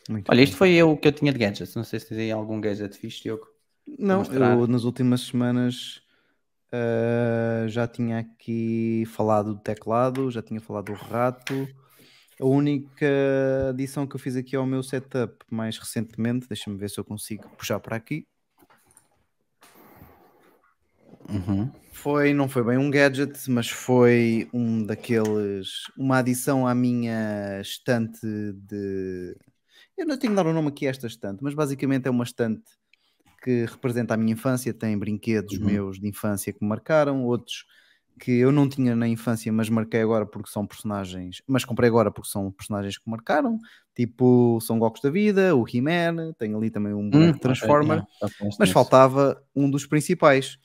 Muito 0.10 0.30
Olha, 0.30 0.38
bem. 0.38 0.44
isto 0.44 0.58
foi 0.58 0.82
o 0.82 0.98
que 0.98 1.08
eu 1.08 1.12
tinha 1.12 1.32
de 1.32 1.40
gadgets. 1.40 1.76
Não 1.76 1.84
sei 1.84 2.00
se 2.00 2.08
tens 2.08 2.18
aí 2.18 2.32
algum 2.32 2.60
gadget 2.60 2.98
fixe, 2.98 3.24
Diogo. 3.24 3.48
Não, 3.98 4.24
eu 4.24 4.68
nas 4.68 4.84
últimas 4.84 5.22
semanas 5.22 6.02
ah, 6.72 7.66
já 7.68 7.88
tinha 7.88 8.20
aqui 8.20 9.04
falado 9.08 9.54
do 9.54 9.60
teclado, 9.60 10.32
já 10.32 10.42
tinha 10.42 10.62
falado 10.62 10.86
do 10.86 10.94
rato. 10.94 11.68
A 12.40 12.46
única 12.46 13.06
adição 13.70 14.08
que 14.08 14.16
eu 14.16 14.20
fiz 14.20 14.36
aqui 14.36 14.56
ao 14.56 14.66
meu 14.66 14.82
setup 14.82 15.36
mais 15.52 15.78
recentemente, 15.78 16.48
deixa-me 16.48 16.78
ver 16.78 16.90
se 16.90 16.98
eu 16.98 17.04
consigo 17.04 17.50
puxar 17.58 17.80
para 17.82 17.98
aqui, 17.98 18.26
Uhum. 21.30 21.72
Foi, 22.02 22.34
não 22.34 22.48
foi 22.50 22.64
bem 22.64 22.78
um 22.78 22.90
gadget, 22.90 23.50
mas 23.50 23.70
foi 23.70 24.50
um 24.54 24.84
daqueles, 24.86 25.84
uma 25.98 26.18
adição 26.20 26.68
à 26.68 26.74
minha 26.76 27.60
estante 27.62 28.20
de. 28.54 29.36
Eu 29.98 30.06
não 30.08 30.18
tenho 30.18 30.34
de 30.34 30.38
dar 30.38 30.48
o 30.48 30.54
nome 30.54 30.70
aqui 30.70 30.88
a 30.88 30.90
esta 30.92 31.08
estante, 31.08 31.44
mas 31.44 31.54
basicamente 31.54 32.08
é 32.08 32.12
uma 32.12 32.24
estante 32.24 32.64
que 33.44 33.66
representa 33.66 34.14
a 34.16 34.18
minha 34.18 34.34
infância, 34.34 34.74
tem 34.74 34.98
brinquedos 34.98 35.60
Uhum. 35.60 35.60
meus 35.60 36.00
de 36.00 36.08
infância 36.10 36.54
que 36.54 36.60
me 36.62 36.70
marcaram, 36.70 37.26
outros 37.26 37.66
que 38.20 38.32
eu 38.34 38.52
não 38.52 38.68
tinha 38.70 38.96
na 38.96 39.08
infância, 39.08 39.52
mas 39.54 39.70
marquei 39.70 40.02
agora 40.02 40.26
porque 40.26 40.50
são 40.50 40.68
personagens, 40.68 41.42
mas 41.48 41.66
comprei 41.66 41.90
agora 41.90 42.12
porque 42.12 42.30
são 42.30 42.52
personagens 42.52 42.98
que 42.98 43.10
marcaram, 43.10 43.60
tipo 43.96 44.60
São 44.62 44.78
Gokos 44.80 45.02
da 45.02 45.10
Vida, 45.10 45.56
o 45.56 45.66
He-Man, 45.68 46.34
tenho 46.38 46.58
ali 46.58 46.70
também 46.70 46.94
um 46.94 47.14
Hum, 47.14 47.32
Transformer, 47.40 48.02
ok, 48.02 48.04
yeah, 48.22 48.32
falaste 48.38 48.60
mas 48.60 48.72
faltava 48.72 49.42
um 49.56 49.70
dos 49.72 49.86
principais, 49.86 50.58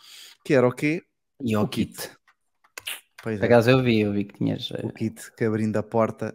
que 0.44 0.54
era 0.54 0.66
o 0.68 0.72
quê? 0.72 1.02
E 1.40 1.56
o 1.56 1.62
o 1.62 1.68
kit. 1.68 1.94
kit. 1.96 2.10
Pois 3.22 3.38
Por 3.38 3.44
é, 3.44 3.48
acaso 3.48 3.70
eu 3.70 3.82
vi, 3.82 4.00
eu 4.00 4.12
vi 4.12 4.24
que 4.24 4.34
tinhas. 4.38 4.70
eh, 4.72 4.86
o 4.86 4.90
kit 4.92 5.32
que 5.36 5.44
abrindo 5.44 5.76
a 5.76 5.82
porta 5.82 6.34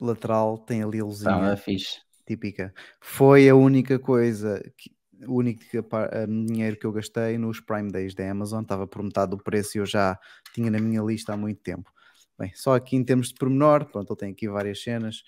lateral 0.00 0.58
tem 0.58 0.82
ali 0.82 1.00
a 1.00 1.04
luzinha 1.04 1.30
Estava 1.30 1.56
fixe. 1.56 2.00
típica. 2.26 2.72
Foi 3.00 3.48
a 3.48 3.54
única 3.54 3.98
coisa, 3.98 4.60
que, 4.76 4.90
o 5.26 5.34
único 5.36 5.60
que- 5.70 5.78
a 5.78 6.26
dinheiro 6.26 6.76
que 6.78 6.86
eu 6.86 6.92
gastei 6.92 7.38
nos 7.38 7.60
Prime 7.60 7.90
Days 7.90 8.14
da 8.14 8.28
Amazon, 8.30 8.62
estava 8.62 8.86
por 8.86 9.02
metade 9.02 9.30
do 9.30 9.38
preço 9.38 9.76
e 9.78 9.80
eu 9.80 9.86
já 9.86 10.18
tinha 10.54 10.70
na 10.70 10.78
minha 10.80 11.02
lista 11.02 11.32
há 11.32 11.36
muito 11.36 11.60
tempo. 11.62 11.90
Bem, 12.38 12.52
só 12.54 12.74
aqui 12.74 12.96
em 12.96 13.04
termos 13.04 13.28
de 13.28 13.34
pormenor, 13.34 13.86
pronto, 13.86 14.12
ele 14.12 14.18
tem 14.18 14.32
aqui 14.32 14.48
várias 14.48 14.82
cenas 14.82 15.22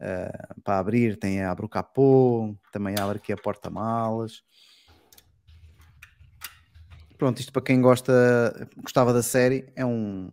uh, 0.00 0.60
para 0.62 0.78
abrir, 0.78 1.16
tem 1.18 1.42
abre 1.42 1.64
o 1.64 1.68
capô, 1.68 2.54
também 2.72 2.96
abre 3.00 3.16
aqui 3.18 3.32
a 3.32 3.36
porta-malas. 3.36 4.42
Pronto, 7.16 7.38
isto 7.38 7.52
para 7.52 7.62
quem 7.62 7.80
gosta, 7.80 8.68
gostava 8.78 9.12
da 9.12 9.22
série, 9.22 9.72
é 9.76 9.84
um 9.84 10.30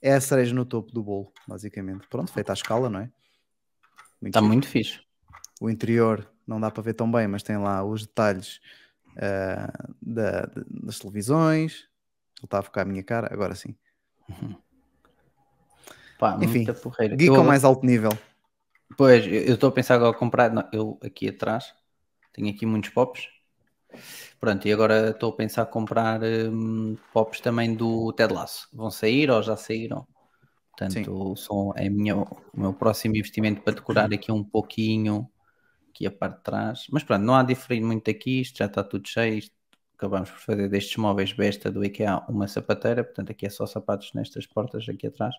é 0.00 0.14
a 0.14 0.20
cereja 0.20 0.54
no 0.54 0.64
topo 0.64 0.92
do 0.92 1.02
bolo, 1.02 1.32
basicamente. 1.46 2.06
Pronto, 2.08 2.32
feita 2.32 2.52
à 2.52 2.54
escala, 2.54 2.88
não 2.88 3.00
é? 3.00 3.10
Muito 4.20 4.36
Está 4.36 4.40
muito 4.40 4.68
fixe. 4.68 5.00
O 5.60 5.68
interior 5.68 6.30
não 6.46 6.60
dá 6.60 6.70
para 6.70 6.82
ver 6.82 6.94
tão 6.94 7.10
bem, 7.10 7.26
mas 7.26 7.42
tem 7.42 7.56
lá 7.56 7.84
os 7.84 8.06
detalhes 8.06 8.60
uh, 9.16 9.94
da, 10.00 10.48
das 10.68 10.98
televisões. 10.98 11.88
Ele 12.38 12.44
está 12.44 12.60
a 12.60 12.62
focar 12.62 12.86
a 12.86 12.88
minha 12.88 13.02
cara, 13.02 13.32
agora 13.32 13.54
sim. 13.54 13.74
Uhum. 14.28 14.54
Pá, 16.18 16.36
Enfim, 16.42 16.64
geek 17.16 17.26
eu... 17.26 17.44
mais 17.44 17.64
alto 17.64 17.86
nível. 17.86 18.10
Pois, 18.96 19.24
eu 19.26 19.54
estou 19.54 19.68
a 19.68 19.72
pensar 19.72 19.94
agora 19.94 20.16
comprar. 20.16 20.50
Não, 20.50 20.68
eu 20.72 20.98
aqui 21.02 21.28
atrás 21.28 21.72
tenho 22.32 22.50
aqui 22.50 22.66
muitos 22.66 22.90
pops. 22.90 23.28
Pronto, 24.40 24.66
e 24.66 24.72
agora 24.72 25.10
estou 25.10 25.30
a 25.30 25.36
pensar 25.36 25.66
comprar 25.66 26.20
um, 26.22 26.96
pops 27.12 27.40
também 27.40 27.74
do 27.74 28.12
Ted 28.12 28.32
Lasso. 28.32 28.68
Vão 28.72 28.90
sair 28.90 29.30
ou 29.30 29.42
já 29.42 29.56
saíram? 29.56 30.06
Portanto, 30.76 31.34
são, 31.36 31.72
é 31.74 31.88
minha, 31.88 32.16
o 32.16 32.26
meu 32.54 32.72
próximo 32.72 33.16
investimento 33.16 33.62
para 33.62 33.74
decorar 33.74 34.12
aqui 34.12 34.30
um 34.30 34.44
pouquinho 34.44 35.28
aqui 35.90 36.06
a 36.06 36.10
parte 36.10 36.36
de 36.36 36.42
trás. 36.44 36.86
Mas 36.92 37.02
pronto, 37.02 37.22
não 37.22 37.34
há 37.34 37.42
diferir 37.42 37.82
muito 37.82 38.08
aqui, 38.10 38.40
isto 38.40 38.58
já 38.58 38.66
está 38.66 38.84
tudo 38.84 39.08
cheio. 39.08 39.38
Isto, 39.38 39.58
acabamos 39.96 40.30
por 40.30 40.38
fazer 40.38 40.68
destes 40.68 40.96
móveis 40.96 41.32
besta 41.32 41.72
do 41.72 41.84
IKEA 41.84 42.22
uma 42.28 42.46
sapateira, 42.46 43.02
portanto 43.02 43.30
aqui 43.30 43.46
é 43.46 43.50
só 43.50 43.66
sapatos 43.66 44.12
nestas 44.14 44.46
portas 44.46 44.88
aqui 44.88 45.08
atrás. 45.08 45.34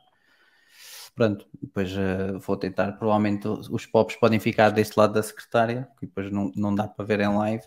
Pronto, 1.16 1.48
depois 1.62 1.92
uh, 1.94 2.38
vou 2.40 2.58
tentar, 2.58 2.92
provavelmente 2.94 3.48
os 3.48 3.86
pops 3.86 4.18
podem 4.18 4.40
ficar 4.40 4.70
deste 4.70 4.98
lado 4.98 5.14
da 5.14 5.24
secretária, 5.24 5.88
que 5.98 6.06
depois 6.06 6.30
não, 6.30 6.52
não 6.56 6.76
dá 6.76 6.88
para 6.88 7.06
ver 7.06 7.22
em 7.22 7.30
live, 7.30 7.64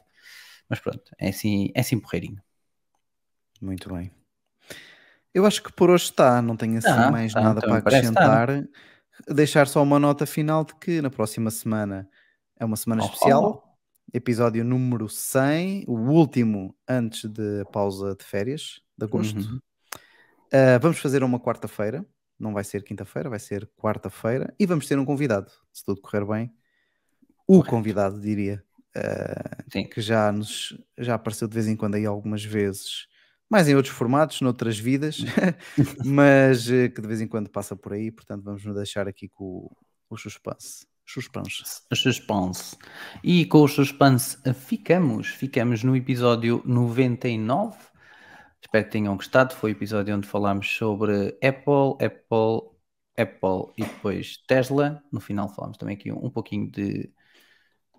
mas 0.72 0.80
pronto, 0.80 1.02
é 1.18 1.28
assim, 1.28 1.70
é 1.74 1.80
assim 1.80 2.00
porreirinho. 2.00 2.42
Muito 3.60 3.92
bem. 3.92 4.10
Eu 5.34 5.44
acho 5.44 5.62
que 5.62 5.70
por 5.70 5.90
hoje 5.90 6.04
está, 6.04 6.40
não 6.40 6.56
tenho 6.56 6.78
assim 6.78 6.88
ah, 6.88 7.10
mais 7.10 7.34
tá, 7.34 7.42
nada 7.42 7.58
então 7.58 7.68
para 7.68 7.78
acrescentar. 7.80 8.48
Deixar 9.28 9.68
só 9.68 9.82
uma 9.82 9.98
nota 9.98 10.24
final 10.24 10.64
de 10.64 10.74
que 10.76 11.02
na 11.02 11.10
próxima 11.10 11.50
semana 11.50 12.08
é 12.58 12.64
uma 12.64 12.76
semana 12.76 13.02
oh, 13.02 13.04
especial, 13.04 13.62
oh. 13.62 14.16
episódio 14.16 14.64
número 14.64 15.10
100, 15.10 15.84
o 15.88 15.92
último 15.92 16.74
antes 16.88 17.30
da 17.30 17.66
pausa 17.70 18.16
de 18.16 18.24
férias 18.24 18.80
de 18.96 19.04
agosto. 19.04 19.40
Uhum. 19.40 19.60
Uh, 20.54 20.80
vamos 20.80 21.00
fazer 21.00 21.22
uma 21.22 21.38
quarta-feira, 21.38 22.02
não 22.40 22.54
vai 22.54 22.64
ser 22.64 22.82
quinta-feira, 22.82 23.28
vai 23.28 23.38
ser 23.38 23.70
quarta-feira, 23.76 24.54
e 24.58 24.64
vamos 24.64 24.88
ter 24.88 24.98
um 24.98 25.04
convidado, 25.04 25.52
se 25.70 25.84
tudo 25.84 26.00
correr 26.00 26.24
bem. 26.24 26.50
O 27.46 27.56
Correto. 27.56 27.70
convidado, 27.70 28.18
diria, 28.18 28.64
uh, 28.97 29.88
que 29.90 30.01
já, 30.01 30.30
nos, 30.32 30.76
já 30.99 31.14
apareceu 31.14 31.49
de 31.49 31.55
vez 31.55 31.68
em 31.68 31.76
quando 31.76 31.95
aí 31.97 32.07
algumas 32.07 32.45
vezes 32.45 33.07
mais 33.51 33.68
em 33.68 33.74
outros 33.74 33.95
formatos, 33.95 34.40
noutras 34.40 34.78
vidas, 34.78 35.18
mas 36.07 36.68
uh, 36.68 36.88
que 36.95 37.03
de 37.03 37.07
vez 37.07 37.20
em 37.20 37.28
quando 37.28 37.51
passa 37.51 37.76
por 37.76 37.93
aí, 37.93 38.11
portanto 38.11 38.43
vamos 38.43 38.64
nos 38.64 38.74
deixar 38.74 39.07
aqui 39.07 39.28
com 39.28 39.45
o, 39.45 39.76
o 40.09 40.16
suspense. 40.16 40.86
Suspense. 41.05 41.82
Suspense. 41.93 42.76
E 43.22 43.45
com 43.45 43.62
o 43.62 43.68
suspense 43.68 44.38
ficamos. 44.55 45.28
Ficamos 45.28 45.84
no 45.84 45.95
episódio 45.95 46.62
99. 46.64 47.76
Espero 48.62 48.84
que 48.84 48.90
tenham 48.90 49.16
gostado. 49.16 49.55
Foi 49.55 49.72
o 49.72 49.76
episódio 49.76 50.16
onde 50.16 50.26
falámos 50.26 50.74
sobre 50.74 51.36
Apple, 51.43 51.97
Apple, 52.01 52.70
Apple 53.18 53.74
e 53.76 53.84
depois 53.84 54.38
Tesla. 54.47 55.03
No 55.12 55.20
final 55.20 55.49
falámos 55.49 55.76
também 55.76 55.97
aqui 55.97 56.11
um, 56.11 56.24
um 56.24 56.30
pouquinho 56.30 56.70
de, 56.70 57.12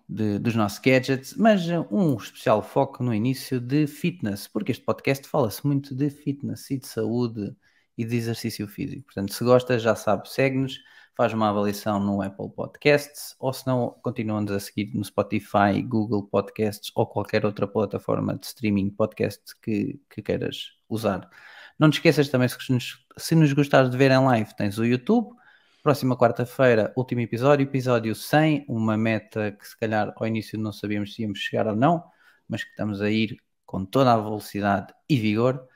de, 0.07 0.39
dos 0.39 0.55
nossos 0.55 0.79
gadgets, 0.79 1.35
mas 1.35 1.67
um 1.91 2.15
especial 2.15 2.61
foco 2.61 3.03
no 3.03 3.13
início 3.13 3.59
de 3.59 3.87
fitness, 3.87 4.47
porque 4.47 4.71
este 4.71 4.83
podcast 4.83 5.27
fala-se 5.27 5.65
muito 5.65 5.95
de 5.95 6.09
fitness 6.09 6.69
e 6.71 6.77
de 6.77 6.87
saúde 6.87 7.55
e 7.97 8.05
de 8.05 8.15
exercício 8.15 8.67
físico. 8.67 9.05
Portanto, 9.05 9.33
se 9.33 9.43
gosta, 9.43 9.79
já 9.79 9.95
sabe, 9.95 10.29
segue-nos 10.29 10.79
faz 11.15 11.31
uma 11.33 11.49
avaliação 11.49 11.99
no 11.99 12.21
Apple 12.21 12.49
Podcasts 12.49 13.35
ou 13.39 13.53
se 13.53 13.65
não, 13.67 13.91
continua-nos 14.01 14.51
a 14.51 14.59
seguir 14.59 14.93
no 14.95 15.03
Spotify, 15.03 15.81
Google 15.83 16.23
Podcasts 16.23 16.91
ou 16.95 17.05
qualquer 17.05 17.45
outra 17.45 17.67
plataforma 17.67 18.35
de 18.35 18.45
streaming 18.47 18.89
podcast 18.89 19.41
que, 19.61 19.99
que 20.09 20.21
queiras 20.21 20.71
usar. 20.89 21.29
Não 21.77 21.89
te 21.89 21.95
esqueças 21.95 22.29
também, 22.29 22.47
se 22.47 22.71
nos, 22.71 23.05
se 23.17 23.35
nos 23.35 23.53
gostares 23.53 23.89
de 23.89 23.97
ver 23.97 24.11
em 24.11 24.23
live, 24.23 24.55
tens 24.55 24.77
o 24.77 24.85
YouTube. 24.85 25.35
Próxima 25.83 26.15
quarta-feira, 26.15 26.93
último 26.95 27.19
episódio, 27.19 27.65
episódio 27.65 28.15
100, 28.15 28.67
uma 28.69 28.95
meta 28.95 29.51
que 29.51 29.67
se 29.67 29.77
calhar 29.77 30.13
ao 30.15 30.25
início 30.25 30.57
não 30.57 30.71
sabíamos 30.71 31.13
se 31.13 31.23
íamos 31.23 31.39
chegar 31.39 31.67
ou 31.67 31.75
não, 31.75 32.01
mas 32.47 32.63
que 32.63 32.69
estamos 32.69 33.01
a 33.01 33.09
ir 33.11 33.35
com 33.65 33.83
toda 33.83 34.13
a 34.13 34.17
velocidade 34.17 34.93
e 35.09 35.17
vigor. 35.17 35.67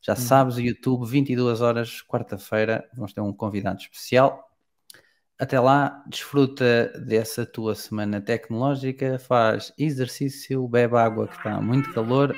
Já 0.00 0.14
hum. 0.14 0.16
sabes, 0.16 0.56
o 0.56 0.60
YouTube, 0.62 1.06
22 1.06 1.60
horas, 1.60 2.00
quarta-feira, 2.00 2.88
vamos 2.94 3.12
ter 3.12 3.20
um 3.20 3.30
convidado 3.30 3.78
especial. 3.78 4.42
Até 5.38 5.60
lá, 5.60 6.02
desfruta 6.06 6.88
dessa 6.98 7.44
tua 7.44 7.74
semana 7.74 8.22
tecnológica, 8.22 9.18
faz 9.18 9.70
exercício, 9.76 10.66
bebe 10.66 10.96
água 10.96 11.28
que 11.28 11.36
está 11.36 11.60
muito 11.60 11.92
calor 11.92 12.34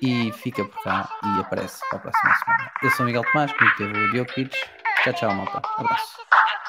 e 0.00 0.30
fica 0.34 0.64
por 0.64 0.80
cá 0.84 1.10
e 1.24 1.40
aparece 1.40 1.80
para 1.90 1.98
a 1.98 2.02
próxima 2.02 2.34
semana. 2.36 2.70
Eu 2.84 2.90
sou 2.92 3.04
Miguel 3.04 3.24
Tomás, 3.32 3.52
comigo 3.52 3.76
teve 3.76 3.98
o 3.98 4.12
Diogo 4.12 4.32
Pires. 4.32 4.79
Chao, 5.04 5.14
chao, 5.14 5.34
Mapa. 5.34 5.62
Abrazo. 5.78 6.04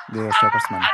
Dios, 0.08 0.34
hasta 0.42 0.60
semana. 0.68 0.88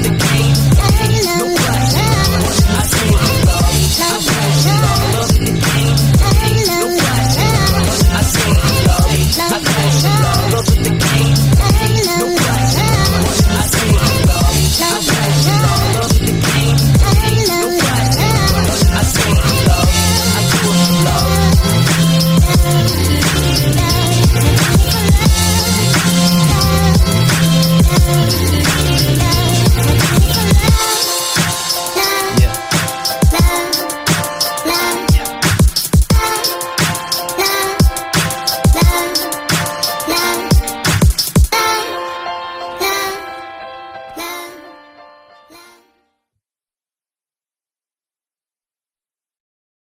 The 0.00 0.37